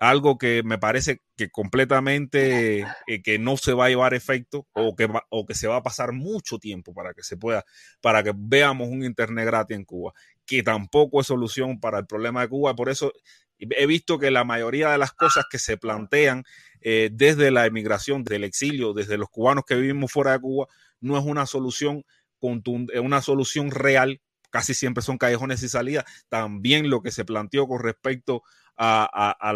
[0.02, 4.96] algo que me parece que completamente eh, que no se va a llevar efecto o
[4.96, 7.64] que, o que se va a pasar mucho tiempo para que se pueda,
[8.00, 10.12] para que veamos un internet gratis en Cuba,
[10.44, 12.74] que tampoco es solución para el problema de Cuba.
[12.74, 13.12] Por eso
[13.58, 16.42] he visto que la mayoría de las cosas que se plantean
[16.80, 20.66] eh, desde la emigración, del exilio, desde los cubanos que vivimos fuera de Cuba,
[21.00, 22.02] no es una solución,
[22.40, 24.20] una solución real
[24.50, 26.04] casi siempre son callejones y salidas.
[26.28, 28.42] También lo que se planteó con respecto
[28.76, 29.52] a,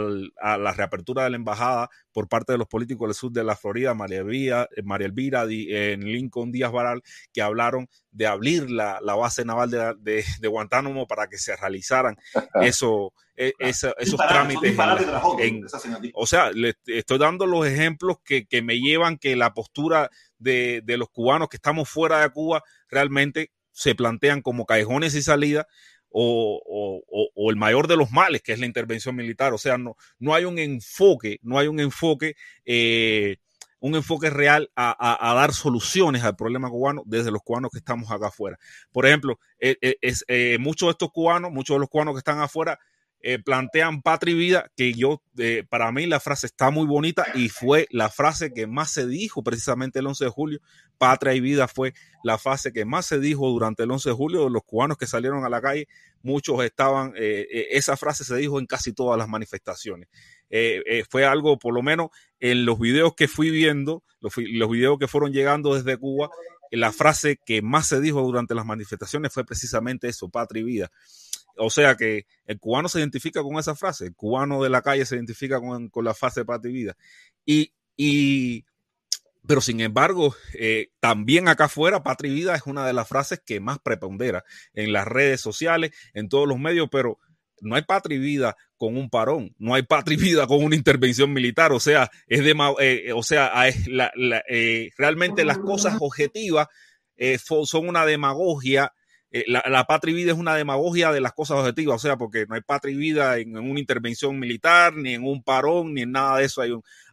[0.59, 3.95] la reapertura de la embajada por parte de los políticos del sur de la Florida,
[3.95, 7.03] María Elvira, eh, María Elvira en Lincoln Díaz Varal,
[7.33, 12.17] que hablaron de abrir la, base naval de, Guantánamo para que se realizaran
[12.63, 13.95] eso, e, esos
[14.29, 14.77] trámites.
[16.15, 20.97] o sea, le estoy dando los ejemplos que, me llevan que la postura de, de
[20.97, 25.67] los cubanos que estamos fuera de Cuba realmente se plantean como callejones y salidas
[26.19, 29.53] o, el mayor de los males, que es la intervención militar.
[29.53, 33.37] O sea, no, no hay un enfoque, no hay un enfoque, eh,
[33.81, 38.29] un enfoque real a, dar soluciones al problema cubano desde los cubanos que estamos acá
[38.29, 38.59] afuera.
[38.91, 40.25] Por ejemplo, eh, eh, es,
[40.59, 42.79] muchos de estos cubanos, muchos de los cubanos que están afuera,
[43.45, 45.21] plantean patria y vida, que yo,
[45.69, 49.43] para mí la frase está muy bonita y fue la frase que más se dijo
[49.43, 50.61] precisamente el 11 de julio.
[50.99, 54.49] Patria y vida fue la frase que más se dijo durante el 11 de julio.
[54.49, 55.89] Los cubanos que salieron a la calle,
[56.23, 60.09] muchos estaban, eh, eh, esa frase se dijo en casi todas las manifestaciones.
[60.51, 62.11] Eh, fue algo, por lo menos
[62.41, 66.31] en los videos que fui viendo, los, los videos que fueron llegando desde Cuba,
[66.71, 70.91] la frase que más se dijo durante las manifestaciones fue precisamente eso, patria y vida.
[71.59, 75.07] O sea que el cubano se identifica con esa frase, el cubano de la calle
[75.07, 76.97] se identifica con, con la frase patria y vida.
[77.45, 78.65] Y, y
[79.47, 83.41] pero sin embargo, eh, también acá afuera, patria y vida es una de las frases
[83.45, 87.19] que más prepondera en las redes sociales, en todos los medios, pero
[87.61, 90.77] no hay patria y vida con un parón, no hay patria y vida con una
[90.77, 96.69] intervención militar, o sea, es de, eh, o sea, eh, realmente las cosas objetivas
[97.39, 98.93] son una demagogia.
[99.31, 102.55] La, patria y vida es una demagogia de las cosas objetivas, o sea, porque no
[102.55, 106.39] hay patria y vida en, una intervención militar, ni en un parón, ni en nada
[106.39, 106.63] de eso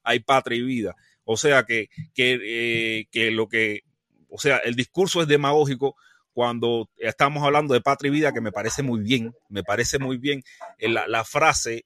[0.04, 0.96] hay, patria y vida.
[1.26, 3.82] O sea que, eh, que, lo que,
[4.30, 5.96] o sea, el discurso es demagógico
[6.34, 10.18] cuando estamos hablando de patria y vida, que me parece muy bien, me parece muy
[10.18, 10.44] bien
[10.80, 11.86] eh, la, frase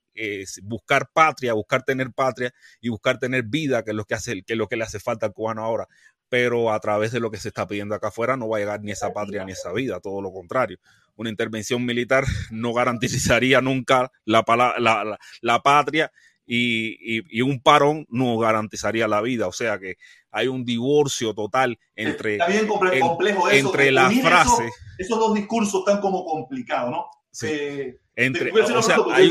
[0.63, 4.53] buscar patria, buscar tener patria y buscar tener vida, que es lo que hace, que
[4.53, 5.87] es lo que le hace falta al cubano ahora.
[6.29, 8.81] Pero a través de lo que se está pidiendo acá afuera no va a llegar
[8.81, 10.77] ni esa patria ni esa vida, todo lo contrario.
[11.15, 14.43] Una intervención militar no garantizaría nunca la,
[14.77, 16.11] la, la patria
[16.47, 19.47] y, un parón no garantizaría la vida.
[19.47, 19.97] O sea que
[20.31, 24.69] hay un divorcio total entre, Está bien complejo eso, entre la frase.
[24.97, 27.05] esos dos discursos están como complicados, ¿no?
[27.31, 27.95] Sí.
[28.17, 29.29] Entre, o sea, hay,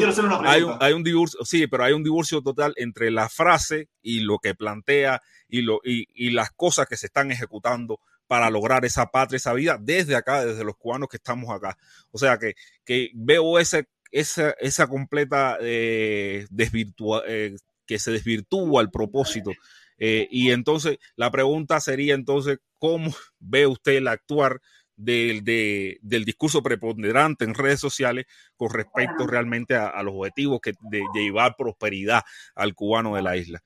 [0.63, 4.39] un, hay, un, divorcio, sí, pero hay un divorcio total entre la frase y lo
[4.39, 9.07] que plantea y, lo, y, y las cosas que se están ejecutando para lograr esa
[9.07, 11.77] patria, esa vida, desde acá, desde los cubanos que estamos acá.
[12.13, 12.55] O sea que,
[12.85, 17.57] que veo ese esa, esa completa eh, desvirtua, eh,
[17.87, 19.53] que se desvirtúa el propósito.
[19.99, 24.61] Eh, y entonces la pregunta sería entonces, ¿cómo ve usted el actuar
[24.97, 31.03] del, del discurso preponderante en redes sociales con respecto realmente a, los objetivos que, de,
[31.15, 32.23] llevar prosperidad
[32.55, 33.63] al cubano de la isla?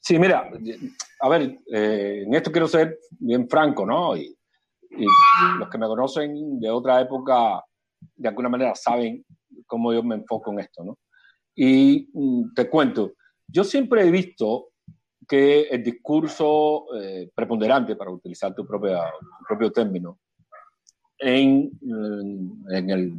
[0.00, 0.50] Sí, mira,
[1.20, 4.16] a ver, en esto quiero ser bien franco, ¿no?
[4.16, 4.34] y,
[5.58, 7.62] los que me conocen de otra época
[8.16, 9.24] de alguna manera saben
[9.66, 10.98] cómo yo me enfoco en esto, ¿no?
[11.54, 13.12] Y mm, te cuento,
[13.46, 14.68] yo siempre he visto
[15.28, 19.12] que el discurso eh, preponderante, para utilizar tu, propia,
[19.46, 20.18] propio término,
[21.18, 21.70] en,
[22.70, 23.12] en, el,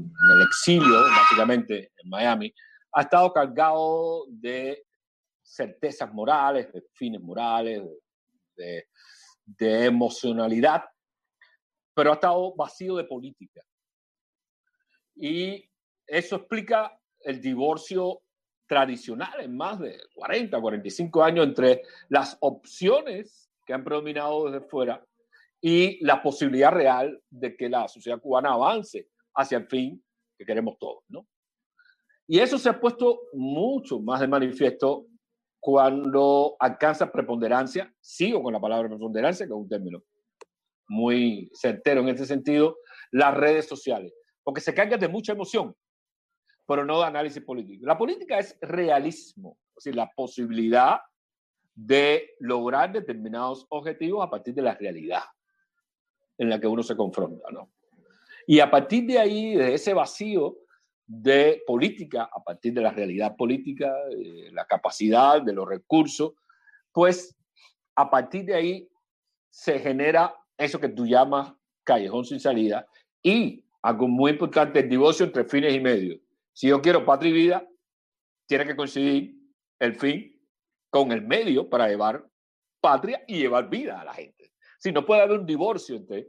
[0.47, 2.53] exilio, básicamente en Miami,
[2.93, 4.85] ha estado cargado de
[5.43, 7.83] certezas morales, de fines morales,
[8.55, 8.87] de,
[9.45, 10.85] de emocionalidad,
[11.93, 13.61] pero ha estado vacío de política.
[15.15, 15.69] Y
[16.07, 18.21] eso explica el divorcio
[18.69, 25.03] tradicional en más de 40, 45 años entre las opciones que han predominado desde fuera
[25.59, 30.01] y la posibilidad real de que la sociedad cubana avance hacia el fin
[30.37, 31.27] que queremos todos, ¿no?
[32.27, 35.07] Y eso se ha puesto mucho más de manifiesto
[35.59, 40.03] cuando alcanza preponderancia, sigo con la palabra preponderancia, que es un término
[40.87, 42.77] muy certero en este sentido,
[43.11, 44.13] las redes sociales,
[44.43, 45.75] porque se cargan de mucha emoción,
[46.69, 47.83] pero no de análisis político.
[47.83, 50.99] La política es realismo, es decir, la posibilidad
[51.73, 55.23] de lograr determinados objetivos a partir de la realidad
[56.37, 57.71] en la que uno se confronta, ¿no?
[58.45, 60.57] Y a partir de ahí, de ese vacío
[61.07, 66.33] de política, a partir de la realidad política, de la capacidad, de los recursos,
[66.91, 67.35] pues
[67.95, 68.89] a partir de ahí
[69.49, 71.51] se genera eso que tú llamas
[71.83, 72.85] callejón sin salida
[73.23, 76.19] y algo muy importante, el divorcio entre fines y medios.
[76.59, 77.67] Si yo quiero patria y vida,
[78.45, 79.33] tiene que coincidir
[79.79, 80.37] el fin
[80.89, 82.27] con el medio para llevar
[82.81, 84.51] patria y llevar vida a la gente.
[84.77, 86.27] Si no puede haber un divorcio entre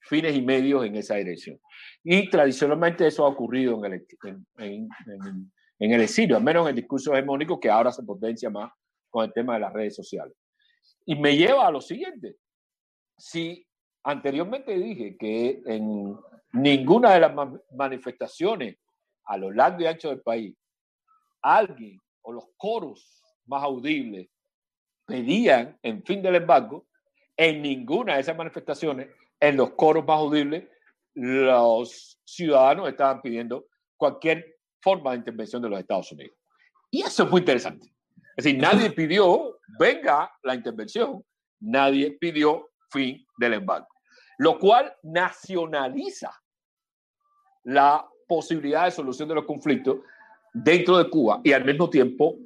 [0.00, 1.60] fines y medios en esa dirección.
[2.02, 4.06] Y tradicionalmente eso ha ocurrido en el,
[4.56, 4.88] en,
[5.78, 8.72] en el exilio, al menos en el discurso hegemónico que ahora se potencia más
[9.10, 10.34] con el tema de las redes sociales.
[11.04, 12.36] Y me lleva a lo siguiente.
[13.18, 13.62] Si
[14.04, 16.16] anteriormente dije que en
[16.54, 17.32] ninguna de las
[17.76, 18.78] manifestaciones
[19.24, 20.56] a lo largo y ancho del país,
[21.42, 24.28] alguien o los coros más audibles
[25.06, 26.86] pedían en fin del embargo,
[27.36, 29.08] en ninguna de esas manifestaciones,
[29.40, 30.68] en los coros más audibles,
[31.14, 33.66] los ciudadanos estaban pidiendo
[33.96, 36.36] cualquier forma de intervención de los Estados Unidos.
[36.90, 37.86] Y eso es muy interesante.
[38.36, 41.24] Es decir, nadie pidió, venga la intervención,
[41.60, 43.88] nadie pidió fin del embargo,
[44.38, 46.32] lo cual nacionaliza
[47.64, 49.98] la posibilidad de solución de los conflictos
[50.54, 52.36] dentro de Cuba y al mismo tiempo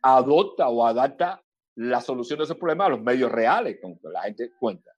[0.00, 1.42] adopta o adapta
[1.74, 4.90] la solución de esos problemas a los medios reales con que la gente cuenta.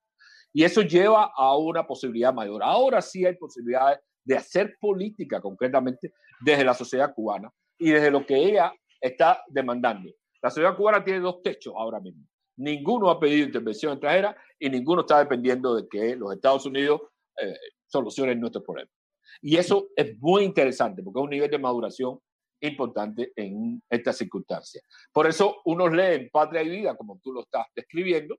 [0.52, 2.62] Y eso lleva a una posibilidad mayor.
[2.62, 8.24] Ahora sí hay posibilidades de hacer política concretamente desde la sociedad cubana y desde lo
[8.24, 10.08] que ella está demandando.
[10.40, 12.24] La sociedad cubana tiene dos techos ahora mismo.
[12.58, 17.00] Ninguno ha pedido intervención extranjera y ninguno está dependiendo de que los Estados Unidos
[17.42, 17.56] eh,
[17.88, 18.97] solucionen nuestros problemas.
[19.42, 22.18] Y eso es muy interesante porque es un nivel de maduración
[22.60, 24.84] importante en estas circunstancias.
[25.12, 28.36] Por eso unos leen Patria y Vida, como tú lo estás describiendo.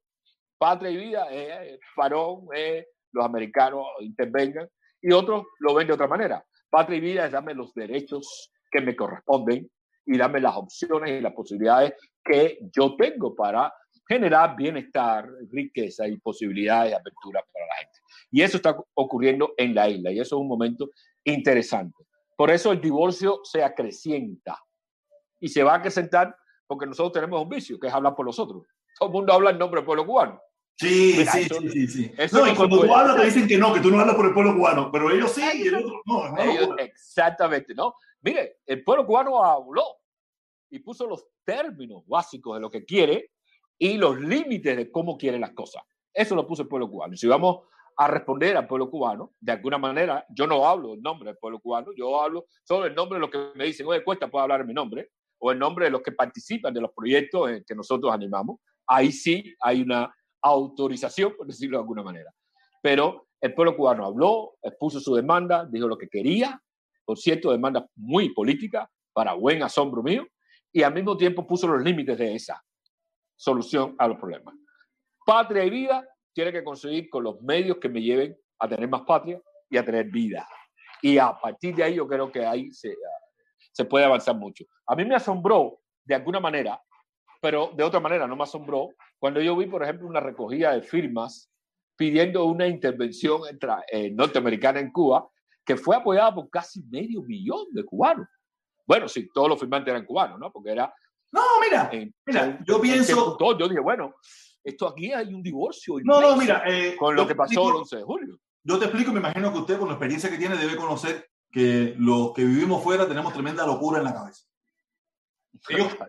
[0.58, 4.68] Patria y Vida es parón, es los americanos intervengan,
[5.02, 6.44] y otros lo ven de otra manera.
[6.70, 9.70] Patria y Vida es dame los derechos que me corresponden
[10.06, 11.94] y dame las opciones y las posibilidades
[12.24, 13.74] que yo tengo para
[14.10, 18.00] generar bienestar, riqueza y posibilidades de apertura para la gente.
[18.32, 20.90] Y eso está ocurriendo en la isla y eso es un momento
[21.24, 22.08] interesante.
[22.36, 24.58] Por eso el divorcio se acrecienta
[25.40, 28.40] y se va a acrecentar porque nosotros tenemos un vicio, que es hablar por los
[28.40, 28.64] otros.
[28.98, 30.42] Todo el mundo habla en nombre del pueblo cubano.
[30.76, 33.92] Sí, sí, sí, sí, No, y cuando tú hablas te dicen que no, que tú
[33.92, 36.78] no hablas por el pueblo cubano, pero ellos sí y el otro no.
[36.78, 37.94] exactamente, ¿no?
[38.22, 39.84] Mire, el pueblo cubano habló
[40.70, 43.32] y puso los términos básicos de lo que quiere
[43.80, 45.82] y los límites de cómo quieren las cosas.
[46.14, 47.16] Eso lo puso el pueblo cubano.
[47.16, 47.62] Si vamos
[47.98, 51.60] a responder al pueblo cubano, de alguna manera, yo no hablo en nombre del pueblo
[51.60, 54.62] cubano, yo hablo solo en nombre de los que me dicen, oye, Cuesta puede hablar
[54.62, 58.14] en mi nombre, o en nombre de los que participan de los proyectos que nosotros
[58.14, 58.60] animamos.
[58.86, 62.34] Ahí sí hay una autorización, por decirlo de alguna manera.
[62.82, 66.62] Pero el pueblo cubano habló, expuso su demanda, dijo lo que quería,
[67.06, 70.28] por cierto, demanda muy política, para buen asombro mío,
[70.72, 72.62] y al mismo tiempo puso los límites de esa
[73.40, 74.54] solución a los problemas.
[75.26, 79.02] Patria y vida tiene que conseguir con los medios que me lleven a tener más
[79.04, 80.46] patria y a tener vida.
[81.02, 82.98] Y a partir de ahí yo creo que ahí se,
[83.72, 84.66] se puede avanzar mucho.
[84.86, 86.82] A mí me asombró de alguna manera,
[87.42, 90.82] pero de otra manera no me asombró, cuando yo vi, por ejemplo, una recogida de
[90.82, 91.50] firmas
[91.96, 93.42] pidiendo una intervención
[93.88, 95.30] eh, norteamericana en Cuba,
[95.66, 98.28] que fue apoyada por casi medio millón de cubanos.
[98.86, 100.52] Bueno, sí, todos los firmantes eran cubanos, ¿no?
[100.52, 100.94] Porque era
[101.32, 101.90] no, mira,
[102.26, 103.38] mira, yo pienso.
[103.40, 104.16] yo dije, bueno,
[104.64, 105.96] esto aquí hay un divorcio.
[106.04, 106.64] No, no, mira.
[106.66, 108.40] Eh, con lo que pasó el 11 de julio.
[108.64, 111.96] Yo te explico, me imagino que usted, con la experiencia que tiene, debe conocer que
[111.98, 114.44] los que vivimos fuera tenemos tremenda locura en la cabeza.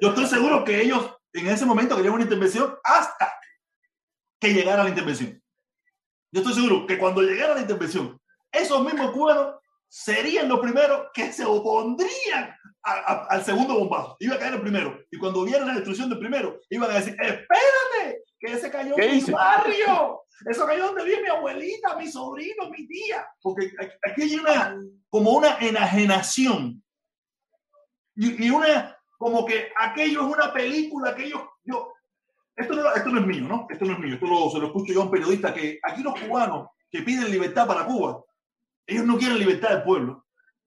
[0.01, 3.33] yo estoy seguro que ellos en ese momento querían una intervención hasta
[4.39, 5.41] que llegara la intervención.
[6.33, 8.21] Yo estoy seguro que cuando llegara la intervención,
[8.51, 9.57] esos mismos cubanos
[9.91, 14.17] serían los primeros que se opondrían al segundo bombazo.
[14.21, 14.99] Iba a caer el primero.
[15.11, 19.17] Y cuando viera la destrucción del primero, iban a decir, espérate, que ese cayó en
[19.17, 20.23] mi barrio.
[20.47, 23.27] Eso cayó donde vive mi abuelita, mi sobrino, mi tía.
[23.43, 23.73] Porque
[24.09, 24.75] aquí hay una,
[25.11, 26.83] como una enajenación.
[28.15, 31.93] Y, y una, como que aquello es una película, aquello, yo,
[32.57, 33.67] esto no, esto no es mío, ¿no?
[33.69, 36.03] Esto no es mío, esto lo, se lo escucho yo a un periodista que aquí
[36.03, 38.25] los cubanos que piden libertad para Cuba,
[38.91, 40.27] ellos no quieren libertad del pueblo,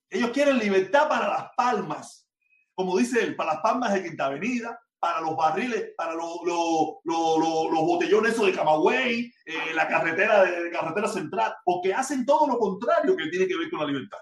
[0.10, 2.30] ellos quieren libertad para las palmas,
[2.74, 6.96] como dice él, para las palmas de Quinta Avenida, para los barriles, para los, los,
[7.04, 13.14] los, botellones de Camagüey, eh, la carretera de, carretera central, porque hacen todo lo contrario
[13.18, 14.20] que tiene que ver con la libertad.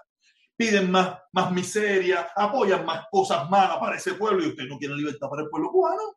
[0.56, 4.96] Piden más, más miseria, apoyan más cosas malas para ese pueblo y usted no quiere
[4.96, 6.16] libertad para el pueblo cubano.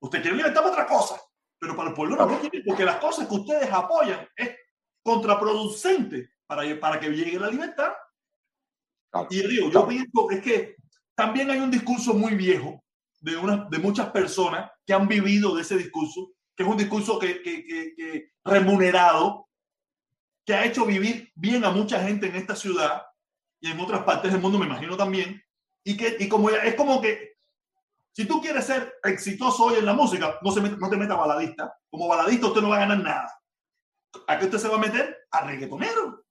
[0.00, 1.24] Usted quiere libertad para otras cosas,
[1.58, 4.54] pero para el pueblo no lo quiere, porque las cosas que ustedes apoyan es
[5.02, 7.92] contraproducente para, para que llegue la libertad.
[9.30, 10.76] Y digo, yo pienso es que
[11.14, 12.82] también hay un discurso muy viejo
[13.20, 17.18] de, una, de muchas personas que han vivido de ese discurso, que es un discurso
[17.18, 19.48] que, que, que, remunerado,
[20.44, 23.02] que ha hecho vivir bien a mucha gente en esta ciudad
[23.60, 25.42] y en otras partes del mundo, me imagino también,
[25.84, 27.36] y que y como es como que
[28.12, 31.72] si tú quieres ser exitoso hoy en la música, no, se no te metas baladista.
[31.90, 33.40] Como baladista usted no va a ganar nada.
[34.26, 35.16] ¿A qué usted se va a meter?
[35.30, 36.24] A reggaetonero.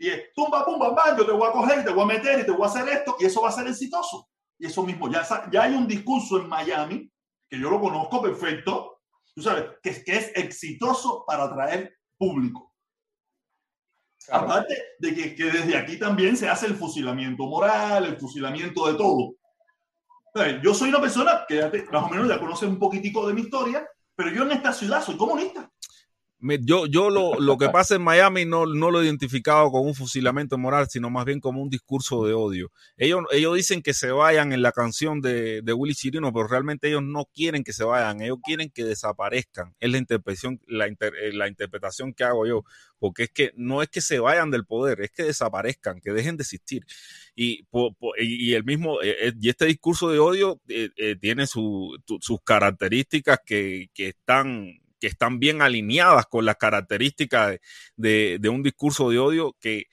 [0.00, 2.40] Y es tumba, pumba, bam, yo te voy a coger y te voy a meter
[2.40, 4.30] y te voy a hacer esto y eso va a ser exitoso.
[4.58, 7.12] Y eso mismo, ya, ya hay un discurso en Miami,
[7.46, 9.02] que yo lo conozco perfecto,
[9.34, 12.74] tú sabes, que, que es exitoso para atraer público.
[14.30, 18.94] Aparte de que, que, desde aquí también se hace el fusilamiento moral, el fusilamiento de
[18.94, 19.34] todo.
[20.62, 21.60] Yo soy una persona que
[21.92, 23.86] más o menos ya conoce un poquitico de mi historia,
[24.16, 25.70] pero yo en esta ciudad soy comunista
[26.62, 29.94] yo, yo lo, lo, que pasa en Miami no, no lo he identificado como un
[29.94, 32.72] fusilamiento moral, sino más bien como un discurso de odio.
[32.96, 36.88] Ellos, ellos dicen que se vayan en la canción de, de Willy Chirino, pero realmente
[36.88, 39.74] ellos no quieren que se vayan, ellos quieren que desaparezcan.
[39.80, 40.96] Es la interpretación, la, eh,
[41.32, 42.64] la interpretación que hago yo,
[42.98, 46.36] porque es que no es que se vayan del poder, es que desaparezcan, que dejen
[46.38, 46.84] de existir.
[47.34, 47.66] Y,
[48.18, 50.60] y el mismo, eh, eh, y este discurso de odio
[51.20, 51.98] tiene sus
[52.44, 57.58] características que, que están que están bien alineadas con las características
[57.96, 59.86] de, un discurso de odio que,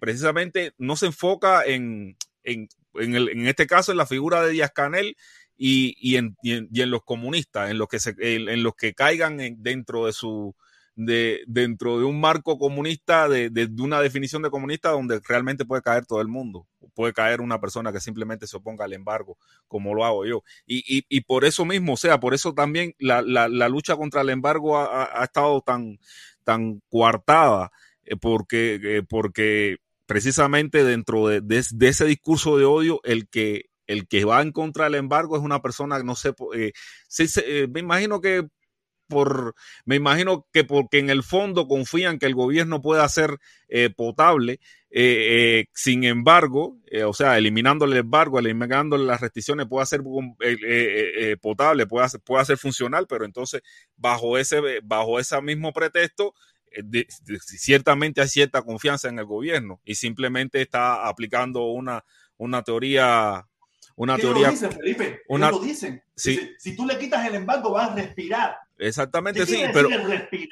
[0.00, 5.16] precisamente no se enfoca en, en, en, este caso en la figura de Díaz Canel
[5.56, 9.38] y, y, en, y, en, los comunistas, en los que, se, en los que caigan
[9.62, 10.54] dentro de su,
[10.98, 15.80] de, dentro de un marco comunista, de, de, una definición de comunista donde realmente puede
[15.80, 16.66] caer todo el mundo.
[16.92, 19.38] Puede caer una persona que simplemente se oponga al embargo,
[19.68, 20.42] como lo hago yo.
[20.66, 24.22] Y, y, y por eso mismo, o sea, por eso también la, la, lucha contra
[24.22, 26.00] el embargo ha, estado tan,
[26.42, 27.70] tan coartada,
[28.02, 29.76] eh, porque, eh, porque
[30.06, 34.84] precisamente dentro de, de, ese discurso de odio, el que, el que va en contra
[34.84, 36.72] del embargo es una persona, no sé, eh,
[37.06, 38.48] sí, eh, me imagino que
[39.08, 39.54] por,
[39.84, 44.60] me imagino que porque en el fondo confían que el gobierno pueda hacer eh, potable,
[44.90, 50.02] eh, eh, sin embargo, o sea, eliminándole el embargo, eliminándole las restricciones, puede hacer
[50.40, 53.62] eh, potable, puede hacer, puede hacer funcional, pero entonces
[53.96, 56.34] bajo ese, bajo ese mismo pretexto,
[56.70, 62.04] de, de, ciertamente hay cierta confianza en el gobierno y simplemente está aplicando una,
[62.36, 63.46] una teoría
[63.98, 64.46] una teoría.
[64.46, 65.22] Lo dicen, Felipe?
[65.28, 66.02] Una, lo dicen.
[66.14, 66.36] Sí.
[66.36, 68.56] Si, si, tú le quitas el embargo, vas a respirar.
[68.78, 69.88] Exactamente, sí, pero,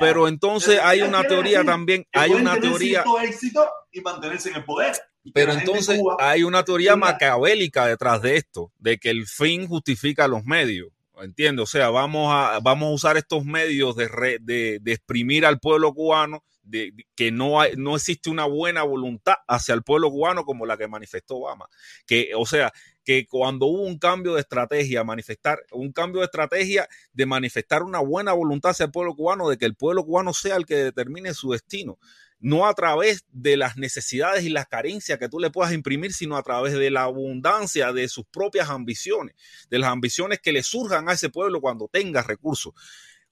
[0.01, 3.05] pero entonces hay una teoría también, hay una teoría...
[3.23, 4.97] éxito y mantenerse en el poder.
[5.32, 10.44] Pero entonces hay una teoría maquiavélica detrás de esto, de que el fin justifica los
[10.44, 10.89] medios.
[11.19, 15.47] Entiendo, o sea, vamos a, vamos a usar estos medios de, re, de, de exprimir
[15.47, 19.82] al pueblo cubano, de, de, que no, hay, no existe una buena voluntad hacia el
[19.82, 21.69] pueblo cubano como la que manifestó Obama.
[22.07, 22.70] Que, o sea,
[23.07, 28.01] que cuando hubo un cambio de estrategia, manifestar un cambio de estrategia de manifestar una
[28.01, 31.33] buena voluntad hacia el pueblo cubano, de que el pueblo cubano sea el que determine
[31.33, 32.01] su destino,
[32.41, 36.37] no a través de las necesidades y las carencias que tú le puedas imprimir, sino
[36.37, 39.37] a través de la abundancia de sus propias ambiciones,
[39.70, 42.74] de las ambiciones que le surjan a ese pueblo cuando tenga recursos.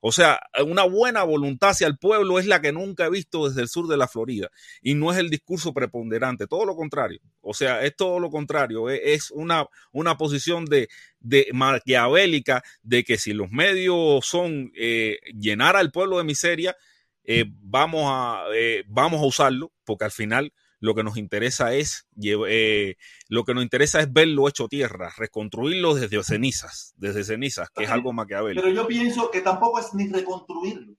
[0.07, 3.63] O sea, una buena voluntad hacia el pueblo es la que nunca he visto desde
[3.63, 4.51] el sur de la Florida
[4.83, 7.21] y no es el discurso preponderante, todo lo contrario.
[7.41, 10.89] O sea, es todo lo contrario, es una, una posición de,
[11.21, 16.77] de maquiavélica de que si los medios son eh, llenar al pueblo de miseria,
[17.25, 20.53] eh, vamos, a, eh, vamos a usarlo porque al final
[20.85, 22.97] lo que nos interesa es eh,
[23.29, 27.91] lo que nos interesa es verlo hecho tierra, reconstruirlo desde cenizas, desde cenizas, que es
[27.91, 28.63] algo maquiavélico.
[28.63, 30.95] Pero yo pienso que tampoco es ni reconstruirlo.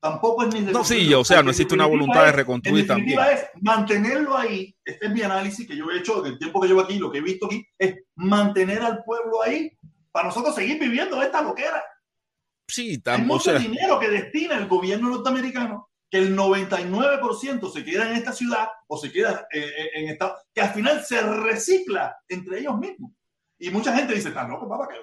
[0.00, 3.20] tampoco es ni No, sí, o sea, no existe una voluntad de reconstruir también.
[3.30, 4.74] es mantenerlo ahí.
[4.82, 7.12] Este es mi análisis que yo he hecho en el tiempo que llevo aquí, lo
[7.12, 9.70] que he visto aquí, es mantener al pueblo ahí
[10.10, 11.84] para nosotros seguir viviendo esta loquera.
[12.66, 18.16] Sí, Hay mucho dinero que destina el gobierno norteamericano, que el 99% se queda en
[18.16, 22.60] esta ciudad o se queda eh, eh, en esta, que al final se recicla entre
[22.60, 23.12] ellos mismos.
[23.58, 24.94] Y mucha gente dice, está loco, papá, que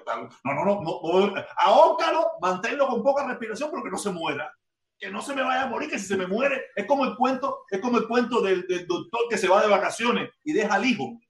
[0.44, 4.50] no, no, no, no, ahócalo, manténlo con poca respiración porque no se muera.
[4.98, 7.16] Que no se me vaya a morir, que si se me muere, es como el
[7.16, 10.74] cuento, es como el cuento del, del doctor que se va de vacaciones y deja
[10.74, 11.20] al hijo.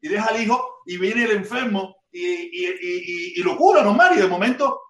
[0.00, 4.16] Y deja al hijo y viene el enfermo y, y, y, y, lo cura normal
[4.16, 4.80] y de momento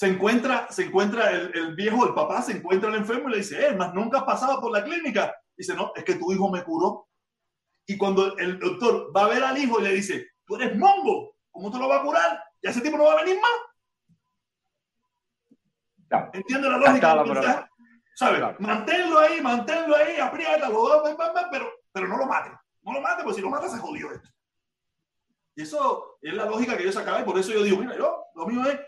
[0.00, 3.36] se encuentra, se encuentra el, el, viejo, el papá, se encuentra el enfermo y le
[3.36, 5.36] dice, eh, más nunca has pasado por la clínica.
[5.54, 7.06] Dice, no, es que tu hijo me curó.
[7.86, 11.36] Y cuando el doctor va a ver al hijo y le dice, tú eres mongo,
[11.50, 12.42] ¿cómo te lo va a curar?
[12.62, 13.50] Y ese tipo no va a venir más.
[16.08, 16.30] No.
[16.32, 17.14] ¿Entiende la lógica?
[17.16, 17.70] La
[18.14, 18.58] ¿Sabes?
[18.58, 21.02] Manténlo ahí, manténlo ahí, apriétalo,
[21.50, 22.52] pero, pero no lo mate.
[22.84, 24.30] No lo mate, porque si lo mata se jodió esto.
[25.56, 28.24] Y eso es la lógica que yo sacaba y por eso yo digo, mira, yo,
[28.34, 28.80] lo mío es,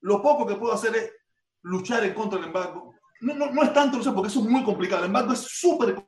[0.00, 1.12] lo poco que puedo hacer es
[1.62, 2.94] luchar en contra del embargo.
[3.20, 5.02] No, no, no es tanto, no sé, porque eso es muy complicado.
[5.02, 6.06] El embargo es súper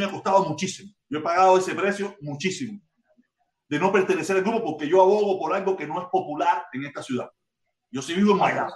[0.00, 0.92] me ha costado muchísimo.
[1.08, 2.80] Yo he pagado ese precio muchísimo
[3.68, 6.84] de no pertenecer al grupo porque yo abogo por algo que no es popular en
[6.84, 7.30] esta ciudad.
[7.90, 8.72] Yo sí vivo en Miami.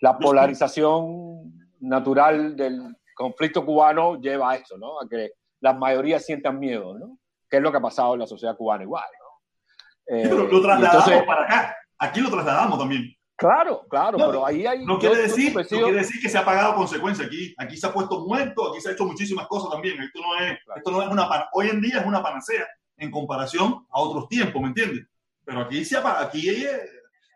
[0.00, 5.00] La polarización natural del conflicto cubano lleva a esto, ¿no?
[5.00, 7.18] A que las mayorías sientan miedo, ¿no?
[7.48, 10.16] Que es lo que ha pasado en la sociedad cubana igual, ¿no?
[10.16, 11.76] Eh, lo trasladamos entonces, para acá.
[11.98, 13.14] Aquí lo trasladamos también.
[13.36, 14.84] Claro, claro, no, pero ahí hay.
[14.84, 17.26] No quiere, decir, no quiere decir que se ha pagado consecuencia.
[17.26, 20.00] Aquí, aquí se ha puesto muerto, aquí se ha hecho muchísimas cosas también.
[20.00, 20.78] Esto no es, claro.
[20.78, 21.48] esto no es una.
[21.52, 22.64] Hoy en día es una panacea
[22.96, 25.06] en comparación a otros tiempos, ¿me entiendes?
[25.44, 26.64] Pero aquí se ha, aquí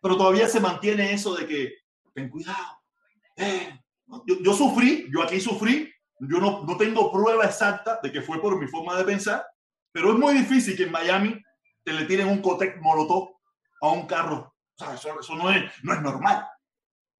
[0.00, 1.74] pero todavía se mantiene eso de que
[2.14, 2.80] ten cuidado.
[3.36, 3.76] Eh,
[4.24, 5.92] yo, yo, sufrí, yo aquí sufrí.
[6.20, 9.44] Yo no, no tengo prueba exacta de que fue por mi forma de pensar,
[9.92, 11.42] pero es muy difícil que en Miami
[11.84, 13.36] te le tiren un cotec molotov
[13.80, 16.46] a un carro o sea, eso, eso no, es, no es normal.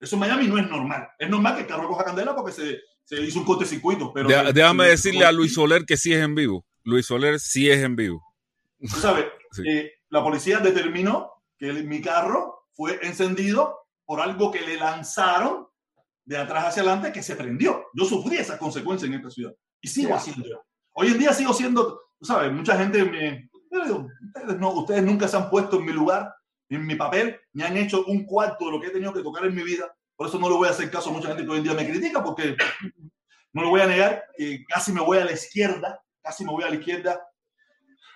[0.00, 1.08] Eso en Miami no es normal.
[1.18, 4.12] Es normal que el carro coja candela porque se, se hizo un cortecircuito.
[4.12, 6.64] Pero de, déjame decirle a Luis Soler que sí es en vivo.
[6.84, 8.22] Luis Soler sí es en vivo.
[8.80, 9.68] Tú sabes, sí.
[9.68, 15.66] eh, la policía determinó que el, mi carro fue encendido por algo que le lanzaron
[16.24, 17.86] de atrás hacia adelante que se prendió.
[17.92, 20.64] Yo sufrí esas consecuencias en esta ciudad y sigo haciendo.
[20.92, 23.50] Hoy en día sigo siendo, tú sabes, mucha gente me...
[23.52, 26.32] Ustedes, no, ustedes nunca se han puesto en mi lugar
[26.76, 29.44] en mi papel, me han hecho un cuarto de lo que he tenido que tocar
[29.44, 29.92] en mi vida.
[30.16, 31.74] Por eso no le voy a hacer caso a mucha gente que hoy en día
[31.74, 32.56] me critica, porque
[33.52, 34.24] no lo voy a negar,
[34.68, 37.20] casi me voy a la izquierda, casi me voy a la izquierda,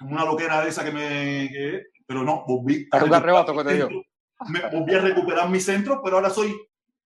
[0.00, 1.48] una loquera de esa que me...
[1.50, 3.88] Que, pero no, volví a, arrebato que te dio.
[4.48, 6.54] Me, volví a recuperar mi centro, pero ahora soy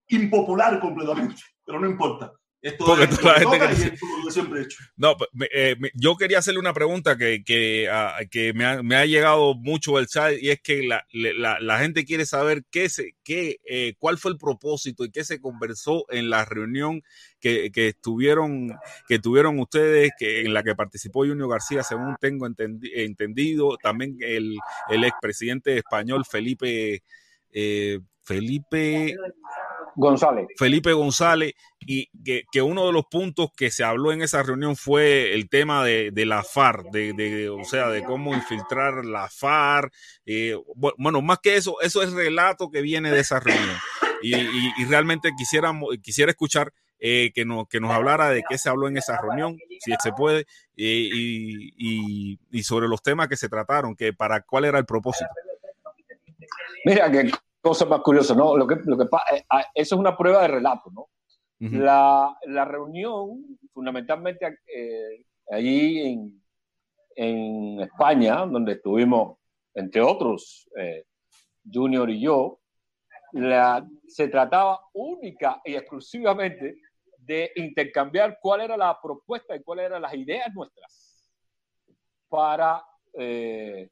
[0.09, 2.32] impopular completamente, pero no importa.
[2.62, 3.99] Esto Porque es toda la gente toca que...
[4.24, 4.78] lo siempre he hecho.
[4.97, 5.15] No,
[5.55, 9.55] eh, yo quería hacerle una pregunta que, que, uh, que me, ha, me, ha, llegado
[9.55, 13.59] mucho el chat y es que la, la, la gente quiere saber qué se, qué,
[13.69, 17.03] eh, cuál fue el propósito y qué se conversó en la reunión
[17.41, 18.77] que, que estuvieron
[19.07, 24.16] que tuvieron ustedes, que, en la que participó Junior García, según tengo entendi, entendido, también
[24.20, 24.57] el,
[24.89, 27.03] el expresidente español Felipe
[27.53, 29.15] eh, Felipe
[29.94, 30.48] González.
[30.59, 34.77] Felipe González, y que, que, uno de los puntos que se habló en esa reunión
[34.77, 39.28] fue el tema de, de la FARC, de, de, o sea, de cómo infiltrar la
[39.28, 39.93] FARC.
[40.27, 43.77] Eh, bueno, más que eso, eso es relato que viene de esa reunión.
[44.20, 45.73] Y, y, y realmente quisiera,
[46.03, 49.59] quisiera escuchar eh, que, nos, que nos hablara de qué se habló en esa reunión,
[49.81, 50.47] si se puede,
[50.77, 55.28] eh, y, y, sobre los temas que se trataron, que para cuál era el propósito.
[56.85, 57.31] Mira, que
[57.66, 58.56] cosa más curiosa, ¿no?
[58.56, 61.09] Lo que, lo que, eso es una prueba de relato, ¿no?
[61.59, 61.78] Uh -huh.
[61.80, 66.43] la, la, reunión, fundamentalmente eh, allí en,
[67.16, 69.38] en, España, donde estuvimos,
[69.74, 71.05] entre otros, eh,
[71.72, 72.60] Junior y yo,
[73.32, 76.76] la, se trataba única y exclusivamente
[77.18, 81.32] de intercambiar cuál era la propuesta y cuáles eran las ideas nuestras
[82.28, 82.84] para
[83.14, 83.88] eh,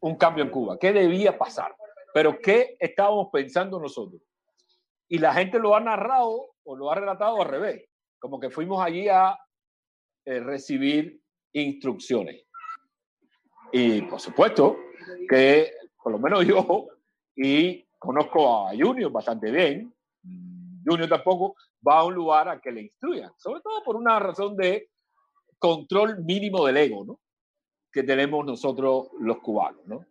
[0.00, 0.78] un cambio en Cuba.
[0.78, 1.74] ¿Qué debía pasar?
[2.16, 4.22] Pero ¿qué estábamos pensando nosotros?
[5.06, 8.82] Y la gente lo ha narrado o lo ha relatado al revés, como que fuimos
[8.82, 9.38] allí a
[10.24, 11.20] eh, recibir
[11.52, 12.42] instrucciones.
[13.70, 14.78] Y por supuesto
[15.28, 16.88] que, por lo menos yo,
[17.36, 19.94] y conozco a Junior bastante bien,
[20.86, 21.54] Junior tampoco
[21.86, 24.88] va a un lugar a que le instruyan, sobre todo por una razón de
[25.58, 27.20] control mínimo del ego, ¿no?
[27.92, 30.06] Que tenemos nosotros los cubanos, ¿no?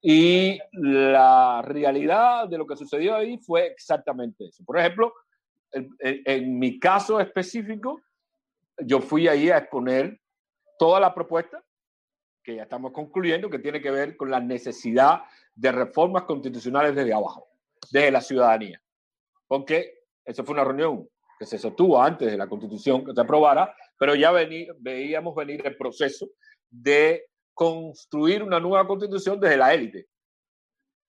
[0.00, 4.64] Y la realidad de lo que sucedió ahí fue exactamente eso.
[4.64, 5.12] Por ejemplo,
[5.72, 8.00] en, mi caso específico,
[8.78, 10.20] yo fui ahí a exponer
[10.78, 11.62] toda la propuesta
[12.42, 15.22] que ya estamos concluyendo, que tiene que ver con la necesidad
[15.54, 17.48] de reformas constitucionales desde abajo,
[17.90, 18.80] desde la ciudadanía.
[19.46, 21.08] Porque eso fue una reunión
[21.38, 25.76] que se sostuvo antes de la constitución que se aprobara, pero ya veíamos venir el
[25.76, 26.28] proceso
[26.70, 27.27] de
[27.58, 30.06] construir una nueva constitución desde la élite,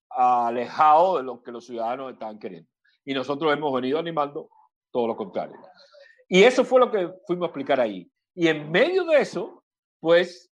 [0.10, 2.68] alejado de lo que los ciudadanos estaban queriendo.
[3.06, 4.50] Y nosotros hemos venido animando
[4.90, 5.56] todo lo contrario.
[6.28, 8.12] Y eso fue lo que fuimos a explicar ahí.
[8.34, 9.64] Y en medio de eso,
[10.00, 10.52] pues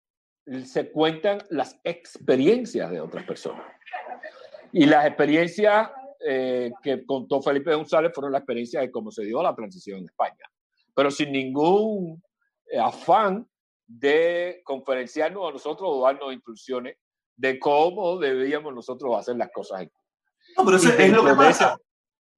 [0.63, 3.65] se cuentan las experiencias de otras personas.
[4.72, 5.91] Y las experiencias
[6.26, 10.05] eh, que contó Felipe González fueron las experiencias de cómo se dio la transición en
[10.05, 10.49] España,
[10.95, 12.23] pero sin ningún
[12.72, 13.45] eh, afán
[13.99, 16.97] de conferenciarnos a nosotros o darnos instrucciones
[17.35, 19.88] de cómo debíamos nosotros hacer las cosas.
[20.57, 21.77] No, pero eso es lo que pasa.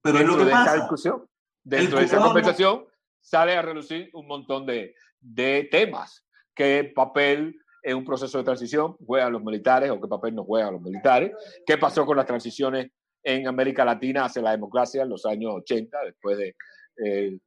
[0.02, 0.76] pero es lo que de pasa.
[0.76, 1.28] discusión,
[1.64, 2.86] dentro de esa conversación,
[3.20, 6.26] sale a relucir un montón de, de temas.
[6.56, 10.74] ¿Qué papel en un proceso de transición juegan los militares o qué papel no juegan
[10.74, 11.32] los militares,
[11.66, 12.92] qué pasó con las transiciones
[13.24, 16.56] en América Latina hacia la democracia en los años 80, después de,
[17.04, 17.38] eh,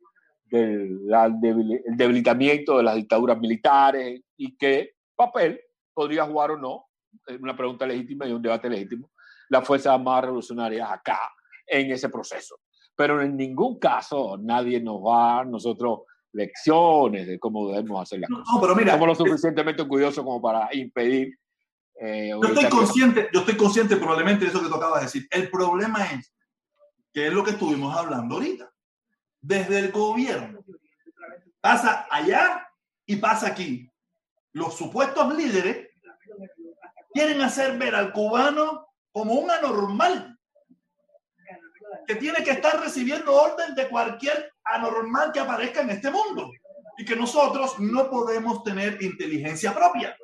[0.50, 1.00] del
[1.96, 5.60] debilitamiento de las dictaduras militares y qué papel
[5.92, 6.86] podría jugar o no,
[7.40, 9.10] una pregunta legítima y un debate legítimo,
[9.48, 11.18] las fuerzas más revolucionarias acá
[11.66, 12.60] en ese proceso.
[12.94, 16.00] Pero en ningún caso nadie nos va, nosotros
[16.32, 18.44] lecciones de cómo debemos hacer las cosas.
[18.52, 21.38] No, pero mira, Somos lo suficientemente curiosos como para impedir.
[21.98, 25.26] Eh, yo, estoy consciente, yo estoy consciente probablemente de eso que tú acabas de decir.
[25.30, 26.32] El problema es
[27.12, 28.70] que es lo que estuvimos hablando ahorita.
[29.46, 30.58] Desde el gobierno.
[31.60, 32.68] Pasa allá
[33.06, 33.88] y pasa aquí.
[34.52, 35.88] Los supuestos líderes
[37.12, 40.36] quieren hacer ver al cubano como un anormal
[42.08, 46.50] que tiene que estar recibiendo orden de cualquier anormal que aparezca en este mundo
[46.98, 50.16] y que nosotros no podemos tener inteligencia propia.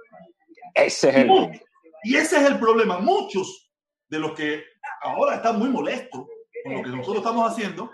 [0.74, 1.62] Ese es el
[2.02, 2.98] y ese es el problema.
[2.98, 3.70] Muchos
[4.08, 4.64] de los que
[5.00, 6.26] ahora están muy molestos
[6.64, 7.90] con lo que nosotros estamos haciendo,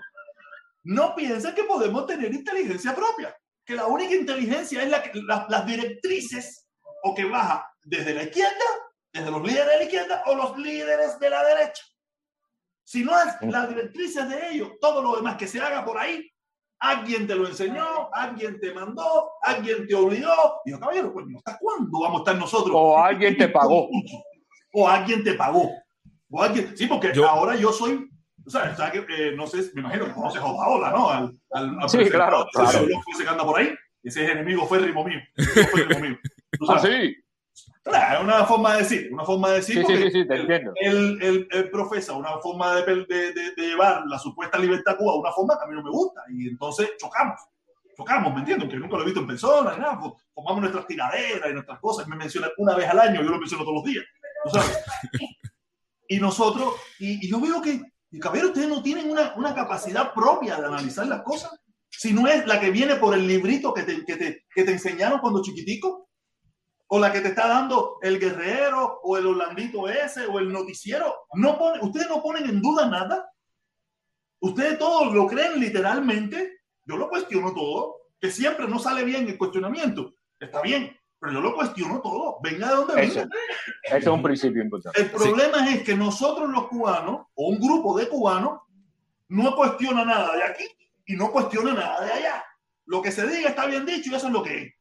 [0.88, 5.66] no piensan que podemos tener inteligencia propia, que la única inteligencia es la que, las
[5.66, 6.66] directrices
[7.02, 8.64] o que baja desde la izquierda,
[9.12, 11.82] desde los líderes de la izquierda o los líderes de la derecha.
[12.84, 16.26] Si no es las directrices de ellos, todo lo demás que se haga por ahí,
[16.78, 20.62] alguien te lo enseñó, alguien te mandó, alguien te obligó.
[20.64, 22.74] Dijo, caballero, pues, ¿hasta cuándo vamos a estar nosotros?
[22.74, 23.88] O alguien te pagó.
[24.70, 25.70] O alguien te pagó.
[26.30, 28.06] O alguien, sí, porque ahora yo soy,
[28.48, 31.10] o sea, eh, no sé, me imagino que conoces a Otaola, ¿no?
[31.10, 32.86] Al, al, sí, claro, claro.
[32.86, 33.74] que anda por ahí.
[34.02, 35.20] Ese es enemigo férrimo mío.
[35.36, 36.18] Férrimo mío.
[36.66, 37.14] Ah, sí.
[37.82, 39.84] Claro, una forma de decir, una forma de decir.
[39.86, 40.72] Sí, sí, sí, te entiendo.
[40.76, 45.16] Él, él, él, profesa una forma de, de, de, llevar la supuesta libertad a Cuba,
[45.16, 46.22] una forma que a mí no me gusta.
[46.30, 47.38] Y entonces chocamos,
[47.96, 48.68] chocamos, ¿me entiendes?
[48.70, 51.78] Que nunca lo he visto en persona, y nada, pues, formamos nuestras tiraderas y nuestras
[51.80, 52.08] cosas.
[52.08, 54.04] Me menciona una vez al año, yo lo menciono todos los días.
[54.52, 54.78] sabes?
[56.08, 60.14] y nosotros, y, y, yo veo que, y caballero, ustedes no tienen una, una capacidad
[60.14, 61.50] propia de analizar las cosas,
[61.90, 64.72] si no es la que viene por el librito que te, que te, que te
[64.72, 66.08] enseñaron cuando chiquitico
[66.88, 71.26] o la que te está dando el guerrero o el holandito ese o el noticiero.
[71.34, 73.30] No pone, ustedes no ponen en duda nada.
[74.40, 76.60] Ustedes todos lo creen literalmente.
[76.84, 80.14] Yo lo cuestiono todo, que siempre no sale bien el cuestionamiento.
[80.40, 82.38] Está bien, pero yo lo cuestiono todo.
[82.42, 83.28] Venga de donde venga.
[83.82, 85.00] Eso es un principio importante.
[85.00, 88.60] El problema es que nosotros los cubanos, o un grupo de cubanos,
[89.28, 90.64] no cuestiona nada de aquí
[91.06, 92.44] y no cuestiona nada de allá.
[92.86, 94.74] Lo que se diga está bien dicho y eso es lo que es.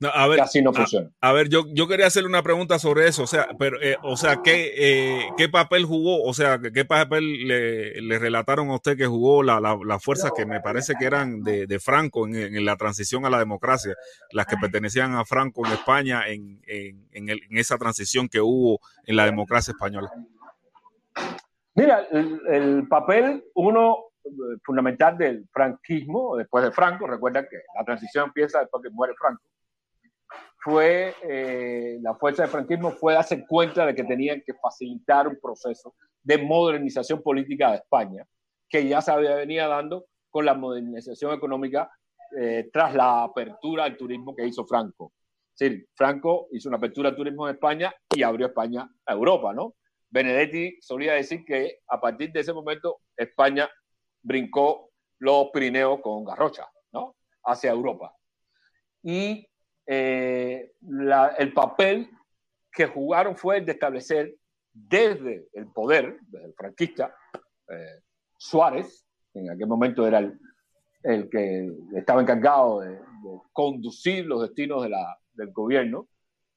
[0.00, 1.10] No, a ver, Casi no funciona.
[1.20, 3.24] A, a, ver, yo, yo quería hacerle una pregunta sobre eso.
[3.24, 6.22] O sea, pero, eh, o sea, ¿qué, eh, ¿qué papel jugó?
[6.22, 10.30] O sea, ¿qué papel le, le relataron a usted que jugó la, la, las fuerzas
[10.36, 13.96] que me parece que eran de, de Franco en, en, la transición a la democracia,
[14.30, 18.40] las que pertenecían a Franco en España en, en, en, el, en esa transición que
[18.40, 20.10] hubo en la democracia española?
[21.74, 24.08] Mira, el, el papel, uno
[24.62, 29.42] fundamental del franquismo, después de Franco, recuerda que la transición empieza después que muere Franco,
[30.60, 35.38] fue eh, la fuerza del franquismo fue darse cuenta de que tenían que facilitar un
[35.40, 38.26] proceso de modernización política de España,
[38.68, 41.90] que ya se había venido dando con la modernización económica
[42.38, 45.12] eh, tras la apertura al turismo que hizo Franco.
[45.54, 49.52] Es decir, Franco hizo una apertura al turismo en España y abrió España a Europa,
[49.52, 49.74] ¿no?
[50.10, 53.68] Benedetti solía decir que a partir de ese momento España
[54.22, 57.16] brincó los Pirineos con Garrocha, ¿no?
[57.44, 58.14] Hacia Europa.
[59.02, 59.46] Y
[59.90, 60.72] eh,
[61.38, 62.10] el papel
[62.70, 64.36] que jugaron fue el de establecer
[64.70, 67.14] desde el poder, desde el franquista,
[67.68, 68.02] eh,
[68.36, 73.00] Suárez, en aquel momento era el, que estaba encargado de,
[73.52, 74.86] conducir los destinos
[75.32, 76.06] del gobierno,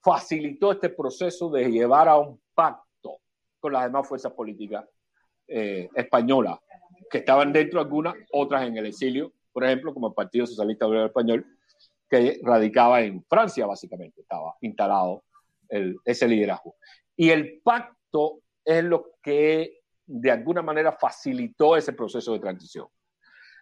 [0.04, 3.20] facilitó este proceso de llevar a un pacto
[3.60, 4.86] con las demás fuerzas políticas
[5.48, 6.60] eh, españolas,
[7.10, 11.06] que estaban dentro algunas, otras en el exilio, por ejemplo, como el Partido Socialista Obrero
[11.06, 11.46] Español,
[12.12, 15.24] que radicaba en Francia, básicamente, estaba instalado
[16.04, 16.76] ese liderazgo.
[17.16, 22.88] Y el pacto es lo que de alguna manera facilitó ese proceso de transición.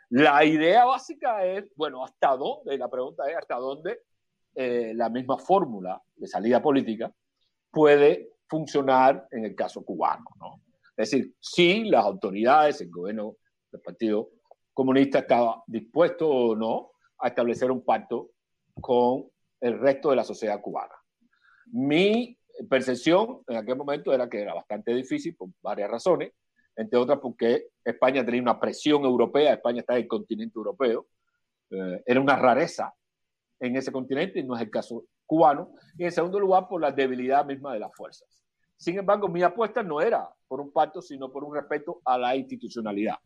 [0.10, 2.76] La idea básica es, bueno, ¿hasta dónde?
[2.76, 4.00] La pregunta es, ¿hasta dónde
[4.56, 7.14] eh, la misma fórmula de salida política
[7.70, 10.26] puede funcionar en el caso cubano?
[10.40, 10.64] ¿no?
[10.98, 13.36] Es decir, si las autoridades, el gobierno
[13.72, 14.32] del Partido
[14.74, 18.32] Comunista estaba dispuesto o no a establecer un pacto
[18.82, 19.26] con
[19.62, 20.94] el resto de la sociedad cubana.
[21.68, 22.38] Mi
[22.70, 26.34] percepción en aquel momento era que era bastante difícil por varias razones
[26.80, 31.08] entre otras porque España tenía una presión europea, España está en el continente europeo,
[31.72, 32.94] eh, era una rareza
[33.60, 36.94] en ese continente y no es el caso cubano, y en segundo lugar por la
[36.94, 38.46] debilidad misma de las fuerzas.
[38.78, 42.34] Sin embargo, mi apuesta no era por un pacto, sino por un respeto a la
[42.38, 43.18] institucionalidad.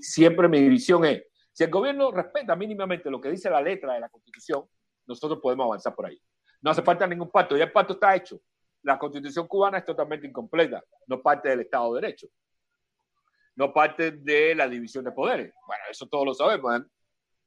[0.00, 4.00] siempre mi visión es, si el gobierno respeta mínimamente lo que dice la letra de
[4.00, 4.64] la Constitución,
[5.06, 6.20] nosotros podemos avanzar por ahí.
[6.60, 8.40] No hace falta ningún pacto, ya el pacto está hecho
[8.82, 12.26] la constitución cubana es totalmente incompleta, no parte del Estado de Derecho,
[13.54, 15.54] no parte de la división de poderes.
[15.66, 16.84] Bueno, eso todos lo sabemos, ¿eh?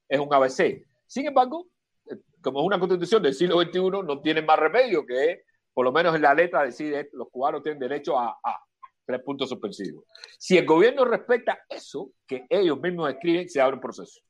[0.08, 0.86] es un ABC.
[1.06, 1.68] Sin embargo,
[2.10, 5.92] eh, como es una constitución del siglo XXI, no tiene más remedio que, por lo
[5.92, 8.40] menos en la letra, decide los cubanos tienen derecho a
[9.06, 10.06] tres puntos suspensivos.
[10.38, 14.22] Si el gobierno respeta eso, que ellos mismos escriben, se abre un proceso.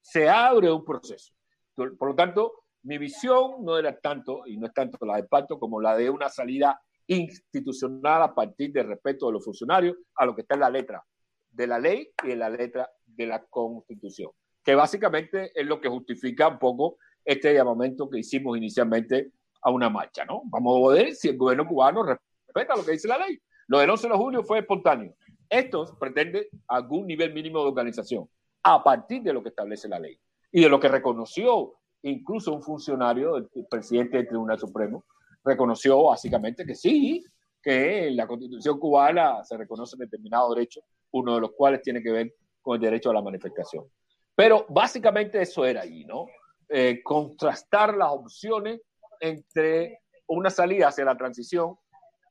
[0.00, 1.32] Se abre un proceso.
[1.74, 5.58] Por lo tanto, mi visión no era tanto, y no es tanto la de pacto,
[5.58, 10.34] como la de una salida institucional a partir del respeto de los funcionarios a lo
[10.34, 11.04] que está en la letra
[11.50, 14.30] de la ley y en la letra de la constitución,
[14.64, 19.90] que básicamente es lo que justifica un poco este llamamiento que hicimos inicialmente a una
[19.90, 20.42] marcha, ¿no?
[20.46, 23.38] Vamos a ver si el gobierno cubano respeta lo que dice la ley.
[23.72, 25.14] Lo del 11 de julio fue espontáneo.
[25.48, 28.28] Esto pretende algún nivel mínimo de organización
[28.62, 30.20] a partir de lo que establece la ley
[30.50, 31.72] y de lo que reconoció
[32.02, 35.06] incluso un funcionario, el presidente del Tribunal Supremo,
[35.42, 37.24] reconoció básicamente que sí,
[37.62, 42.12] que en la constitución cubana se reconoce determinados derechos, uno de los cuales tiene que
[42.12, 43.86] ver con el derecho a la manifestación.
[44.34, 46.26] Pero básicamente eso era ahí, ¿no?
[46.68, 48.82] Eh, contrastar las opciones
[49.18, 51.74] entre una salida hacia la transición,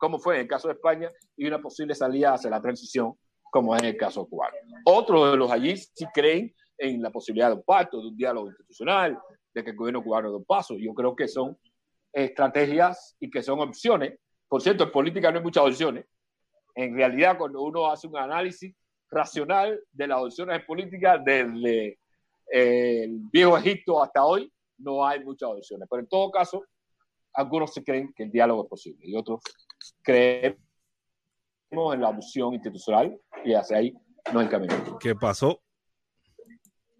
[0.01, 3.13] como fue en el caso de España, y una posible salida hacia la transición,
[3.51, 4.57] como es en el caso cubano.
[4.83, 8.47] Otros de los allí sí creen en la posibilidad de un pacto, de un diálogo
[8.47, 9.19] institucional,
[9.53, 10.75] de que el gobierno cubano de un paso.
[10.79, 11.55] Yo creo que son
[12.11, 14.17] estrategias y que son opciones.
[14.47, 16.05] Por cierto, en política no hay muchas opciones.
[16.73, 18.75] En realidad, cuando uno hace un análisis
[19.07, 21.99] racional de las opciones en política desde
[22.51, 25.87] eh, el viejo Egipto hasta hoy, no hay muchas opciones.
[25.87, 26.63] Pero en todo caso,
[27.33, 29.41] algunos se creen que el diálogo es posible y otros
[30.03, 30.57] creemos
[31.93, 33.93] en la opción institucional y hacia ahí
[34.33, 34.97] no encaminamos.
[34.99, 35.61] ¿Qué pasó?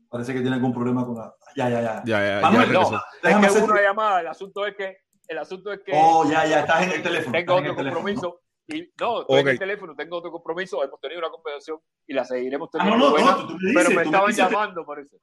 [0.09, 1.33] Parece que tiene algún problema con la.
[1.55, 2.03] Ya, ya, ya.
[2.05, 2.79] Ya, ya, Manuel, ya no,
[3.23, 3.47] regresó.
[3.47, 4.19] es que hubo una llamada.
[4.21, 4.97] El asunto es que.
[5.27, 5.91] El asunto es que.
[5.95, 7.31] Oh, ya, ya, estás en el teléfono.
[7.31, 8.41] Tengo otro el teléfono, compromiso.
[8.67, 10.83] Y, no, estoy en el teléfono, tengo otro compromiso.
[10.83, 13.05] Hemos tenido una conversación y la seguiremos Ah, no, teniendo.
[13.05, 15.17] no, buena, no, tú me dices, pero me tú me estaban dices- llamando por eso.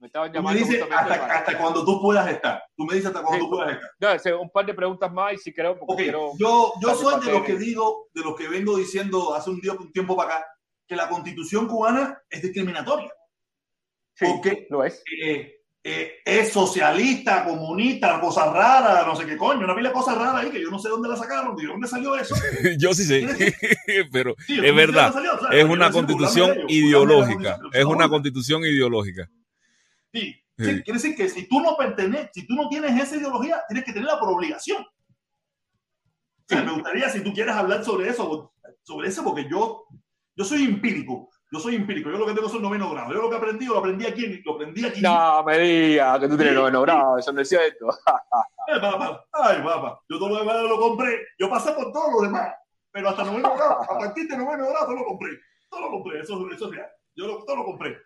[0.00, 0.58] Me estaban Tú me llamando.
[0.58, 2.62] dices justamente hasta, para- hasta cuando tú puedas estar.
[2.76, 3.44] Tú me dices hasta cuando Sí.
[3.44, 3.90] tú puedas estar.
[4.00, 6.30] No, hacer un par de preguntas más y si creo, porque Ok, quiero.
[6.38, 9.72] yo, yo soy de los que digo, de los que vengo diciendo hace un, día,
[9.74, 10.46] un tiempo para acá,
[10.88, 13.12] que la constitución cubana es discriminatoria.
[14.14, 15.02] Sí, porque- lo es.
[15.22, 20.16] Eh, eh, es socialista, comunista, cosas raras, no sé qué coño, una pila de cosas
[20.16, 22.34] raras ahí que yo no sé dónde la sacaron, de dónde salió eso.
[22.78, 23.26] Yo sí sé,
[24.12, 25.12] pero Sí, es verdad.
[25.12, 27.58] salió, o sea, es una constitución ideológica.
[27.72, 29.28] Es una constitución ideológica.
[30.12, 30.34] Sí.
[30.58, 30.64] Sí.
[30.64, 33.84] Sí, Quiere decir que si tú no perteneces, si tú no tienes esa ideología, tienes
[33.84, 34.82] que tenerla por obligación.
[34.82, 39.86] O sea, me gustaría, si tú quieres hablar sobre eso, sobre eso, porque yo,
[40.34, 41.30] yo soy empírico.
[41.52, 42.10] Yo soy empírico.
[42.10, 43.12] Yo lo que tengo son noveno grado.
[43.12, 44.40] Yo lo que aprendí, lo aprendí aquí.
[44.44, 45.00] Lo aprendí aquí.
[45.00, 47.18] No, me digas que tú tienes noveno grado.
[47.18, 47.88] Eso no es cierto.
[48.68, 49.24] Ay, papá.
[49.32, 50.00] Ay, papá.
[50.08, 51.20] Yo todo lo demás lo compré.
[51.38, 52.52] Yo pasé por todo lo demás.
[52.92, 55.30] Pero hasta noveno grado, a partir de noveno grado, todo lo compré.
[55.68, 56.20] Todo lo compré.
[56.20, 56.88] Eso, eso es real.
[57.16, 57.96] Yo lo, todo lo compré.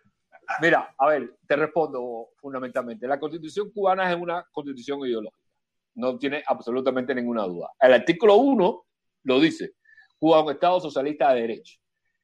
[0.61, 3.07] Mira, a ver, te respondo fundamentalmente.
[3.07, 5.49] La constitución cubana es una constitución ideológica.
[5.95, 7.71] No tiene absolutamente ninguna duda.
[7.79, 8.85] El artículo 1
[9.23, 9.73] lo dice.
[10.17, 11.79] Cuba es un Estado socialista de derecho.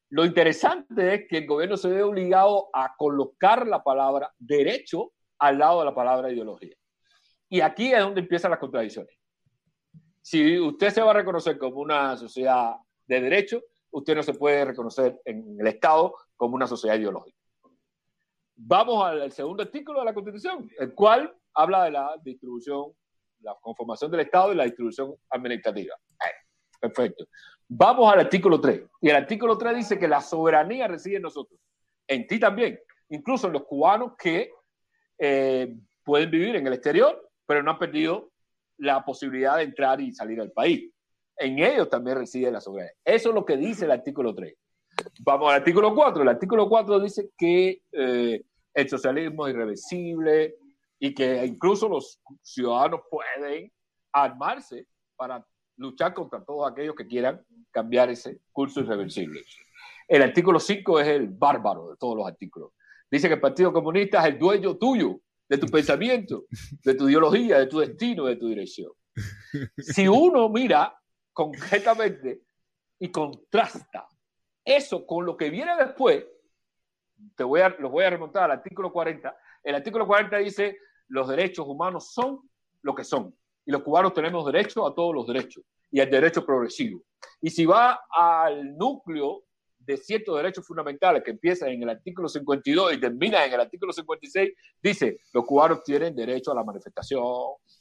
[0.09, 5.57] Lo interesante es que el gobierno se ve obligado a colocar la palabra derecho al
[5.57, 6.75] lado de la palabra ideología.
[7.49, 9.15] Y aquí es donde empiezan las contradicciones.
[10.21, 12.75] Si usted se va a reconocer como una sociedad
[13.07, 13.61] de derecho,
[13.91, 17.40] usted no se puede reconocer en el Estado como una sociedad ideológica.
[18.63, 22.91] Vamos al segundo artículo de la Constitución, el cual habla de la distribución,
[23.39, 25.95] la conformación del Estado y la distribución administrativa.
[26.79, 27.25] Perfecto.
[27.67, 28.83] Vamos al artículo 3.
[29.01, 31.59] Y el artículo 3 dice que la soberanía reside en nosotros,
[32.07, 32.79] en ti también,
[33.09, 34.51] incluso en los cubanos que
[35.17, 38.31] eh, pueden vivir en el exterior, pero no han perdido
[38.77, 40.91] la posibilidad de entrar y salir del país.
[41.35, 42.93] En ellos también reside la soberanía.
[43.03, 44.55] Eso es lo que dice el artículo 3.
[45.21, 46.21] Vamos al artículo 4.
[46.21, 50.55] El artículo 4 dice que eh, el socialismo irreversible
[50.99, 53.71] y que incluso los ciudadanos pueden
[54.13, 55.45] armarse para
[55.77, 59.41] luchar contra todos aquellos que quieran cambiar ese curso irreversible.
[60.07, 62.71] El artículo 5 es el bárbaro de todos los artículos.
[63.09, 65.19] Dice que el Partido Comunista es el dueño tuyo,
[65.51, 66.45] de tu pensamiento,
[66.83, 68.91] de tu ideología, de tu destino, de tu dirección.
[69.77, 70.97] Si uno mira
[71.33, 72.43] concretamente
[72.97, 74.07] y contrasta
[74.63, 76.25] eso con lo que viene después,
[77.35, 79.35] te voy a, los voy a remontar al artículo 40.
[79.63, 80.77] El artículo 40 dice,
[81.07, 82.39] los derechos humanos son
[82.81, 83.35] lo que son.
[83.65, 87.03] Y los cubanos tenemos derecho a todos los derechos y al derecho progresivo.
[87.41, 89.43] Y si va al núcleo
[89.77, 93.91] de ciertos derechos fundamentales que empieza en el artículo 52 y termina en el artículo
[93.91, 97.23] 56, dice, los cubanos tienen derecho a la manifestación,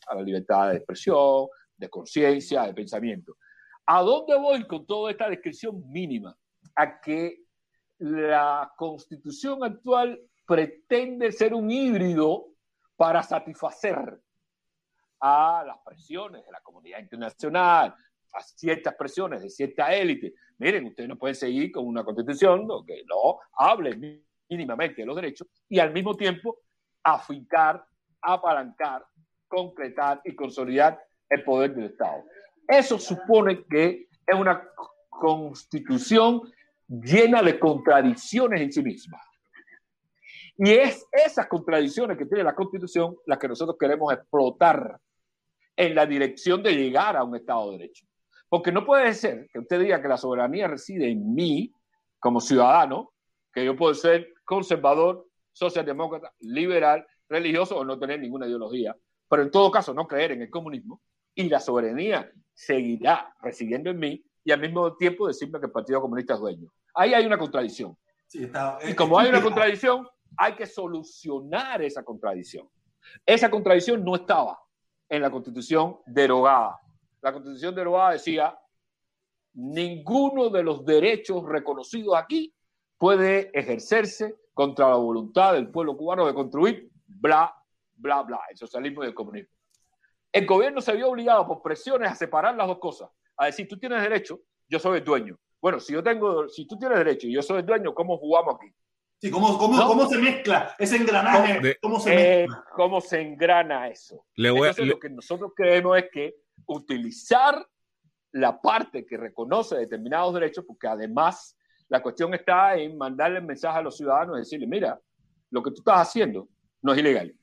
[0.09, 1.47] a la libertad de expresión,
[1.77, 3.37] de conciencia, de pensamiento.
[3.87, 6.37] ¿A dónde voy con toda esta descripción mínima?
[6.75, 7.43] A que
[8.01, 12.47] la constitución actual pretende ser un híbrido
[12.97, 14.21] para satisfacer
[15.21, 17.95] a las presiones de la comunidad internacional,
[18.33, 20.35] a ciertas presiones de cierta élite.
[20.59, 25.47] Miren, ustedes no pueden seguir con una constitución que no hable mínimamente de los derechos
[25.69, 26.59] y al mismo tiempo
[27.03, 27.85] afincar,
[28.23, 29.05] apalancar,
[29.47, 30.99] concretar y consolidar
[31.29, 32.25] el poder del Estado.
[32.67, 34.67] Eso supone que es una
[35.09, 36.43] constitución
[36.91, 39.19] llena de contradicciones en sí misma.
[40.59, 45.01] Y es esas contradicciones que tiene la constitución las que nosotros queremos explotar
[45.77, 48.07] en la dirección de llegar a un Estado de Derecho.
[48.49, 51.73] Porque no puede ser que usted diga que la soberanía reside en mí
[52.19, 53.13] como ciudadano,
[53.53, 58.95] que yo puedo ser conservador, socialdemócrata, liberal, religioso o no tener ninguna ideología,
[59.29, 61.01] pero en todo caso no creer en el comunismo
[61.35, 66.01] y la soberanía seguirá residiendo en mí y al mismo tiempo decirme que el Partido
[66.01, 66.73] Comunista es dueño.
[66.95, 67.97] Ahí hay una contradicción.
[68.89, 70.07] y como hay una contradicción,
[70.37, 72.69] hay que solucionar esa contradicción.
[73.27, 74.59] Esa contradicción no estaba
[75.09, 76.79] en la constitución derogada.
[77.21, 78.59] La constitución derogada decía,
[79.55, 82.55] ninguno de los derechos reconocidos aquí
[82.97, 87.55] puede ejercerse contra la voluntad del pueblo cubano de construir bla,
[87.95, 89.51] bla, bla, el socialismo y el comunismo.
[90.33, 93.79] El gobierno se vio obligado por presiones a separar las dos cosas, a decir, tú
[93.79, 94.39] tienes derecho,
[94.69, 95.37] yo soy el dueño.
[95.61, 98.57] Bueno, si yo tengo, si tú tienes derecho y yo soy el dueño, ¿cómo jugamos
[98.57, 98.73] aquí?
[99.21, 101.77] Sí, ¿cómo, cómo, ¿cómo se mezcla ese engranaje?
[101.83, 104.25] ¿Cómo, se, eh, ¿Cómo se engrana eso?
[104.35, 107.67] Entonces, lo que nosotros creemos es que utilizar
[108.33, 111.59] la parte que reconoce determinados derechos, porque además
[111.89, 114.99] la cuestión está en mandarle el mensaje a los ciudadanos y decirle, mira,
[115.51, 116.49] lo que tú estás haciendo
[116.81, 117.35] no es ilegal.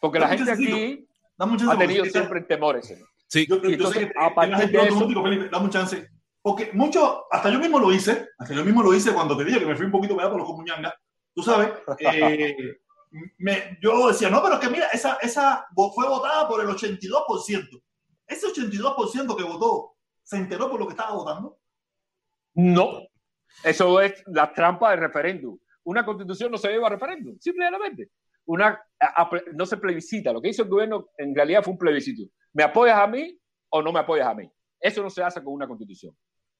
[0.00, 2.94] Porque la gente aquí ha tenido siempre temores.
[3.26, 5.08] Sí, yo, yo, sé que a partir de eso,
[5.50, 6.08] dame un chance.
[6.46, 9.58] Porque mucho, hasta yo mismo lo hice, hasta yo mismo lo hice cuando te dije
[9.58, 10.94] que me fui un poquito pegado por los comuñangas,
[11.34, 12.78] tú sabes, eh,
[13.38, 17.82] me, yo decía, no, pero es que mira, esa, esa fue votada por el 82%.
[18.28, 21.58] Ese 82% que votó, ¿se enteró por lo que estaba votando?
[22.54, 23.02] No.
[23.64, 25.58] Eso es la trampa del referéndum.
[25.82, 28.12] Una constitución no se lleva a referéndum, simplemente.
[28.44, 28.80] Una,
[29.52, 30.32] no se plebiscita.
[30.32, 32.30] Lo que hizo el gobierno en realidad fue un plebiscito.
[32.52, 33.36] ¿Me apoyas a mí
[33.68, 34.48] o no me apoyas a mí?
[34.78, 36.16] Eso no se hace con una constitución.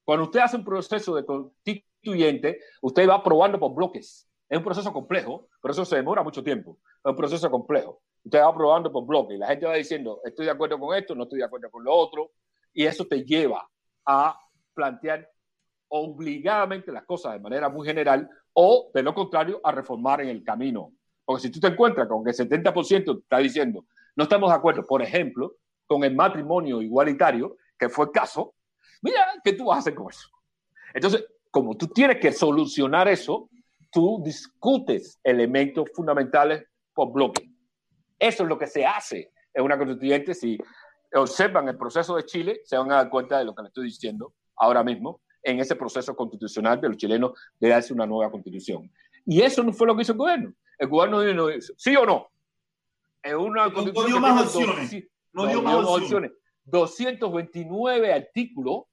[0.07, 4.31] Cuando usted hace un proceso de constituyente, usted va probando por bloques.
[4.49, 6.79] Es un proceso complejo, pero eso se demora mucho tiempo.
[7.05, 8.01] Es un proceso complejo.
[8.25, 9.37] Usted va probando por bloques.
[9.37, 11.93] La gente va diciendo, estoy de acuerdo con esto, no estoy de acuerdo con lo
[11.93, 12.31] otro.
[12.73, 13.69] Y eso te lleva
[14.05, 14.39] a
[14.75, 15.29] plantear
[15.89, 20.45] obligadamente las cosas de manera muy general, o de lo contrario a reformar en el
[20.45, 20.93] camino.
[21.25, 23.85] Porque si tú te encuentras con que el 70% está diciendo,
[24.15, 28.55] no estamos de acuerdo, por ejemplo, con el matrimonio igualitario, que fue el caso,
[29.03, 30.29] mira, ¿qué tú vas a hacer con eso?
[30.95, 33.49] Entonces, como tú tienes que solucionar eso,
[33.91, 36.65] tú discutes elementos fundamentales
[36.95, 37.51] por bloque.
[38.19, 40.35] Eso es lo que se hace en una constituyente.
[40.35, 40.59] Si
[41.15, 43.85] observan el proceso de Chile, se van a dar cuenta de lo que le estoy
[43.87, 48.91] diciendo ahora mismo en ese proceso constitucional de los chilenos de darse una nueva constitución.
[49.25, 50.53] Y eso no fue lo que hizo el gobierno.
[50.79, 52.29] El gobierno no hizo, ¿sí o no?
[53.23, 55.05] En una no, no dio más opciones.
[55.33, 56.33] no, dio más opciones.
[56.67, 58.85] 229 artículos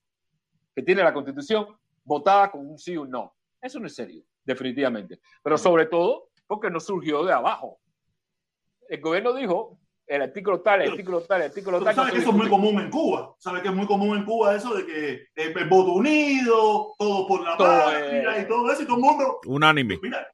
[0.76, 1.68] que tiene la constitución
[2.04, 3.36] votada con un sí o un no.
[3.62, 5.20] Eso no es serio, definitivamente.
[5.42, 7.80] Pero sobre todo porque no surgió de abajo.
[8.88, 11.96] El gobierno dijo, el artículo tal, el artículo tal, el artículo tal.
[11.96, 13.36] ¿Sabes que eso es muy común en Cuba?
[13.40, 17.44] ¿Sabes que es muy común en Cuba eso de que el, voto unido, todo por
[17.44, 19.40] la patria y todo eso y todo el mundo?
[19.46, 19.98] Unánime.
[20.02, 20.28] Mira,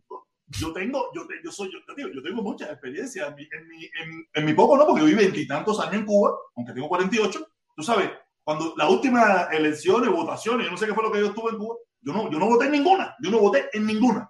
[0.58, 3.44] yo tengo, yo, yo soy, yo, digo, yo tengo mucha experiencia en mi,
[3.84, 4.86] en, en, mi poco, ¿no?
[4.86, 7.48] Porque viví veintitantos años en Cuba, aunque tengo 48.
[7.76, 8.10] Tú sabes,
[8.44, 11.58] cuando la última elecciones, votaciones, yo no sé qué fue lo que yo estuve en
[11.58, 14.30] Cuba, yo no, yo no voté en ninguna, yo no voté en ninguna.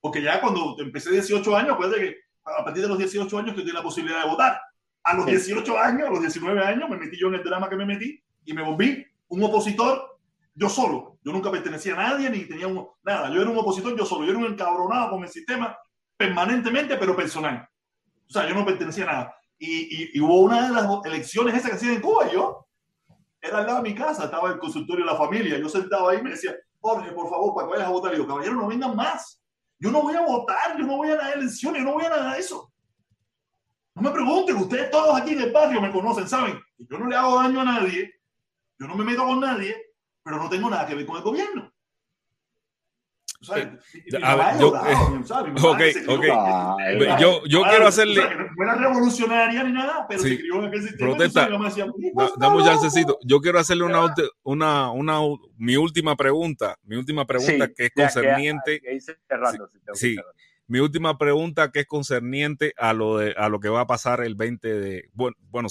[0.00, 3.62] Porque ya cuando empecé 18 años, acuérdate que a partir de los 18 años que
[3.62, 4.60] tuve la posibilidad de votar.
[5.02, 7.76] A los 18 años, a los 19 años, me metí yo en el drama que
[7.76, 10.13] me metí y me volví un opositor
[10.54, 11.18] yo solo.
[11.22, 13.30] Yo nunca pertenecía a nadie ni tenía un, nada.
[13.30, 14.24] Yo era un opositor yo solo.
[14.24, 15.76] Yo era un encabronado con el sistema
[16.16, 17.68] permanentemente, pero personal.
[18.28, 19.36] O sea, yo no pertenecía a nada.
[19.58, 22.30] Y, y, hubo una de las elecciones esas que hacían en Cuba.
[22.30, 22.66] yo
[23.40, 25.58] era al lado de mi casa, estaba el consultorio de la familia.
[25.58, 28.14] Yo sentaba ahí y me decía, Jorge, por favor, para que vayas a votar.
[28.14, 29.42] Y yo, caballero, no vengan más.
[29.78, 32.10] Yo no voy a votar, yo no voy a las elecciones, yo no voy a
[32.10, 32.72] nada de eso.
[33.94, 37.16] No me pregunten, ustedes todos aquí en el barrio me conocen, saben yo no le
[37.16, 38.14] hago daño a nadie,
[38.78, 39.76] yo no me meto con nadie,
[40.24, 41.70] pero no tengo nada que ver con el gobierno.
[45.62, 46.24] Ok, ok.
[47.20, 48.22] Yo, yo quiero hacerle.
[48.56, 51.10] no era revolucionaria ni nada, pero se crió en aquel sistema.
[51.10, 51.48] Protesta.
[52.38, 53.18] Dame un chancecito.
[53.22, 55.20] Yo quiero hacerle una, una, una,
[55.58, 56.78] mi última pregunta.
[56.84, 58.80] Mi última pregunta que es concerniente.
[59.92, 60.16] sí,
[60.66, 64.22] mi última pregunta que es concerniente a lo, de, a lo que va a pasar
[64.22, 65.10] el 20 de.
[65.12, 65.68] Bueno, bueno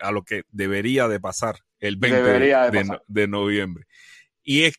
[0.00, 3.86] a lo que debería de pasar el 20 de, de noviembre.
[4.42, 4.74] Y es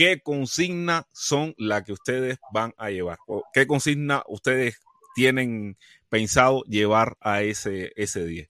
[0.00, 3.18] ¿qué consigna son las que ustedes van a llevar?
[3.26, 4.80] ¿O ¿Qué consigna ustedes
[5.14, 5.76] tienen
[6.08, 8.46] pensado llevar a ese, ese día?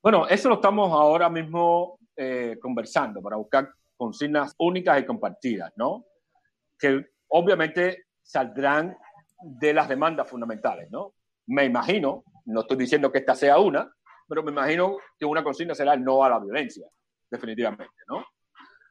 [0.00, 6.04] Bueno, eso lo estamos ahora mismo eh, conversando para buscar consignas únicas y compartidas, ¿no?
[6.78, 8.96] Que obviamente saldrán
[9.42, 11.14] de las demandas fundamentales, ¿no?
[11.46, 13.92] Me imagino, no estoy diciendo que esta sea una,
[14.32, 16.86] pero me imagino que una consigna será el no a la violencia,
[17.30, 18.24] definitivamente, ¿no?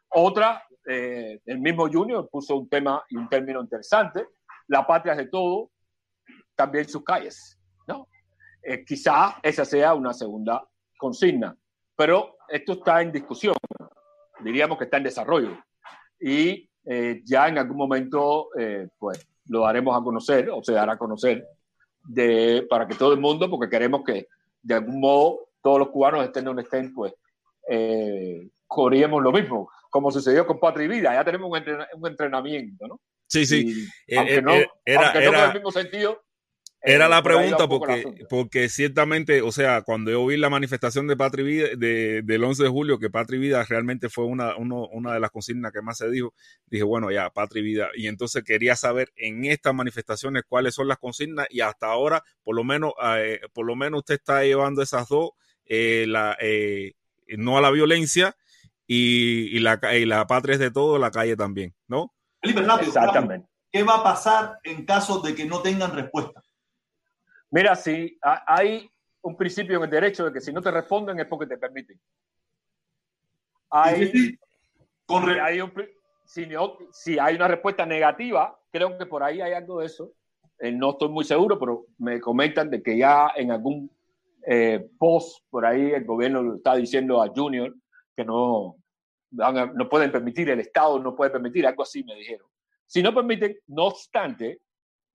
[0.10, 4.28] Otra eh, el mismo Junior puso un tema y un término interesante,
[4.68, 5.72] la patria es de todo,
[6.54, 8.08] también sus calles, ¿no?
[8.62, 10.64] Eh, quizá esa sea una segunda
[10.96, 11.58] consigna,
[11.96, 13.56] pero esto está en discusión,
[14.42, 15.58] diríamos que está en desarrollo
[16.20, 18.50] y eh, ya en algún momento
[19.00, 21.44] pues lo daremos a conocer o se dará a conocer
[22.04, 24.28] de, para que todo el mundo, porque queremos que
[24.62, 27.14] de algún modo todos los cubanos estén donde estén, pues
[28.68, 33.00] corríamos lo mismo como sucedió con Patri Vida, ya tenemos un, entrenamiento, ¿no?
[33.28, 33.88] Sí, sí.
[34.08, 36.24] Eh, aunque eh, no, eh, era, en el mismo sentido.
[36.84, 41.44] Era la pregunta porque, porque ciertamente, o sea, cuando yo vi la manifestación de Patri
[41.44, 45.30] Vida de, del 11 de julio, que Patri Vida realmente fue una, una de las
[45.30, 46.34] consignas que más se dijo,
[46.66, 47.90] dije, bueno, ya, Patri Vida.
[47.94, 52.56] Y entonces quería saber en estas manifestaciones cuáles son las consignas y hasta ahora, por
[52.56, 52.94] lo menos,
[53.54, 55.32] por lo menos usted está llevando esas dos,
[55.68, 56.36] la,
[57.28, 58.36] no a la violencia
[58.88, 62.12] y, la, la patria es de todo, la calle también, ¿no?
[62.42, 63.48] Felipe, rápido, Exactamente.
[63.72, 66.42] ¿Qué va a pasar en caso de que no tengan respuesta?
[67.52, 68.90] Mira, si hay
[69.22, 72.00] un principio en el derecho de que si no te responden es porque te permiten.
[73.70, 74.12] Hay,
[76.94, 80.14] si, hay una respuesta negativa, creo que por ahí hay algo de eso.
[80.60, 83.92] Eh, no estoy muy seguro, pero me comentan de que ya en algún
[84.46, 87.74] eh, post por ahí el gobierno está diciendo a Junior
[88.16, 88.78] que no,
[89.32, 92.48] no pueden permitir, el Estado no puede permitir, algo así me dijeron.
[92.86, 94.62] Si no permiten, no obstante,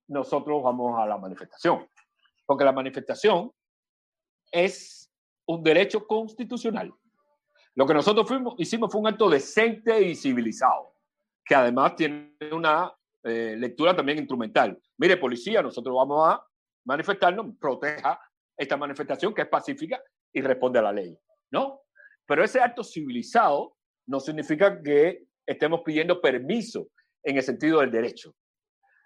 [0.07, 1.87] nosotros vamos a la manifestación,
[2.47, 3.51] porque la manifestación
[4.51, 5.11] es
[5.45, 6.91] un derecho constitucional.
[7.75, 10.95] Lo que nosotros fuimos, hicimos fue un acto decente y civilizado,
[11.45, 12.91] que además tiene una
[13.23, 14.81] eh, lectura también instrumental.
[14.97, 16.43] Mire, policía, nosotros vamos a
[16.85, 18.19] manifestarnos, proteja
[18.57, 20.01] esta manifestación que es pacífica
[20.33, 21.15] y responde a la ley,
[21.51, 21.81] ¿no?
[22.25, 23.75] Pero ese acto civilizado
[24.07, 26.87] no significa que estemos pidiendo permiso
[27.23, 28.33] en el sentido del derecho.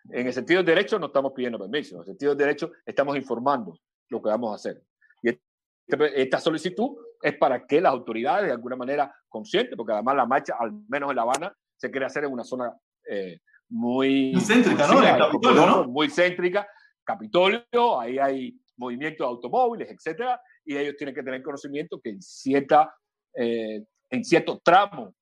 [0.10, 3.16] En el sentido de derecho no estamos pidiendo permiso, en el sentido de derecho estamos
[3.16, 3.78] informando
[4.10, 4.82] lo que vamos a hacer.
[5.22, 10.16] Y este, esta solicitud es para que las autoridades, de alguna manera conscientes, porque además
[10.16, 12.74] la marcha, al menos en La Habana, se quiere hacer en una zona
[13.08, 15.02] eh, muy, muy céntrica, ¿no?
[15.02, 15.88] Capitolio, ¿no?
[15.88, 16.68] Muy céntrica,
[17.04, 22.22] Capitolio, ahí hay movimientos de automóviles, etcétera, y ellos tienen que tener conocimiento que en
[22.22, 22.94] cierta
[23.34, 25.16] eh, en cierto tramo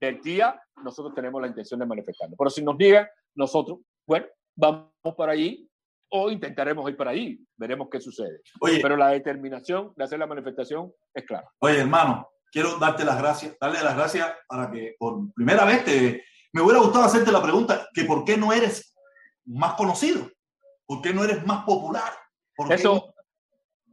[0.00, 2.36] del día nosotros tenemos la intención de manifestarnos.
[2.36, 4.26] Pero si nos niegan, nosotros, bueno,
[4.56, 5.68] vamos para allí
[6.10, 8.40] o intentaremos ir para allí, veremos qué sucede.
[8.60, 11.48] Pero la determinación de hacer la manifestación es clara.
[11.58, 16.24] Oye, hermano, quiero darte las gracias, darle las gracias para que por primera vez te,
[16.52, 18.94] me hubiera gustado hacerte la pregunta que por qué no eres
[19.46, 20.30] más conocido,
[20.86, 22.12] por qué no eres más popular.
[22.70, 23.12] Eso,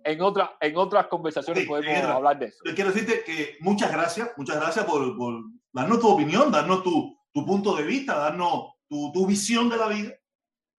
[0.03, 2.59] en, otra, en otras conversaciones podemos hablar de eso.
[2.75, 5.41] Quiero decirte que muchas gracias, muchas gracias por, por
[5.73, 9.88] darnos tu opinión, darnos tu, tu, punto de vista, darnos tu, tu, visión de la
[9.88, 10.11] vida,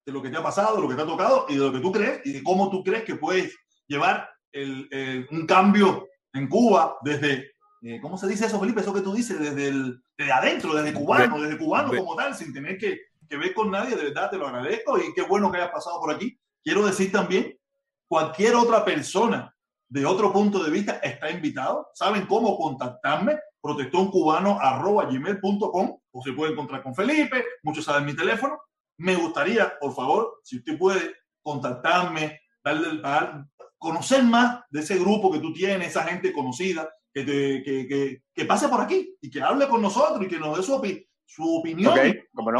[0.04, 1.72] de lo que te ha pasado, de lo que te ha tocado y de lo
[1.72, 3.56] que tú crees y de cómo tú crees que puedes
[3.86, 7.52] llevar el, un cambio en Cuba desde
[7.84, 8.80] eh, ¿cómo se dice eso, Felipe?
[8.80, 12.52] Eso que tú dices, desde, el, desde adentro, desde cubano, desde cubano como tal, sin
[12.52, 15.58] tener que, que, ver con nadie, de verdad te lo agradezco y qué bueno que
[15.58, 16.38] hayas pasado por aquí.
[16.62, 17.58] Quiero decir también,
[18.06, 19.52] cualquier otra persona
[19.88, 21.88] de otro punto de vista está invitado.
[21.92, 28.60] Saben cómo contactarme, protestoncubano.gmail.com o se puede encontrar con Felipe, muchos saben mi teléfono.
[28.98, 33.46] Me gustaría, por favor, si usted puede contactarme, darle, dar,
[33.78, 38.44] conocer más de ese grupo que tú tienes, esa gente conocida, que, que, que, que,
[38.44, 40.80] pase por aquí y que hable con nosotros y que nos dé su,
[41.26, 42.12] su opinión y,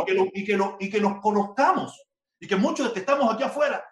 [0.05, 2.01] que lo, y, que lo, y que nos conozcamos
[2.39, 3.83] y que muchos de los que estamos aquí afuera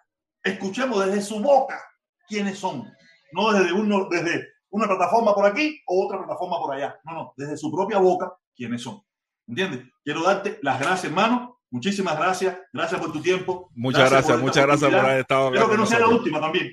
[0.43, 1.81] escuchemos desde su boca
[2.27, 2.91] quiénes son,
[3.31, 7.33] no desde, uno, desde una plataforma por aquí o otra plataforma por allá, no, no,
[7.37, 9.01] desde su propia boca quiénes son.
[9.47, 9.85] ¿Entiendes?
[10.03, 11.59] Quiero darte las gracias, hermano.
[11.69, 12.57] Muchísimas gracias.
[12.73, 13.69] Gracias por tu tiempo.
[13.75, 15.47] Muchas gracias, muchas gracias por haber estado.
[15.47, 16.71] Espero que no sea la última también.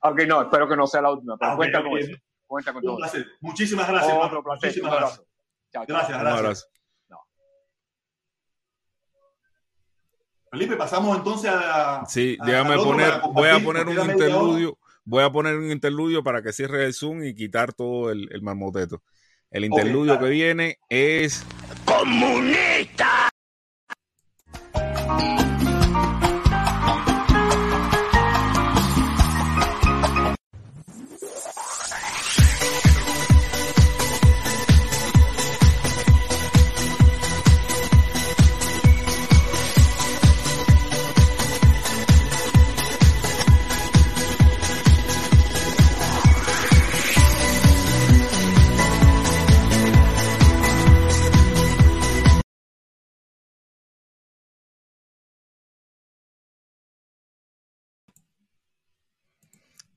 [0.00, 1.36] Ok, no, espero que no sea la última.
[1.36, 2.12] Pero ah, cuenta con eso.
[2.46, 2.92] Cuenta con todo.
[2.92, 3.26] Un placer.
[3.40, 4.16] Muchísimas gracias.
[4.16, 4.68] Otro placer.
[4.68, 5.26] Muchísimas gracias.
[5.72, 6.70] Chao, gracias, gracias.
[7.08, 7.18] No.
[10.50, 12.04] Felipe, pasamos entonces a.
[12.06, 13.20] Sí, déjame poner.
[13.32, 14.77] Voy a poner un interludio.
[15.10, 18.42] Voy a poner un interludio para que cierre el Zoom y quitar todo el, el
[18.42, 19.02] marmoteto.
[19.50, 21.46] El interludio okay, que viene es.
[21.86, 23.30] ¡Comunista!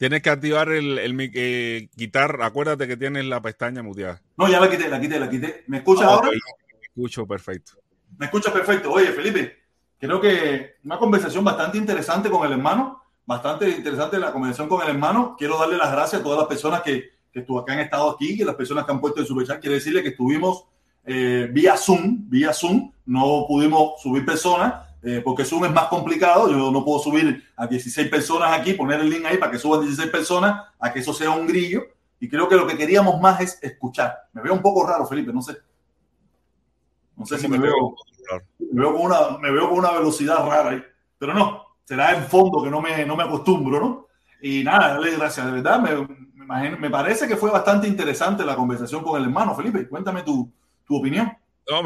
[0.02, 4.20] Tienes que activar el, el eh, quitar, acuérdate que tienes la pestaña muteada.
[4.36, 5.64] No, ya la quité, la quité, la quité.
[5.68, 6.30] ¿Me escuchas ah, ahora?
[6.32, 7.74] Me escucho perfecto.
[8.18, 8.92] Me escuchas perfecto.
[8.92, 9.60] Oye, Felipe,
[10.00, 14.90] creo que una conversación bastante interesante con el hermano, bastante interesante la conversación con el
[14.90, 15.36] hermano.
[15.38, 18.56] Quiero darle las gracias a todas las personas que, que, han estado aquí, y las
[18.56, 19.62] personas que han puesto en su chat.
[19.62, 20.66] Quiero decirle que estuvimos
[21.06, 26.50] eh, vía Zoom, vía Zoom, no pudimos subir personas eh, porque Zoom es más complicado.
[26.50, 29.82] Yo no puedo subir a 16 personas aquí, poner el link ahí para que suban
[29.82, 31.84] 16 personas, a que eso sea un grillo.
[32.20, 34.16] Y creo que lo que queríamos más es escuchar.
[34.34, 35.58] Me veo un poco raro, Felipe, no sé.
[37.18, 37.96] No sé si me veo,
[38.72, 40.84] me veo, con una, me veo con una velocidad rara ahí.
[41.18, 44.08] Pero no, será en fondo que no me, no me acostumbro, ¿no?
[44.42, 45.80] Y nada, dale gracias, de verdad.
[45.80, 46.08] Me,
[46.46, 49.56] me, me, parece que fue bastante interesante la conversación con el hermano.
[49.56, 50.52] Felipe, cuéntame tu,
[50.86, 51.32] tu opinión.
[51.70, 51.82] No,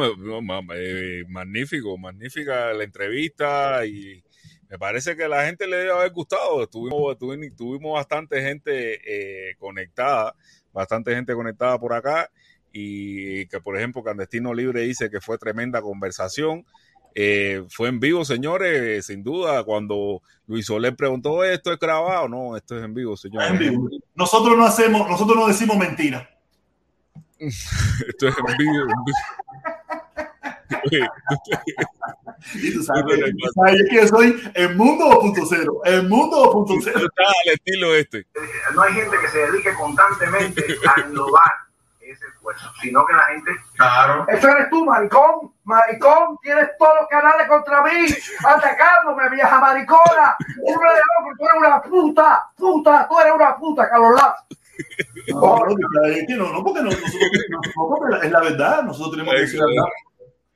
[0.73, 4.23] eh, magnífico, magnífica la entrevista y
[4.69, 6.67] me parece que la gente le debe haber gustado.
[6.67, 7.17] Tuvimos,
[7.55, 10.35] tuvimos, bastante gente eh, conectada,
[10.73, 12.31] bastante gente conectada por acá
[12.71, 16.65] y que, por ejemplo, Candestino Libre dice que fue tremenda conversación.
[17.17, 19.63] Eh, fue en vivo, señores, sin duda.
[19.63, 22.27] Cuando Luis Soler preguntó, ¿esto es grabado?
[22.27, 23.51] No, esto es en vivo, señores.
[23.51, 23.89] En vivo.
[24.15, 26.27] Nosotros no hacemos, nosotros no decimos mentiras.
[27.39, 28.87] esto es en vivo.
[32.53, 33.19] y tú sabes,
[33.89, 35.81] que soy el mundo o punto cero.
[35.83, 37.07] El mundo o punto cero.
[37.17, 38.25] al estilo este.
[38.73, 40.63] No hay gente que se dedique constantemente
[40.95, 41.51] a innovar
[41.99, 43.51] ese esfuerzo, sino que la gente.
[43.75, 44.25] Claro.
[44.29, 45.51] Eso eres tú, maricón.
[45.63, 48.05] Maricón, tienes todos los canales contra mí,
[48.45, 50.37] atacándome, vieja maricona.
[50.37, 54.45] Tú eres una puta, puta, tú eres una puta, Carlos Lazo.
[55.27, 59.59] No, no, no, porque no, nosotros, no, porque es la verdad, nosotros tenemos que decir
[59.59, 59.89] la verdad.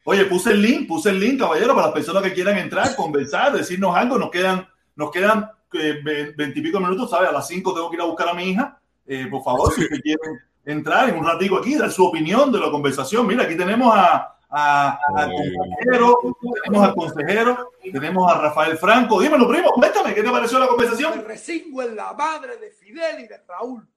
[0.05, 3.51] Oye, puse el link, puse el link, caballero, para las personas que quieran entrar, conversar,
[3.53, 4.17] decirnos algo.
[4.17, 7.29] Nos quedan, nos quedan eh, veintipico minutos, ¿sabes?
[7.29, 8.79] A las cinco tengo que ir a buscar a mi hija.
[9.05, 12.59] Eh, por favor, si ustedes quieren entrar en un ratico aquí, dar su opinión de
[12.59, 13.27] la conversación.
[13.27, 16.19] Mira, aquí tenemos a, a, al consejero,
[16.63, 19.21] tenemos al consejero, tenemos a Rafael Franco.
[19.21, 21.13] Dímelo, primo, cuéntame, ¿qué te pareció la conversación?
[21.19, 23.87] El recingo en la madre de Fidel y de Raúl.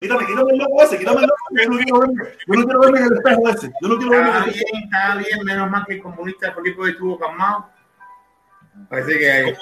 [0.00, 1.36] Quítame, quítame el loco ese, quítame el loco.
[1.50, 3.72] Yo no quiero verme, yo no quiero verme en el espejo ese.
[3.82, 4.70] Yo no quiero verme en Está el espejo.
[4.72, 7.66] bien, está bien, menos mal que el comunista político estuvo calmado.
[8.88, 9.54] Parece que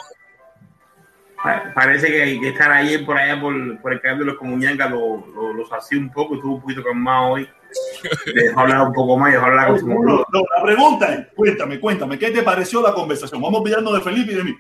[1.43, 4.91] pa- parece que, que estar ayer por allá por, por el canal de los comuñancas
[4.91, 7.49] lo, lo, lo sació un poco, estuvo un poquito calmado hoy.
[8.35, 11.27] Dejó hablar un poco más, dejó hablar con su No, no, no, la pregunta es,
[11.35, 13.43] cuéntame, cuéntame, ¿qué te pareció la conversación?
[13.43, 14.57] Vamos olvidarnos de Felipe y de mí.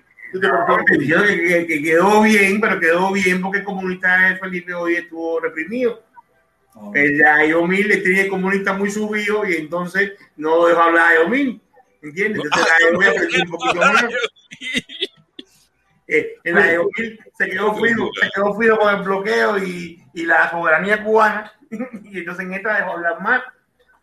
[1.27, 5.41] Que, que- que quedó bien, pero quedó bien porque el comunista de Felipe hoy estuvo
[5.41, 6.03] reprimido.
[6.95, 11.61] El de Ayomil le el comunista muy subido y entonces no dejó hablar a Ayomil.
[12.03, 12.43] ¿Entiendes?
[12.45, 14.05] Entonces la Ayomil aprendió un poquito más.
[16.07, 20.25] Eh, en la Ayomil se quedó frío, se quedó frío con el bloqueo y, y
[20.25, 21.53] la soberanía cubana.
[22.05, 23.43] Y entonces en esta dejó hablar más.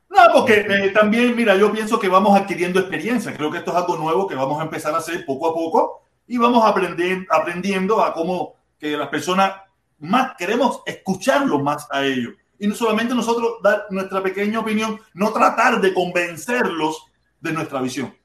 [0.07, 3.33] No, porque eh, también, mira, yo pienso que vamos adquiriendo experiencia.
[3.35, 6.04] Creo que esto es algo nuevo que vamos a empezar a hacer poco a poco
[6.27, 9.53] y vamos aprender, aprendiendo a cómo que las personas
[9.99, 12.33] más queremos escucharlo más a ellos.
[12.59, 17.05] Y no solamente nosotros dar nuestra pequeña opinión, no tratar de convencerlos
[17.39, 18.15] de nuestra visión.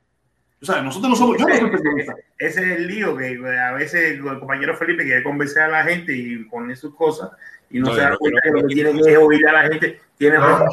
[0.62, 2.14] O sea, nosotros no somos, yo no soy periodista.
[2.38, 5.84] Ese es el lío que eh, a veces el compañero Felipe quiere convencer a la
[5.84, 7.30] gente y poner sus cosas
[7.70, 9.62] y no, No, se da cuenta que lo que tiene que es oír a la
[9.62, 10.00] gente.
[10.18, 10.68] Tiene No, un,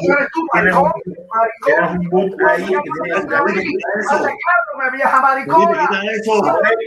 [0.52, 0.92] tienes un,
[1.64, 3.28] tienes un boot ahí que tiene eso.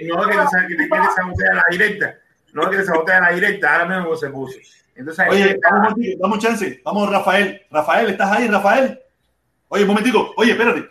[0.04, 2.16] No es que te sa- que te quiere sabotear la directa.
[2.54, 3.74] No es que te sabotea la directa.
[3.82, 4.58] Ahora mismo se puso.
[4.96, 5.58] Entonces, Oye,
[6.20, 6.82] vamos un chance.
[6.84, 7.62] Vamos, Rafael.
[7.72, 9.00] Rafael, ¿estás ahí, Rafael?
[9.70, 10.34] Oye, un momentico.
[10.38, 10.90] Oye, espérate.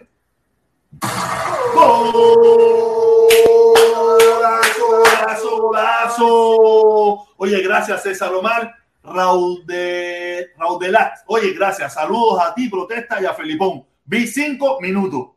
[4.15, 7.29] ¡Golazo, golazo, golazo!
[7.37, 8.75] Oye, gracias, César Omar.
[9.03, 11.19] Raúl de Raudelat.
[11.27, 11.95] Oye, gracias.
[11.95, 13.85] Saludos a ti, protesta y a Felipón.
[14.05, 15.31] Vi cinco minutos.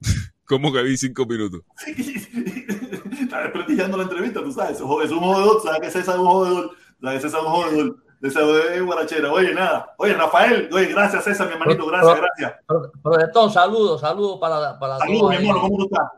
[0.44, 1.62] ¿Cómo que vi cinco minutos?
[1.86, 4.76] Está desprestigiando la entrevista, tú sabes.
[4.76, 6.76] Es un es un jodedor, sabes que César es un jodedor.
[7.00, 8.04] Sabes que César es un jodedor.
[8.20, 8.44] César
[8.74, 9.32] es guarachera.
[9.32, 9.94] Oye, nada.
[9.96, 10.68] Oye, Rafael.
[10.72, 11.86] Oye, gracias, César, mi hermanito.
[11.86, 12.54] Gracias, gracias.
[13.02, 15.60] Protestón, saludos, saludos para, para Saludos, mi hermano.
[15.62, 16.08] ¿Cómo tú estás?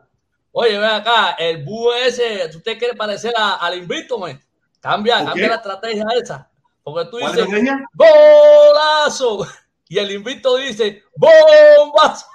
[0.51, 4.39] Oye, ven acá, el búho ese, ¿usted quiere parecer a- al invicto, man?
[4.81, 6.51] Cambia, ¿Por cambia la estrategia esa.
[6.83, 7.75] Porque tú ¿Cuál es la dices?
[7.95, 9.47] ¡golazo!
[9.89, 12.27] Y el invicto dice, ¡bombazo!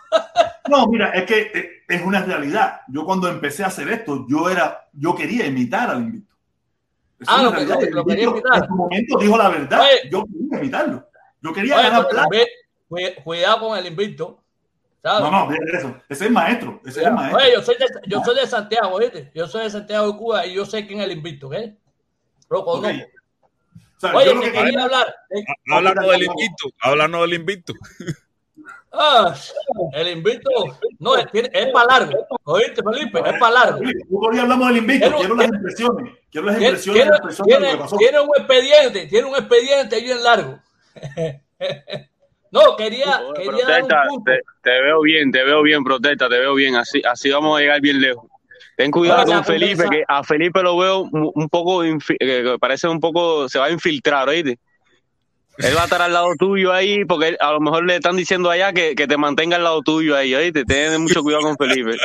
[0.70, 2.82] No, mira, es que eh, es una realidad.
[2.88, 6.27] Yo cuando empecé a hacer esto, yo era, yo quería imitar al invicto.
[7.20, 8.58] Es Ah, lo que- lo lo quería imitar.
[8.64, 9.82] En su momento dijo la verdad.
[9.82, 10.10] Oye.
[10.12, 11.10] yo quería imitarlo.
[11.42, 12.28] Yo quería Oye, ganar plata.
[13.24, 14.44] cuidado con el invicto.
[15.04, 15.32] ¿sabes?
[15.32, 15.88] No, no, eso.
[16.10, 16.82] Ese es el maestro.
[16.86, 17.38] Ese es el maestro.
[17.38, 19.32] Oye, yo soy, de, yo soy de Santiago, ¿viste?
[19.34, 21.78] Yo soy de Santiago de Cuba y yo sé quién es el invicto, ¿eh?
[22.50, 22.66] Lo Ok.
[22.82, 23.08] conozco.
[23.96, 25.16] O sea, Oye, yo lo que que quería hablar.
[25.72, 26.70] Háblanos del invicto.
[26.82, 27.74] Háblanos del invicto.
[28.92, 29.36] Ah,
[29.94, 30.50] el invicto.
[31.00, 32.26] No, es, tiene- es para largo.
[32.46, 33.20] ¿Oíste, Felipe?
[33.20, 33.80] Es para largo.
[34.12, 35.08] Hoy hablamos del invicto.
[35.08, 36.14] Quiero- Quiero las impresiones.
[36.32, 37.98] Quiero las Tiene, impresiones de las personas de lo que tiene- pasó.
[37.98, 40.60] tiene un expediente, tiene un expediente bien largo.
[42.50, 44.32] No, quería, Oye, quería dar un protesta, punto.
[44.32, 46.76] te, te veo bien, te veo bien, protesta, te veo bien.
[46.78, 48.26] Así, así vamos a llegar bien lejos.
[48.78, 51.84] Ten cuidado con Felipe, que a Felipe lo veo mu- un poco,
[52.60, 54.60] parece un poco, se va a infiltrar, ¿oíste?
[55.58, 58.16] Él va a estar al lado tuyo ahí, porque él- a lo mejor le están
[58.16, 60.66] diciendo allá que, que te mantenga al lado tuyo ahí, ¿oíste?
[60.66, 61.98] Ten mucho cuidado con Felipe.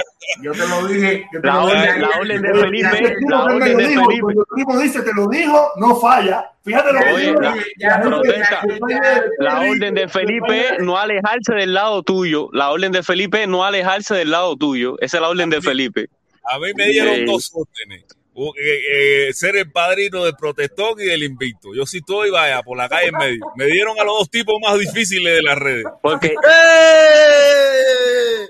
[0.43, 1.27] Yo te lo dije.
[1.33, 2.20] Yo te La lo orden- dije la ayer.
[2.20, 4.23] orden de te Felipe, la Cuando orden de dijo, Felipe.
[4.23, 6.49] Cuando el tipo dice, te lo dijo, no falla.
[6.65, 8.62] Fíjate lo que Oye, la- Ya, protesta.
[8.89, 12.49] ya, La orden de Felipe no alejarse del lado tuyo.
[12.53, 14.97] La orden de Felipe no alejarse del lado tuyo.
[15.01, 16.07] Esa es la orden de Felipe.
[16.51, 17.24] A mí me dieron Sí.
[17.24, 18.05] dos órdenes.
[18.35, 21.75] Eh, eh, ser el padrino del protestón y del invicto.
[21.75, 23.45] Yo sí estoy, vaya, por la calle en medio.
[23.57, 25.85] Me dieron a los dos tipos más difíciles de las redes.
[26.01, 26.35] Porque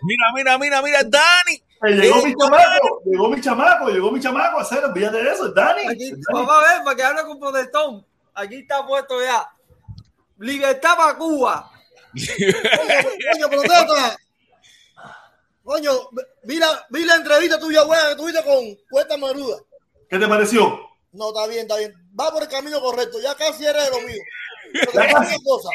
[0.02, 1.62] Mira, mira, mira, mira, Dani.
[1.84, 5.46] Eh, Llegó mi chamaco, llegó mi chamaco, llegó mi chamaco a hacer, olvídate de eso,
[5.48, 5.82] es Dani.
[5.88, 6.22] Aquí, Es Dani.
[6.32, 8.06] vamos a ver, para que hable con Protestón.
[8.34, 9.48] Aquí está puesto ya.
[10.38, 11.70] Libertad para Cuba.
[12.14, 14.16] Coño, protesta.
[15.64, 15.92] Coño,
[16.44, 19.58] vi la, vi la entrevista tuya buena que tuviste con Cuesta Maruda.
[20.12, 20.78] ¿Qué te pareció?
[21.12, 21.94] No, está bien, está bien.
[22.20, 23.18] Va por el camino correcto.
[23.22, 24.22] Ya casi eres de lo mío.
[24.74, 25.70] Pero te a una cosa.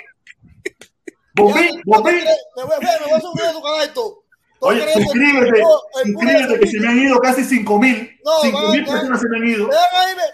[1.34, 2.12] Bobby, Bobby.
[2.56, 4.24] Me voy, me voy a subir a tu canal esto.
[4.60, 5.64] ¿Tú Oye, suscríbete,
[6.04, 8.20] suscríbete que se me han ido casi 5 mil.
[8.24, 9.70] No, 5 mil personas se me han ido.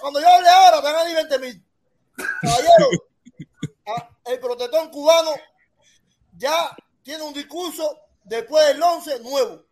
[0.01, 1.65] Cuando yo hable ahora, te dan ahí 20 mil.
[2.41, 2.89] Caballero,
[3.87, 5.31] a- el protestón cubano
[6.37, 9.63] ya tiene un discurso después del 11 nuevo,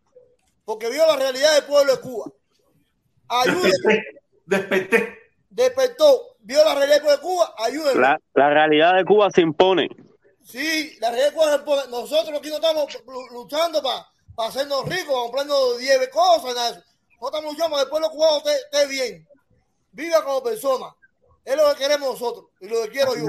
[0.64, 2.32] porque vio la realidad del pueblo de Cuba.
[3.28, 3.72] Ayúdenlo,
[4.46, 8.00] Desperté, despertó, vio la realidad de Cuba, ayúdenlo.
[8.00, 9.88] La, la realidad de Cuba se impone.
[10.44, 14.06] Sí, la realidad de Cuba, nosotros aquí no estamos lu- luchando para
[14.48, 16.86] hacernos ricos, comprando 10 cosas, nada de eso.
[17.20, 19.28] No estamos luchando para que el pueblo cubano esté, esté bien,
[19.92, 20.86] viva como persona.
[21.44, 23.24] Es lo que queremos nosotros y lo que quiero yo.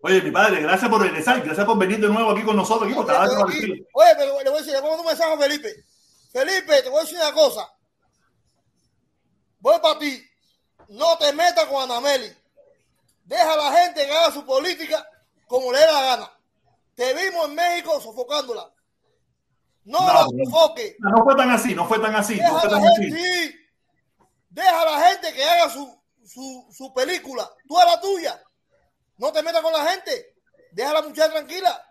[0.00, 2.90] Oye, mi padre, gracias por regresar, gracias por venir de nuevo aquí con nosotros.
[2.90, 2.98] Aquí,
[3.42, 3.86] aquí.
[3.92, 5.74] Oye, pero le voy a decir, le pongo un mensaje a Felipe.
[6.32, 7.68] Felipe, te voy a decir una cosa.
[9.60, 10.22] Voy para ti.
[10.88, 12.34] No te metas con Anameli.
[13.24, 15.06] Deja a la gente que haga su política
[15.46, 16.32] como le dé la gana.
[16.94, 18.70] Te vimos en México sofocándola.
[19.84, 20.96] No, la No, sofoque.
[20.98, 23.16] no fue tan así, no fue tan así, no Deja fue a la tan gente,
[23.16, 23.54] así.
[24.50, 27.48] Deja a la gente que haga su, su, su película.
[27.66, 28.42] Tú a la tuya.
[29.18, 30.34] No te metas con la gente.
[30.72, 31.84] Deja a la muchacha tranquila.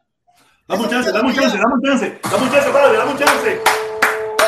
[0.67, 3.17] Dame un chance, dame un chance, dame un chance, dame un chance, padre, dame un
[3.17, 3.61] chance.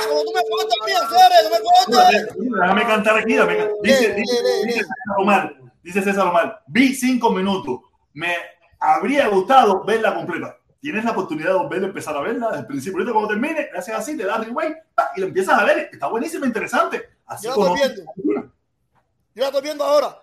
[0.07, 2.35] Como tú me cortas a mí, Ceres, no me cortes.
[2.59, 4.73] Déjame cantar aquí, dice, Lee, dice, dice lee.
[4.73, 7.79] César Omar, dice César Omar, vi cinco minutos,
[8.13, 8.35] me
[8.79, 10.55] habría gustado verla completa.
[10.81, 12.99] Tienes la oportunidad de volver a empezar a verla desde el principio.
[12.99, 14.75] Ahorita cuando termine, le haces así, le das rewind
[15.17, 15.89] y la empiezas a ver.
[15.91, 17.09] Está buenísima, interesante.
[17.25, 18.11] Así Yo la estoy viendo.
[18.33, 18.41] la.
[19.35, 20.17] Yo la estoy viendo ahora.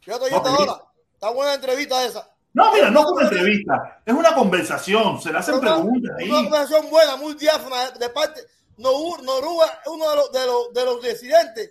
[0.00, 0.58] Yo la estoy viendo Ok.
[0.60, 0.82] ahora.
[1.12, 2.26] Está buena entrevista esa.
[2.54, 6.28] No, mira, no es una entrevista, es una conversación, se le hacen Una, preguntas ahí.
[6.30, 8.40] una conversación buena, muy diáfana de parte.
[8.80, 11.70] Noru- Noruega es uno de los, de, los, de los disidentes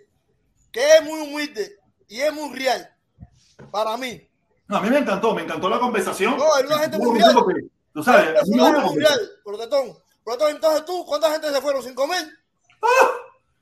[0.72, 2.94] que es muy humilde y es muy real.
[3.72, 4.26] Para mí.
[4.68, 6.38] No, a mí me encantó, me encantó la conversación.
[6.38, 7.36] No, es una gente muy real.
[7.94, 9.98] Tú sabes, Es a mí me un gusta personaje muy real, protestón.
[10.24, 11.84] Protestón, entonces tú, ¿cuánta gente se fueron?
[11.84, 12.38] ¿Cinco mil?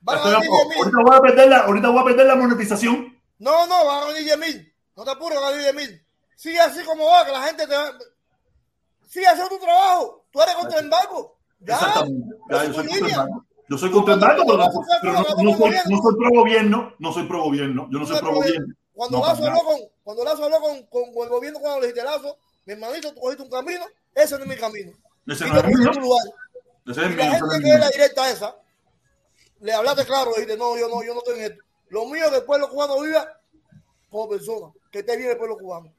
[0.00, 0.68] Van a venir poco.
[0.68, 0.78] 10 mil.
[0.78, 3.20] Ahorita voy a perder la, ahorita voy a perder la monetización.
[3.38, 4.74] No, no, van a venir 10 mil.
[4.96, 6.06] No te apures, van a venir 10 mil.
[6.36, 7.92] Sigue así como va, que la gente te va.
[9.08, 10.26] Sigue haciendo tu trabajo.
[10.30, 11.37] Tú eres contra el embargo.
[11.60, 11.74] Ya.
[11.74, 12.36] Exactamente.
[12.50, 12.88] Ya, yo soy.
[13.70, 14.70] Yo soy contra el pero, no,
[15.02, 15.90] pero no- no soy, gobierno.
[15.90, 16.94] no soy pro gobierno.
[16.98, 17.88] No soy pro gobierno.
[17.90, 18.74] Yo no soy pro gobierno.
[18.94, 22.04] Cuando Lazo habló con, cuando Lazo habló con, con, con el gobierno cuando le dijiste
[22.04, 24.92] Lazo, mi hermanito, tú cogiste un camino, ese no es mi camino.
[25.26, 26.22] Ese Y no es tu lugar.
[26.86, 27.16] Ese es Y mío.
[27.18, 28.56] la gente que es la directa esa,
[29.60, 31.62] le hablaste claro, le dijiste, no, yo no, yo no estoy en esto.
[31.90, 33.28] Lo mío es que el pueblo cubano viva
[34.10, 35.92] como persona, que esté bien el pueblo cubano.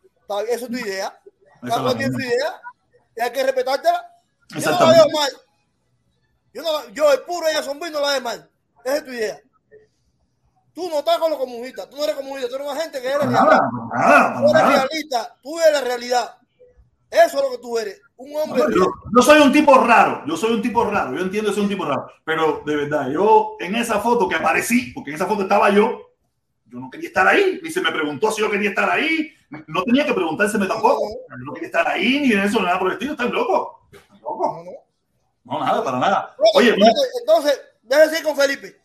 [0.49, 1.17] Esa es tu idea.
[1.61, 2.61] Cada cual tiene su idea
[3.15, 4.11] y hay que respetártela.
[4.55, 5.31] Yo no la veo mal.
[6.53, 8.49] Yo, no, yo el puro ella zombie no la veo mal.
[8.83, 9.39] Esa es tu idea.
[10.73, 13.07] Tú no estás con los comunistas, tú no eres comunista, tú eres una gente que
[13.07, 13.69] eres realista.
[14.39, 16.35] Tú eres realista, tú eres la realidad.
[17.11, 18.87] Eso es lo que tú eres, un hombre Yo, real.
[19.15, 21.69] yo soy un tipo raro, yo soy un tipo raro, yo entiendo que soy un
[21.69, 25.41] tipo raro, pero de verdad, yo en esa foto que aparecí, porque en esa foto
[25.41, 26.11] estaba yo,
[26.67, 29.33] yo no quería estar ahí, ni se me preguntó si yo quería estar ahí,
[29.65, 32.89] no tenía que preguntárseme tampoco, yo no quería estar ahí, ni de eso, nada por
[32.89, 34.63] el estilo, estás loco, estás loco,
[35.49, 36.35] No, nada, para nada.
[36.53, 36.75] Oye,
[37.19, 38.79] entonces, déjame seguir con Felipe.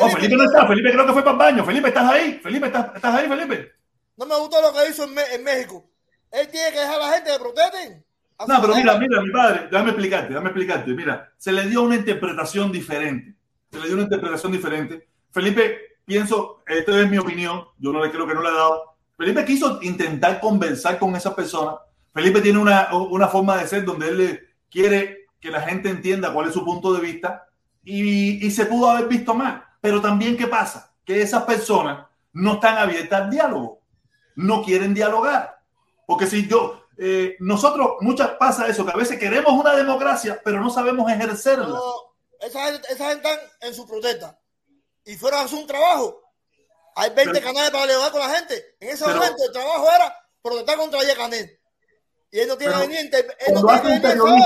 [0.00, 2.40] oh, Felipe no está, Felipe creo que fue para el baño, Felipe, ¿estás ahí?
[2.42, 3.72] Felipe, ¿estás, estás ahí, Felipe?
[4.16, 5.84] no me gustó lo que hizo en, en México.
[6.30, 8.04] Él tiene que dejar a la gente que protesten.
[8.38, 10.90] A No, pero mira, mira, mi padre, déjame explicarte, déjame explicarte.
[10.92, 13.34] Mira, se le dio una interpretación diferente.
[13.70, 15.08] Se le dio una interpretación diferente.
[15.30, 18.96] Felipe, pienso, esta es mi opinión, yo no le creo que no le he dado.
[19.16, 21.76] Felipe quiso intentar conversar con esa persona.
[22.14, 26.46] Felipe tiene una, una forma de ser donde él quiere que la gente entienda cuál
[26.48, 27.48] es su punto de vista
[27.84, 29.64] y, y se pudo haber visto mal.
[29.80, 30.94] Pero también, ¿qué pasa?
[31.04, 33.80] Que esas personas no están abiertas al diálogo,
[34.36, 35.58] no quieren dialogar.
[36.06, 40.60] Porque si yo, eh, nosotros, muchas pasa eso, que a veces queremos una democracia, pero
[40.60, 41.66] no sabemos ejercerla.
[41.66, 41.92] No,
[42.40, 44.38] esa gente, esa gente están en su protesta
[45.04, 46.22] y fueron a hacer un trabajo.
[46.94, 48.76] Hay 20 Pero- canales para dialogar con la gente.
[48.78, 51.58] En ese Pero- momento el trabajo era protestar contra Ayer Canel.
[52.30, 54.42] Y él no tiene que venir, él no tiene que venir.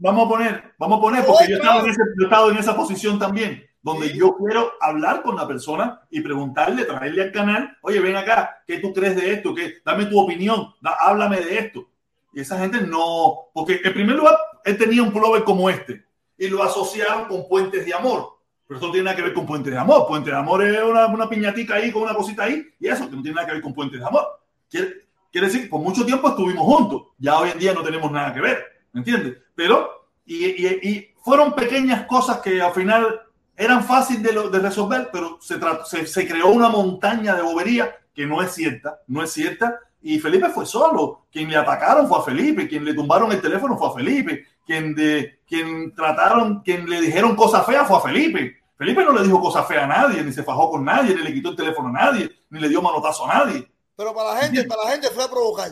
[0.00, 2.50] Vamos a poner, vamos a poner, porque yo he, estado en ese- yo he estado
[2.50, 4.18] en esa posición también, donde Sí.
[4.18, 8.78] yo quiero hablar con la persona y preguntarle, traerle al canal, oye, ven acá, ¿qué
[8.78, 9.54] tú crees de esto?
[9.54, 9.74] ¿Qué?
[9.84, 11.86] Dame tu opinión, da- háblame de esto.
[12.32, 16.04] Y esa gente no, porque en primer lugar, él tenía un pullover como este
[16.38, 18.38] y lo asociaron con puentes de amor.
[18.66, 20.06] Pero eso no tiene nada que ver con puentes de amor.
[20.06, 23.16] Puente de amor es una, una piñatica ahí con una cosita ahí y eso que
[23.16, 24.24] no tiene nada que ver con puentes de amor.
[24.70, 24.94] Quiere,
[25.32, 27.02] quiere decir, por mucho tiempo estuvimos juntos.
[27.18, 28.64] Ya hoy en día no tenemos nada que ver.
[28.92, 29.38] ¿Me entiendes?
[29.60, 33.20] Pero, y, y- y fueron pequeñas cosas que al final
[33.54, 37.94] eran fáciles de, de resolver, pero se, trató- se, se creó una montaña de bobería
[38.14, 39.78] que no es cierta, no es cierta.
[40.00, 41.26] Y Felipe fue solo.
[41.30, 44.94] Quien le atacaron fue a Felipe, quien le tumbaron el teléfono fue a Felipe, quien,
[44.94, 48.60] de, quien trataron, quien le dijeron cosas feas fue a Felipe.
[48.78, 51.34] Felipe no le dijo cosas feas a nadie, ni se fajó con nadie, ni le
[51.34, 53.70] quitó el teléfono a nadie, ni le dio manotazo a nadie.
[53.94, 55.70] Pero para la gente, para la gente fue a provocar.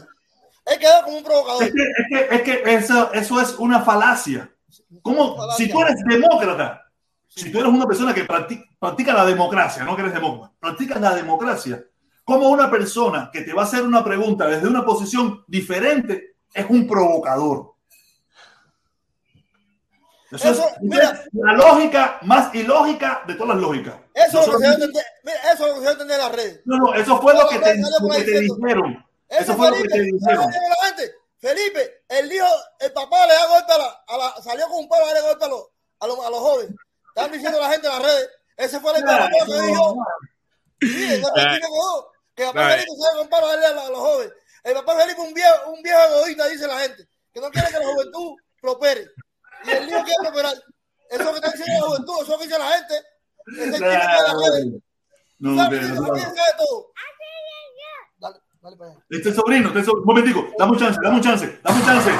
[0.68, 1.62] Él quedó como un provocador.
[1.64, 4.50] Es que, es que, es que eso, eso es una falacia.
[5.02, 5.36] ¿Cómo?
[5.56, 6.84] Si tú eres demócrata,
[7.26, 11.00] si tú eres una persona que practica, practica la democracia, no que eres demócrata, practicas
[11.00, 11.84] la democracia,
[12.24, 16.66] como una persona que te va a hacer una pregunta desde una posición diferente es
[16.68, 17.74] un provocador.
[20.30, 21.10] Eso, Eso, es, mira.
[21.10, 23.94] es la lógica más ilógica de todas las lógicas.
[24.12, 24.78] Eso es lo que se.
[25.24, 26.60] Mira, eso es lo que se entender en las redes.
[26.66, 29.07] no, no, eso fue lo que te, lo que dijeron.
[29.28, 31.14] Eso fue lo que Felipe.
[31.40, 32.46] Felipe, el hijo,
[32.80, 35.28] el papá le da golpe a la, a la salió con un palo a darle
[35.28, 35.66] golpe a los,
[36.00, 36.74] a los, a los jóvenes.
[37.14, 38.30] Están diciendo la gente en las redes.
[38.56, 39.96] Ese fue el que dijo.
[40.80, 42.70] Sí, el que dijo, que el papá.
[42.70, 44.32] Felipe salió con un palo a darle a, los jóvenes.
[44.64, 47.78] El papá Felipe un viejo, un viejo egoísta, dice la gente, que no quiere que
[47.78, 49.06] la juventud prospere.
[49.64, 50.54] Y el niño quiere prosperar.
[51.10, 52.94] Eso que está diciendo la juventud, eso que dice la gente.
[53.46, 54.66] Es el de las redes.
[55.38, 55.92] No, ¿Sabes que- qué?
[55.92, 56.92] no, ¿Sabes qué sabe todo?
[58.68, 58.94] Allá.
[59.10, 62.10] Este sobrino, este sobrino, un momentico, dame un chance, dame un chance, dame un chance.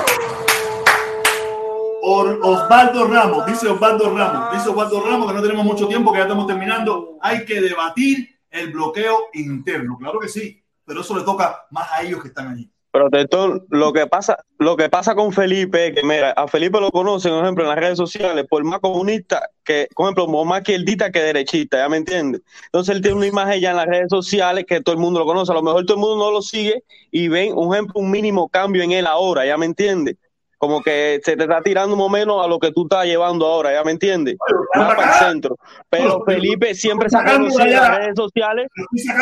[2.03, 6.19] Or- Osvaldo Ramos, dice Osvaldo Ramos, dice Osvaldo Ramos que no tenemos mucho tiempo, que
[6.19, 7.19] ya estamos terminando.
[7.21, 12.03] Hay que debatir el bloqueo interno, claro que sí, pero eso le toca más a
[12.03, 12.71] ellos que están allí.
[12.91, 17.33] Protector, lo que pasa, lo que pasa con Felipe, que mira, a Felipe lo conocen,
[17.33, 21.13] por ejemplo, en las redes sociales, por más comunista que, por ejemplo, por más izquierdita
[21.13, 22.41] que derechista, ¿ya me entiendes?
[22.65, 25.27] Entonces él tiene una imagen ya en las redes sociales que todo el mundo lo
[25.27, 28.11] conoce, a lo mejor todo el mundo no lo sigue y ven, un ejemplo, un
[28.11, 30.17] mínimo cambio en él ahora, ¿ya me entiendes?
[30.57, 33.47] Como que se te está tirando más o menos a lo que tú estás llevando
[33.47, 34.37] ahora, ¿ya me entiendes?
[34.75, 35.57] Más para el centro.
[35.91, 38.67] Pero Felipe siempre se ha conocido en las redes sociales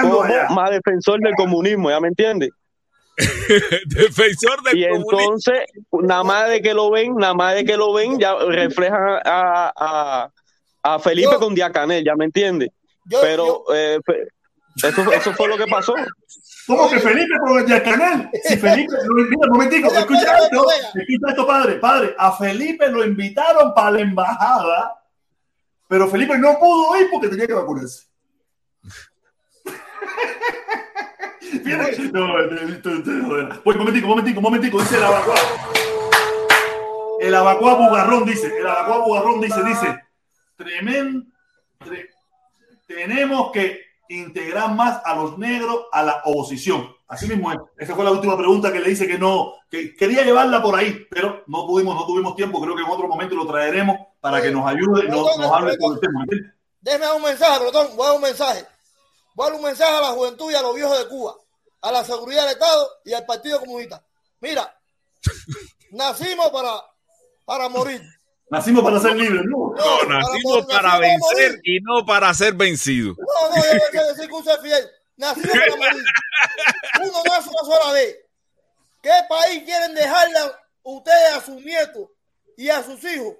[0.00, 0.22] como
[0.54, 2.50] más defensor del comunismo, ¿ya me entiendes?
[3.86, 5.20] Defensor del Y comunismo.
[5.20, 5.60] entonces,
[6.02, 9.72] nada más de que lo ven, nada más de que lo ven, ya reflejan a,
[9.76, 10.30] a,
[10.82, 12.68] a Felipe Yo- con Diacanel, ¿ya me entiendes?
[13.06, 14.28] Yo, Pero eh, fe-
[14.88, 15.94] eso, eso fue lo que pasó.
[16.66, 18.28] ¿Cómo que Felipe por el canal?
[18.44, 23.04] Si Felipe, lo- mira, un momentico, escucha esto, escucha esto, padre, padre, a Felipe lo
[23.04, 25.00] invitaron para la embajada,
[25.88, 28.04] pero Felipe no pudo ir porque tenía que vacunarse.
[32.12, 32.34] No,
[33.64, 35.34] Oye, momentico, momentico, momentico, dice el abacuá.
[37.20, 40.04] El abacuá bugarrón dice, el abacuá bugarrón dice, dice,
[40.56, 41.26] tremendo,
[42.86, 46.94] tenemos que integrar más a los negros a la oposición.
[47.08, 47.58] Así mismo es.
[47.78, 51.06] Esa fue la última pregunta que le dice que no, que quería llevarla por ahí,
[51.10, 52.60] pero no pudimos, no tuvimos tiempo.
[52.60, 55.50] Creo que en otro momento lo traeremos para que nos ayude, nos, nos.
[56.80, 57.88] Déjeme un mensaje, Brotón.
[57.96, 58.64] Voy a un mensaje.
[59.36, 61.36] Voy a dar un mensaje a la juventud y a los viejos de Cuba,
[61.82, 64.02] a la seguridad del Estado y al Partido Comunista.
[64.40, 64.74] Mira,
[65.90, 66.82] nacimos para,
[67.44, 68.00] para morir.
[68.48, 69.74] Nacimos para ser libres, ¿no?
[69.76, 73.14] No, nacimos para vencer y no para ser vencido.
[73.18, 74.90] No, no, yo no quiero decir que usted es fiel.
[75.18, 76.04] Nacimos para morir.
[77.02, 78.16] Uno nace una sola vez.
[79.02, 82.08] ¿Qué país quieren dejarle a ustedes a sus nietos
[82.56, 83.34] y a sus hijos?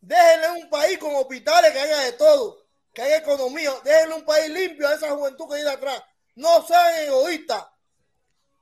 [0.00, 2.63] Déjenle un país con hospitales que haya de todo,
[2.94, 3.70] que haya economía.
[3.84, 6.02] Déjenle un país limpio a esa juventud que viene atrás.
[6.36, 7.66] No sean egoístas.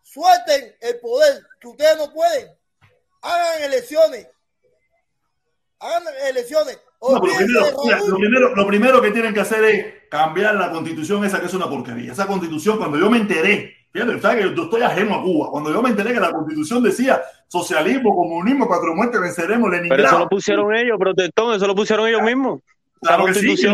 [0.02, 2.48] Suelten el poder, que ustedes no pueden.
[3.20, 4.28] Hagan elecciones.
[5.78, 6.80] Hagan elecciones.
[7.00, 11.24] No, primero, mira, lo, primero, lo primero que tienen que hacer es cambiar la constitución
[11.24, 12.12] esa que es una porquería.
[12.12, 15.50] Esa constitución, cuando yo me enteré, fíjate, ¿sabes que yo estoy ajeno a Cuba.
[15.50, 19.90] Cuando yo me enteré que la constitución decía socialismo, comunismo, cuatro muertes, venceremos, Pero eso
[19.90, 20.18] Leningrado.
[20.20, 22.60] lo pusieron ellos, protestón, eso lo pusieron ellos mismos.
[23.00, 23.66] Claro la que sí,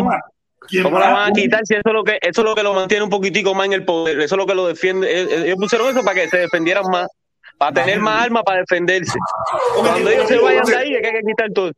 [0.59, 0.69] constitución.
[0.69, 0.83] ¿quién más?
[0.83, 2.63] ¿Quién ¿Cómo la van a quitar si eso es lo que eso es lo que
[2.63, 4.21] lo mantiene un poquitico más en el poder?
[4.21, 5.07] Eso es lo que lo defiende.
[5.11, 7.07] Eh, eh, Ellos pusieron eso para que se defendieran más,
[7.59, 9.19] para tener más armas para defenderse.
[9.77, 11.73] Cuando ellos se vayan de ahí, es que hay que quitar todo.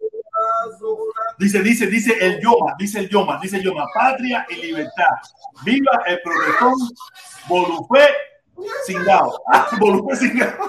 [1.38, 5.08] Dice, dice, dice el Yoma, dice el Yoma, dice el Yoma, patria y libertad.
[5.64, 6.74] Viva el protestón
[7.48, 8.08] Bolufé
[8.86, 9.42] Cingao.
[9.52, 10.68] Ah, Bolufé Cingao.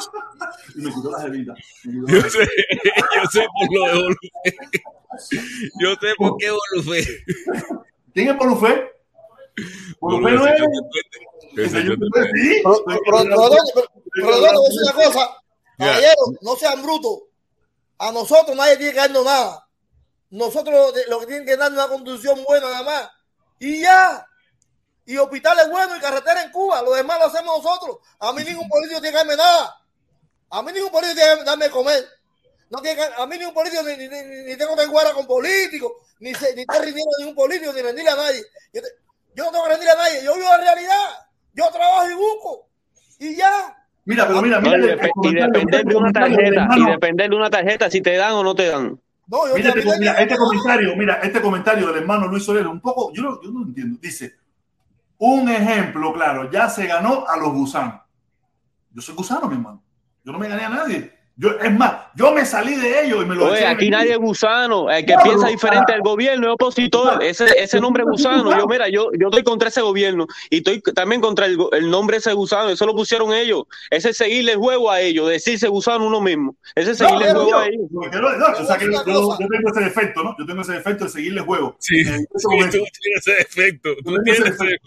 [0.76, 1.54] Y me quitó la jevita.
[1.84, 2.40] Yo sé,
[3.16, 4.30] yo sé por lo de Bolufé.
[5.80, 7.04] Yo sé por qué Bolufé.
[8.14, 8.92] ¿Quién es Bolufé?
[10.00, 10.62] Bolufé no es.
[11.56, 11.92] decir
[14.82, 15.38] una cosa,
[15.78, 17.24] caballero, no sean brutos.
[17.98, 19.68] A nosotros nadie tiene que darnos nada.
[20.32, 23.10] Nosotros lo, que tienen que darnos es una conducción buena nada más.
[23.60, 24.26] Y ya.
[25.06, 26.82] Y hospitales buenos y carretera en Cuba.
[26.82, 27.98] Lo demás lo hacemos nosotros.
[28.20, 29.76] A mí ningún político tiene que darme nada.
[30.50, 32.06] A mí ningún político tiene que darme comer.
[32.72, 35.92] No tiene a mí ningún político ni, ni, ni- ni tengo que guardar con políticos,
[36.22, 38.42] ni, se- ni estar rindiendo a ningún político, ni rendirle a nadie.
[38.74, 38.88] Yo, te-
[39.36, 40.24] yo no tengo que rendirle a nadie.
[40.24, 41.06] Yo vivo la realidad.
[41.54, 42.70] Yo trabajo y busco.
[43.20, 43.78] Y ya.
[44.06, 44.78] Mira, pero mira, No, mira.
[44.80, 48.44] y, dep- depender de una tarjeta, y depender de una tarjeta si te dan o
[48.44, 49.00] no te dan.
[49.28, 52.82] No, yo Mira, este, mira, este comentario, mira, este comentario del hermano Luis Soler, un
[52.82, 53.98] poco, yo, yo no entiendo.
[54.02, 54.36] Dice,
[55.20, 58.02] un ejemplo, claro, ya se ganó a los gusanos.
[58.92, 59.84] Yo soy gusano, mi hermano.
[60.24, 61.21] Yo no me gané a nadie.
[61.42, 64.12] Yo, es más, yo me salí de ellos y me lo Oye, aquí el- nadie
[64.12, 64.92] es gusano.
[64.92, 65.94] El que Claro, piensa diferente claro.
[66.04, 67.24] del gobierno es opositor.
[67.24, 68.56] Ese, ese nombre gusano.
[68.56, 72.18] Yo, mira, yo, yo estoy contra ese gobierno y estoy también contra el, el nombre
[72.18, 72.70] ese gusano.
[72.70, 73.64] Eso lo pusieron ellos.
[73.90, 76.56] Ese es seguirle el juego a ellos, decirse gusano uno mismo.
[76.76, 77.88] Ese es No, seguirle el juego yo- a ellos.
[77.92, 80.36] no, o sea que yo, yo- tengo ese defecto, ¿no?
[80.38, 81.76] Yo tengo ese defecto de seguirle el juego.
[81.80, 82.04] Sí, Eh,
[82.36, 83.90] eso tú tienes ese defecto.
[84.06, 84.86] Tú tienes ese defecto.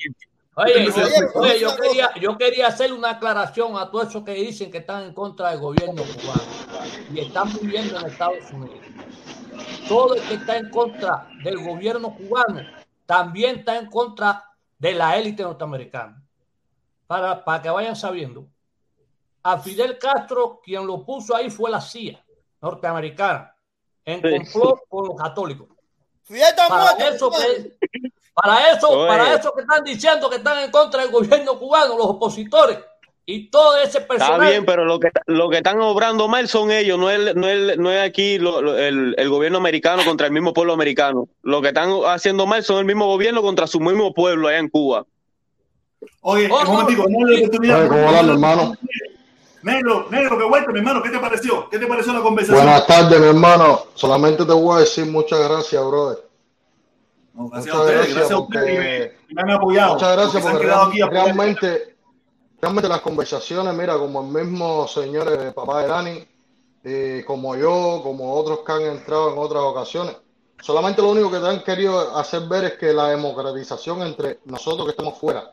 [0.57, 0.89] Oye,
[1.35, 5.03] Oye, yo quería, yo quería hacerle una aclaración a todos esos que dicen que están
[5.05, 6.43] en contra del gobierno cubano
[7.13, 8.79] y están viviendo en Estados Unidos.
[9.89, 12.61] Todo el que está en contra del gobierno cubano
[13.05, 14.45] también está en contra
[14.79, 16.23] de la élite norteamericana.
[17.07, 18.47] Para, para que vayan sabiendo.
[19.43, 22.25] A Fidel Castro, quien lo puso ahí fue la CIA
[22.63, 23.55] norteamericana,
[24.05, 24.51] en Sí.
[24.53, 25.69] complot con los católicos.
[26.23, 27.15] Fidel está Para muerto.
[27.15, 27.77] eso que,
[28.35, 29.09] para eso, Oye.
[29.09, 32.79] para eso que están diciendo que están en contra del gobierno cubano, los opositores
[33.27, 34.41] y todo ese Está personal.
[34.51, 37.79] bien, pero lo que, lo que están obrando mal son ellos, no es, no es,
[37.79, 41.29] no es aquí lo- lo- el, el gobierno americano contra el mismo pueblo americano.
[41.43, 44.69] Lo que están haciendo mal son el mismo gobierno contra su mismo pueblo allá en
[44.69, 45.07] Cuba.
[46.21, 47.79] Oye, Oh, un no, momentico, no oportunidad.
[47.81, 48.75] Oye, ¿cómo van, hermano?
[49.63, 51.71] Negro, negro, que vuelta, mi hermano, ¿qué te pareció?
[51.71, 52.63] ¿Qué te pareció la conversación?
[52.63, 53.85] Buenas tardes, mi hermano.
[53.95, 56.19] Solamente te voy a decir muchas gracias, brother.
[57.35, 59.95] No, gracias Muchas a ustedes, gracias gracias a porque- ustedes que me, han apoyado.
[59.95, 61.97] Muchas gracias porque quedado real- aquí realmente,
[62.61, 66.29] realmente las conversaciones, mira, como el mismo señor eh, papá de Dani,
[66.85, 70.17] eh, como yo, como otros que han entrado en otras ocasiones,
[70.63, 74.85] solamente lo único que te han querido hacer ver es que la democratización entre nosotros
[74.87, 75.51] que estamos fuera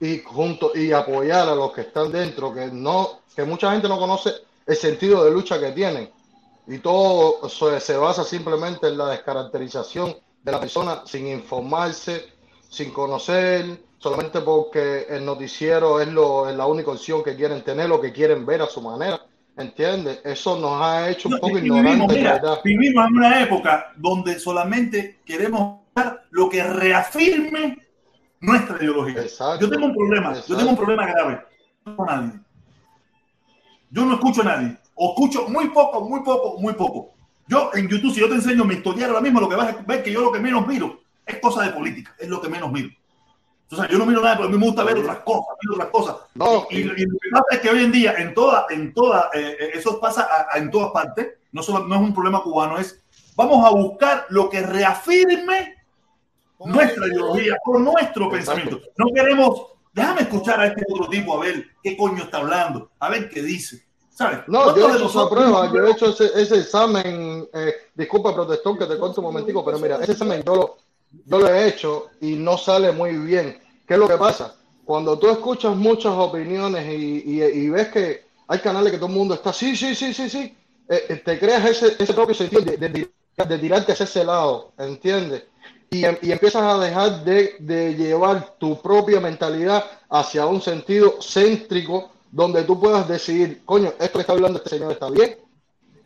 [0.00, 3.98] y juntos y apoyar a los que están dentro, que no, que mucha gente no
[3.98, 4.32] conoce
[4.66, 6.10] el sentido de lucha que tienen.
[6.66, 12.32] Y todo se, se basa simplemente en la descaracterización de la persona sin informarse,
[12.68, 17.88] sin conocer, solamente porque el noticiero es, lo, es la única opción que quieren tener,
[17.88, 19.20] lo que quieren ver a su manera.
[19.56, 20.20] ¿Entiendes?
[20.24, 25.20] Eso nos ha hecho un No, poco vivimos, ignorantes, vivimos en una época donde solamente
[25.24, 27.76] queremos dar lo que reafirme
[28.40, 29.20] nuestra ideología.
[29.20, 29.66] Exacto.
[29.66, 31.40] Yo tengo un problema, yo tengo un problema grave.
[31.84, 32.40] No nadie.
[33.90, 34.76] Yo no escucho a nadie.
[34.94, 37.14] O escucho muy poco, muy poco, muy poco.
[37.50, 39.82] Yo en YouTube, si yo te enseño mi historial ahora mismo, lo que vas a
[39.82, 42.70] ver que yo lo que menos miro es cosa de política, es lo que menos
[42.70, 42.90] miro.
[43.72, 45.74] O sea, yo no miro nada, pero a mí me gusta ver otras cosas, ver
[45.74, 46.16] otras cosas.
[46.34, 49.30] No, Y, y lo que pasa es que hoy en día, en toda, en toda,
[49.34, 52.78] eh, eso pasa a- a- en todas partes, no, solo, no es un problema cubano,
[52.78, 53.02] es
[53.34, 55.74] vamos a buscar lo que reafirme
[56.64, 58.30] nuestra ideología o nuestro Exacto.
[58.70, 58.80] pensamiento.
[58.96, 59.62] No queremos,
[59.92, 63.42] déjame escuchar a este otro tipo a ver qué coño está hablando, a ver qué
[63.42, 63.84] dice.
[64.20, 64.40] ¿Sabes?
[64.48, 68.34] No, ¿Cuántos yo he hecho esa prueba, yo he hecho ese, ese examen, eh, disculpa
[68.34, 70.76] protestón que te cuento un momentico, pero mira, ese examen yo lo,
[71.24, 73.58] yo lo he hecho y no sale muy bien.
[73.88, 74.54] ¿Qué es lo que pasa?
[74.84, 79.14] Cuando tú escuchas muchas opiniones y, y- y ves que hay canales que todo el
[79.14, 80.54] mundo está, sí, sí, sí, sí, sí,
[80.86, 83.10] eh, eh, te creas ese, ese propio sentido de, de,
[83.48, 85.44] de tirarte hacia ese lado, ¿entiendes?
[85.90, 91.14] Y, em- y empiezas a dejar de, de llevar tu propia mentalidad hacia un sentido
[91.22, 95.36] céntrico donde tú puedas decidir, coño, esto que está hablando este señor está bien,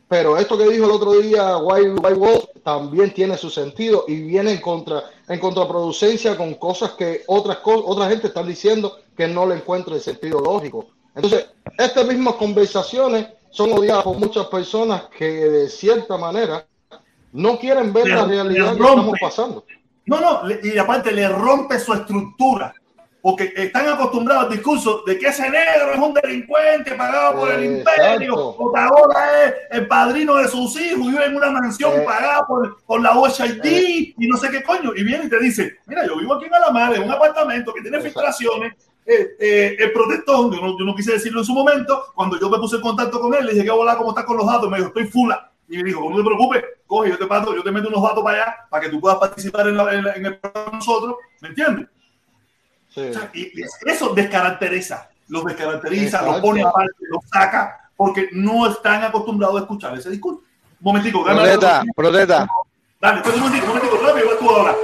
[0.09, 4.23] pero esto que dijo el otro día White, White Wolf también tiene su sentido y
[4.23, 9.47] viene en contra en contraproducencia con cosas que otras otra gente están diciendo que no
[9.47, 10.87] le encuentra el sentido lógico.
[11.15, 11.47] Entonces,
[11.79, 16.67] estas mismas conversaciones son odiadas por muchas personas que de cierta manera
[17.33, 19.65] no quieren ver Le- la realidad que estamos pasando.
[20.07, 22.75] No, no, le- y aparte le rompe su estructura.
[23.25, 27.65] Porque están acostumbrados al discurso de que ese negro es un delincuente pagado por el
[27.79, 32.03] imperio, o que ahora es el padrino de sus hijos, vive en una mansión Eh.
[32.05, 33.65] pagada por, por la OHID
[34.19, 34.93] y no sé qué coño.
[34.95, 37.81] Y viene y te dice, mira, yo vivo aquí en Alamar, en un apartamento que
[37.81, 38.21] tiene Exacto.
[38.21, 38.75] filtraciones.
[39.07, 42.51] eh, eh, el protector, yo no, yo no quise decirlo en su momento, cuando yo
[42.51, 44.69] me puse en contacto con él, le dije, ¿qué hola, cómo estás con los datos?
[44.71, 45.51] Me dijo, estoy fula.
[45.67, 48.23] Y me dijo, no te preocupes, coge, yo te paso, yo te meto unos datos
[48.23, 50.77] para allá, para que tú puedas participar en, la- en la- en el programa de
[50.77, 51.87] nosotros, ¿me entiendes?
[52.95, 53.01] Sí.
[53.01, 53.51] O sea, y
[53.87, 56.43] eso descaracteriza, los descaracteriza, los Exacto.
[56.43, 60.41] pone aparte, los saca, porque no están acostumbrados a escuchar ese discurso.
[60.81, 62.47] Un momentico, Protesta, protesta.
[63.01, 64.75] Dale, un momentico, un momentico, rápido, vas tú ahora.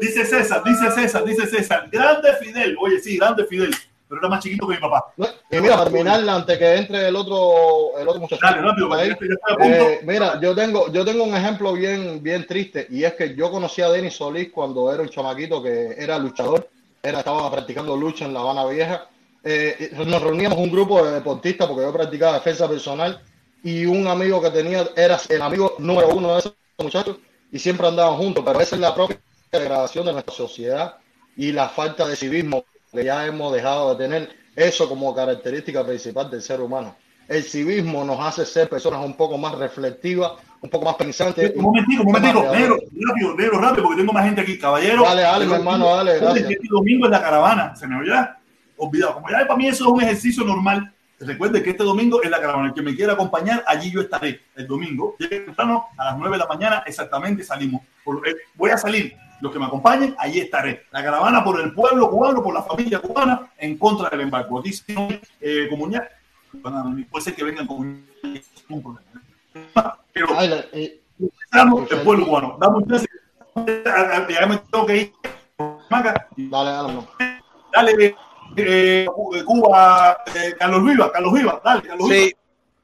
[0.00, 3.74] Dice César, dice César, dice César, grande Fidel, oye, sí, grande Fidel,
[4.08, 5.06] pero era más chiquito que mi papá.
[5.16, 8.40] No, Y mira, para terminar, antes que entre el otro, el otro muchacho.
[8.42, 9.90] Dale, rápido, ahí, porque ya estoy a punto.
[9.90, 13.50] eh, mira, yo tengo, yo tengo un ejemplo bien, bien triste y es que yo
[13.50, 16.68] conocí a Denis Solís cuando era un chamaquito que era luchador,
[17.02, 19.08] era, estaba practicando lucha en La Habana Vieja.
[19.44, 23.22] Eh, nos reuníamos un grupo de deportistas porque yo practicaba defensa personal
[23.62, 27.16] y un amigo que tenía era el amigo número uno de esos muchachos
[27.50, 29.20] y siempre andaban juntos, pero esa es la propia
[29.50, 30.96] degradación de nuestra sociedad
[31.36, 36.30] y la falta de civismo que ya hemos dejado de tener eso como característica principal
[36.30, 36.96] del ser humano.
[37.28, 41.52] el civismo nos hace ser personas un poco más reflexivas, un poco más pensantes.
[41.56, 45.02] Un momentico, un momentico, negro, rápido, negro, rápido, porque tengo más gente aquí, caballero.
[45.02, 46.50] Dale, dale, mi hermano, dale, gracias.
[46.50, 48.28] Este domingo es la caravana, se me olvidó.
[48.76, 50.92] Olvidado, como ya para mí eso es un ejercicio normal.
[51.20, 52.68] Recuerde que este domingo es la caravana.
[52.68, 55.16] El que me quiera acompañar, allí yo estaré el domingo.
[55.18, 57.82] Temprano, a las 9 de la mañana, exactamente salimos.
[58.24, 59.16] Eh, Voy a salir.
[59.40, 60.86] Los que me acompañen, allí estaré.
[60.90, 64.58] La caravana por el pueblo cubano, por la familia cubana, en contra del embargo.
[64.58, 64.94] Aquí sí,
[65.40, 66.08] eh, comunidad,
[67.10, 68.02] puede ser que vengan comunidad.
[68.68, 69.07] un problema.
[70.12, 71.00] Pero Ay, la- eh,
[71.44, 72.56] estamos el pueblo cubano.
[72.60, 73.06] Dame un chance.
[73.56, 75.12] Ya me tengo que ir.
[76.36, 77.08] Dale, dale, no.
[77.72, 78.16] Dale,
[78.56, 79.06] eh,
[79.44, 82.20] Cuba, eh, Carlos Viva, Carlos Viva, dale, Carlos Viva.
[82.26, 82.34] Sí,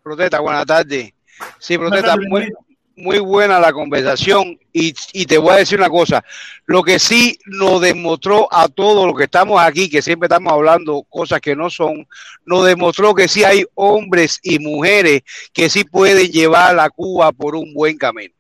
[0.03, 1.13] protesta, buenas tardes.
[1.59, 2.53] Sí, protesta, tardes, muy.
[2.97, 6.25] Muy buena la conversación y, y te voy a decir una cosa,
[6.67, 11.05] lo que sí nos demostró a todos los que estamos aquí, que siempre estamos hablando
[11.09, 12.07] cosas que no son,
[12.45, 17.57] nos demostró que sí hay hombres y mujeres que sí pueden llevar a Cuba por
[17.57, 18.35] un buen camino.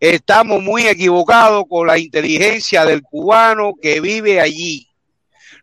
[0.00, 4.87] Estamos muy equivocados con la inteligencia del cubano que vive allí.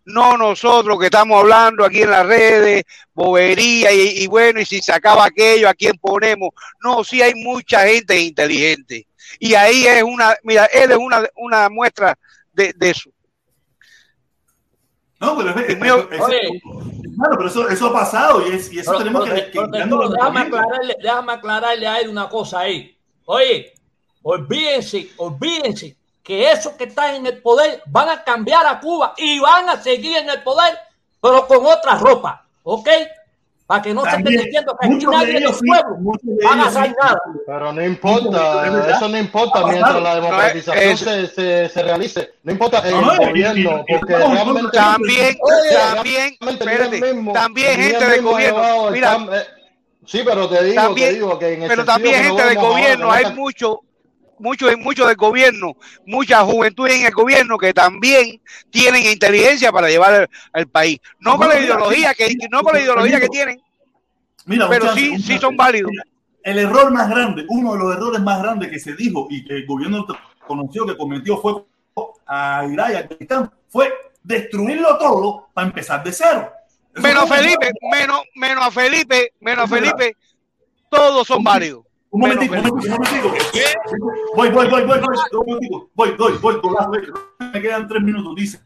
[0.05, 4.79] No nosotros que estamos hablando aquí en las redes, bobería y, y bueno, y si
[4.81, 6.49] se acaba aquello, ¿a quién ponemos?
[6.83, 9.07] No, sí hay mucha gente inteligente.
[9.39, 12.15] Y ahí es una, mira, él es una, una muestra
[12.53, 13.09] de, de eso.
[15.19, 16.61] No, pero es, es- mío- es- Oye.
[17.15, 19.59] Claro, pero eso, eso ha pasado y, es, y eso Pero- tenemos pero- que, que
[19.71, 22.95] pero- déjame, aclararle, déjame aclararle a él una cosa ahí.
[23.25, 23.73] Oye,
[24.21, 25.95] olvídense, olvídense
[26.25, 29.79] que esos que están en el poder van a cambiar a Cuba y van a
[29.81, 30.75] seguir en el poder,
[31.21, 32.89] pero con otra ropa, ¿ok?
[33.67, 36.25] Para que no se estén diciendo que aquí de nadie del ellos sí, pueblo muchos
[36.25, 36.93] de van a hacer sí.
[37.01, 37.17] nada.
[37.47, 42.33] Pero no importa, eso no importa mientras la democratización es- se, se, se realice.
[42.43, 44.71] No importa No, no, el y- y- gobierno, porque realmente.
[44.77, 48.87] También, Oye, también, espérate, mismo- también gente del gobierno.
[48.87, 49.43] el Mira, eh,
[50.05, 53.11] sí, pero te digo, También- te digo que en el pero también gente del gobierno,
[53.11, 53.81] hay mucho,
[54.39, 60.29] mucho, mucho del gobierno, mucha juventud en el gobierno que también tienen inteligencia para llevar
[60.53, 60.99] el país.
[61.19, 63.61] No con la ideología que, no con la ideología que tienen,
[64.45, 65.91] Mira, pero sí, sí son válidos.
[66.43, 69.55] El error más grande, uno de los errores más grandes que se dijo y que
[69.55, 70.05] el gobierno
[70.45, 71.63] conoció que cometió fue
[72.27, 73.91] a Irak y a Afganistán, fue
[74.21, 76.51] destruirlo todo para empezar de cero.
[76.93, 79.67] Eso Menos Felipe, menos, menos a Felipe, menos a.
[79.67, 80.15] Felipe,
[80.89, 81.83] todos son válidos.
[82.15, 84.07] Un momentico, un momentico, un momentico.
[84.37, 85.89] Voy, voy, voy, voy, voy, un momentico.
[85.95, 87.01] voy, voy, voy, golazo, voy.
[87.53, 88.59] Me quedan tres minutos, dice.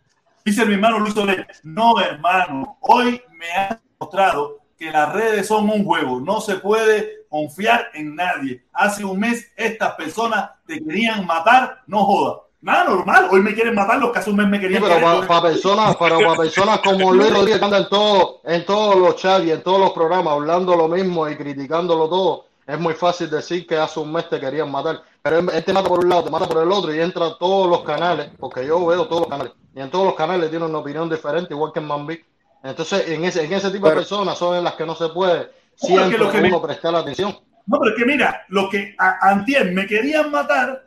[0.46, 1.48] Dice mi hermano Luis Soler.
[1.64, 6.20] No, hermano, hoy me ha mostrado que las redes son un juego.
[6.20, 8.66] No se puede confiar en nadie.
[8.72, 12.42] Hace un mes estas personas te querían matar, no joda.
[12.62, 14.96] Nada normal, hoy me quieren matar los que hace un mes me Sí, querían pero
[14.96, 15.28] querer.
[15.28, 19.16] para personas, pero para personas como Luis Rodríguez que anda en todo, en todos los
[19.16, 23.30] chats y en todos los programas hablando lo mismo y criticándolo todo, es muy fácil
[23.30, 25.02] decir que hace un mes te querían matar.
[25.22, 27.26] Pero él, él te mata por un lado, te mata por el otro y entra
[27.26, 30.50] a todos los canales, porque yo veo todos los canales, y en todos los canales
[30.50, 32.24] tiene una opinión diferente, igual que en Mambi.
[32.64, 35.50] Entonces, en ese, en ese tipo de personas son en las que no se puede
[35.76, 37.38] siempre que me- uno prestar atención.
[37.66, 40.86] No, pero es que mira, los que a- antier me querían matar,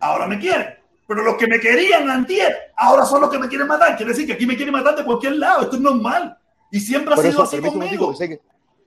[0.00, 0.74] ahora me quieren.
[1.06, 3.94] Pero los que me querían antier, ahora son los que me quieren matar.
[3.96, 5.62] Quiere decir que aquí me quieren matar de cualquier lado.
[5.62, 6.36] Esto es normal.
[6.70, 8.14] Y siempre ha sido eso, así conmigo.
[8.18, 8.40] que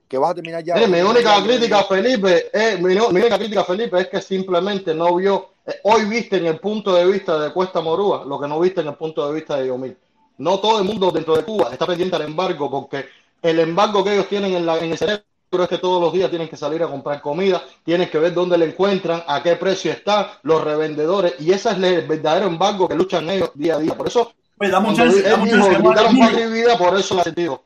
[0.08, 0.74] que, vas a terminar ya.
[0.86, 5.50] Mi única crítica Felipe, es, mi, mi única crítica Felipe es que simplemente no vio,
[5.66, 8.80] eh, hoy viste en el punto de vista de Cuesta Morúa lo que no viste
[8.80, 9.96] en el punto de vista de Yomil.
[10.38, 13.06] No todo el mundo dentro de Cuba está pendiente al embargo porque
[13.42, 15.22] el embargo que ellos tienen en, la, en el cerebro
[15.52, 18.58] es que todos los días tienen que salir a comprar comida, tienen que ver dónde
[18.58, 22.94] le encuentran, a qué precio está, los revendedores, y ese es el verdadero embargo que
[22.94, 23.94] luchan ellos día a día.
[23.94, 27.62] Por eso, un cuando chance, dijo, vida, por eso la ha sentido.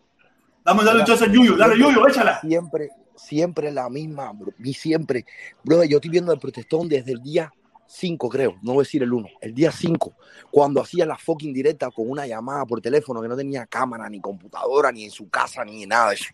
[0.64, 1.56] Dame, dale un chance a Yuyo.
[1.56, 2.40] Dale, Yuyo, échala.
[2.40, 4.52] Siempre, siempre la misma, bro.
[4.62, 5.24] Y siempre.
[5.62, 7.52] Bro, yo estoy viendo el protestón desde el día
[7.86, 8.56] 5, creo.
[8.62, 9.28] No voy a decir el 1.
[9.40, 10.12] El día 5.
[10.50, 14.20] Cuando hacía la fucking directa con una llamada por teléfono que no tenía cámara, ni
[14.20, 16.32] computadora, ni en su casa, ni nada de eso.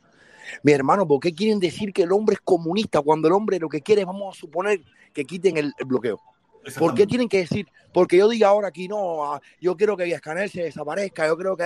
[0.62, 3.68] Mi hermano, ¿por qué quieren decir que el hombre es comunista cuando el hombre lo
[3.68, 4.80] que quiere es, vamos a suponer,
[5.12, 6.20] que quiten el, el bloqueo?
[6.78, 7.68] ¿Por qué tienen que decir?
[7.92, 11.56] Porque yo diga ahora aquí, no, ah, yo quiero que Villascanel se desaparezca, yo creo
[11.56, 11.64] que...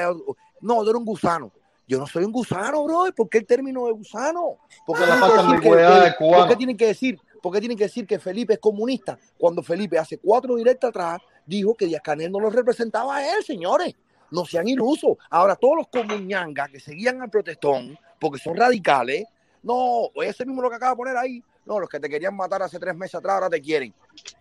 [0.61, 1.53] No, tú eres un gusano.
[1.93, 3.05] Yo no soy un gusano, bro.
[3.15, 4.57] ¿Por qué el término de gusano?
[4.87, 5.69] Porque la falta que-
[6.17, 6.17] cubano.
[6.19, 7.21] ¿Por qué tienen que decir?
[7.43, 9.19] ¿Por qué tienen que decir que Felipe es comunista?
[9.37, 13.45] Cuando Felipe hace cuatro directas atrás dijo que Díaz Canel no lo representaba a él,
[13.45, 13.95] señores.
[14.31, 15.19] No sean ilusos.
[15.29, 19.27] Ahora, todos los comuñangas que seguían al protestón, porque son radicales,
[19.63, 22.63] no, ese mismo lo que acaba de poner ahí, no, los que te querían matar
[22.63, 23.93] hace tres meses atrás ahora te quieren.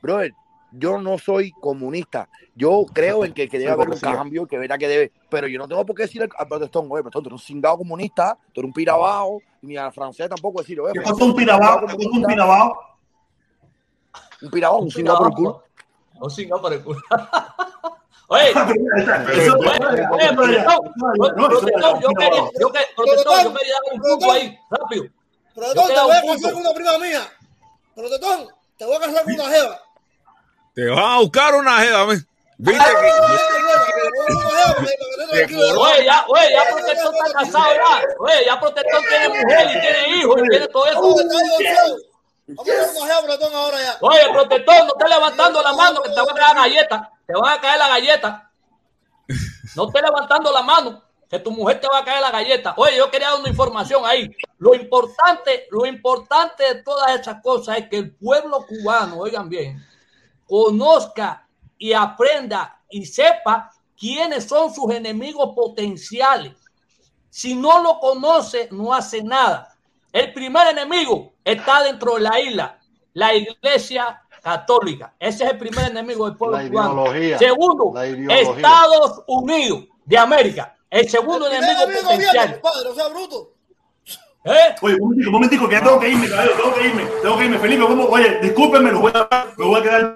[0.01, 0.31] Brother,
[0.71, 2.29] yo no soy comunista.
[2.55, 5.11] Yo creo en que, que debe haber un cambio, que verá que debe.
[5.29, 7.77] Pero yo no tengo por qué decirle al protestón, oye, protestón, tú eres un cingado
[7.77, 11.79] comunista, tú eres un pirabajo, ni al francés tampoco decirle, oye, ¿Qué pasó un cingado
[11.87, 12.79] ¿Qué pasó un pirabao?
[14.41, 15.63] Un pirabajo, un cingado por el culo.
[16.19, 16.99] Un cingado por el culo.
[18.27, 18.49] Oye,
[19.33, 20.41] Eso- protestón,
[22.01, 25.03] yo quería, yo que- protestón, yo quería dar un punto ahí, rápido.
[25.53, 27.21] Protestón, te voy a casar con una prima mía.
[27.93, 29.79] Protestón, te voy a casar con una jeva.
[30.73, 32.05] Te vas a buscar una jeva.
[32.57, 32.83] Viste.
[35.77, 38.01] Oye, ya, oye, ya protestón está casado ya.
[38.19, 41.01] Oye, ya protestón tiene mujer y tiene hijos y tiene todo eso.
[44.01, 47.11] Oye, protestón, no estés levantando la mano que te van a caer la galleta.
[47.25, 48.51] Te van a caer la galleta.
[49.75, 52.73] No estés levantando la mano que tu mujer te va a caer la galleta.
[52.75, 54.29] Oye, yo quería dar una información ahí.
[54.57, 59.81] Lo importante, lo importante de todas esas cosas es que el pueblo cubano, oigan bien,
[60.51, 61.47] conozca
[61.77, 66.51] y aprenda y sepa quiénes son sus enemigos potenciales.
[67.29, 69.73] Si no lo conoce, no hace nada.
[70.11, 72.77] El primer enemigo está dentro de la isla,
[73.13, 75.15] la iglesia católica.
[75.17, 77.15] Ese es el primer enemigo del pueblo La cubano.
[77.15, 77.37] ideología.
[77.37, 78.51] Segundo, La ideología.
[78.51, 80.75] Estados Unidos de América.
[80.89, 82.09] El segundo El enemigo
[82.89, 83.53] o sea, bruto.
[84.43, 84.75] ¿Eh?
[84.81, 87.37] Oye, un momentico, un momentico, que ya tengo que irme, caballero, tengo que irme, tengo
[87.37, 87.59] que irme.
[87.59, 88.05] Felipe, ¿cómo?
[88.05, 90.15] Oye, discúlpeme, los voy a, me voy a quedar.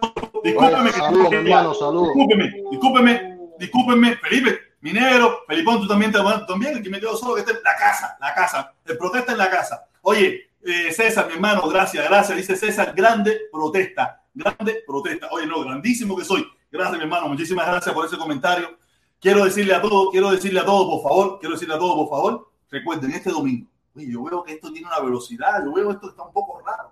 [0.93, 1.37] Saludos, ir.
[1.39, 2.07] hermano, saludos.
[2.07, 7.35] Discúlpeme, discúlpeme, discúlpeme, Felipe, mi negro, Felipón, tú también, te, también, aquí me quedo solo,
[7.35, 9.87] que esté la casa, la casa, el protesta en la casa.
[10.01, 15.27] Oye, eh, César, mi hermano, gracias, gracias, dice César, grande protesta, grande protesta.
[15.31, 16.45] Oye, no, grandísimo que soy.
[16.71, 18.77] Gracias, mi hermano, muchísimas gracias por ese comentario.
[19.19, 22.09] Quiero decirle a todos, quiero decirle a todos, por favor, quiero decirle a todos, por
[22.09, 26.09] favor, recuerden, este domingo, oye, yo veo que esto tiene una velocidad, yo veo esto
[26.09, 26.91] está un poco raro.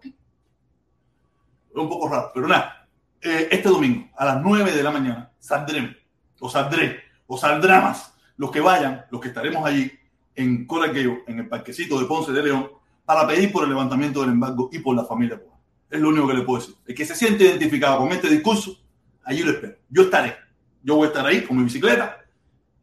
[1.76, 2.88] Un poco raro, pero nada,
[3.22, 5.96] eh, este domingo a las 9 de la mañana saldremos,
[6.40, 9.92] o saldré, o saldrá más, los que vayan, los que estaremos allí
[10.36, 12.70] en Coraqueo, en el parquecito de Ponce de León,
[13.06, 15.42] para pedir por el levantamiento del embargo y por la familia.
[15.90, 16.76] Es lo único que le puedo decir.
[16.86, 18.76] El que se siente identificado con este discurso,
[19.24, 19.78] allí lo espero.
[19.90, 20.36] Yo estaré.
[20.82, 22.18] Yo voy a estar ahí con mi bicicleta.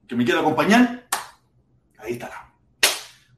[0.03, 1.07] El que me quiera acompañar,
[1.99, 2.50] ahí estará.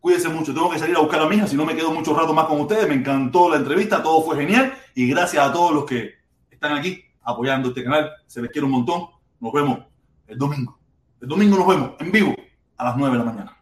[0.03, 0.53] Cuídense mucho.
[0.53, 2.47] Tengo que salir a buscar a mi hija, si no me quedo mucho rato más
[2.47, 2.89] con ustedes.
[2.89, 4.75] Me encantó la entrevista, todo fue genial.
[4.97, 6.15] Y gracias a todos los que
[6.51, 8.11] están aquí apoyando este canal.
[8.27, 9.07] Se les quiere un montón.
[9.39, 9.79] Nos vemos
[10.27, 10.77] el domingo.
[11.21, 12.35] El domingo nos vemos en vivo
[12.79, 13.57] a las 9 de la mañana.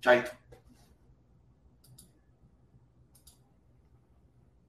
[0.00, 0.32] Chaito.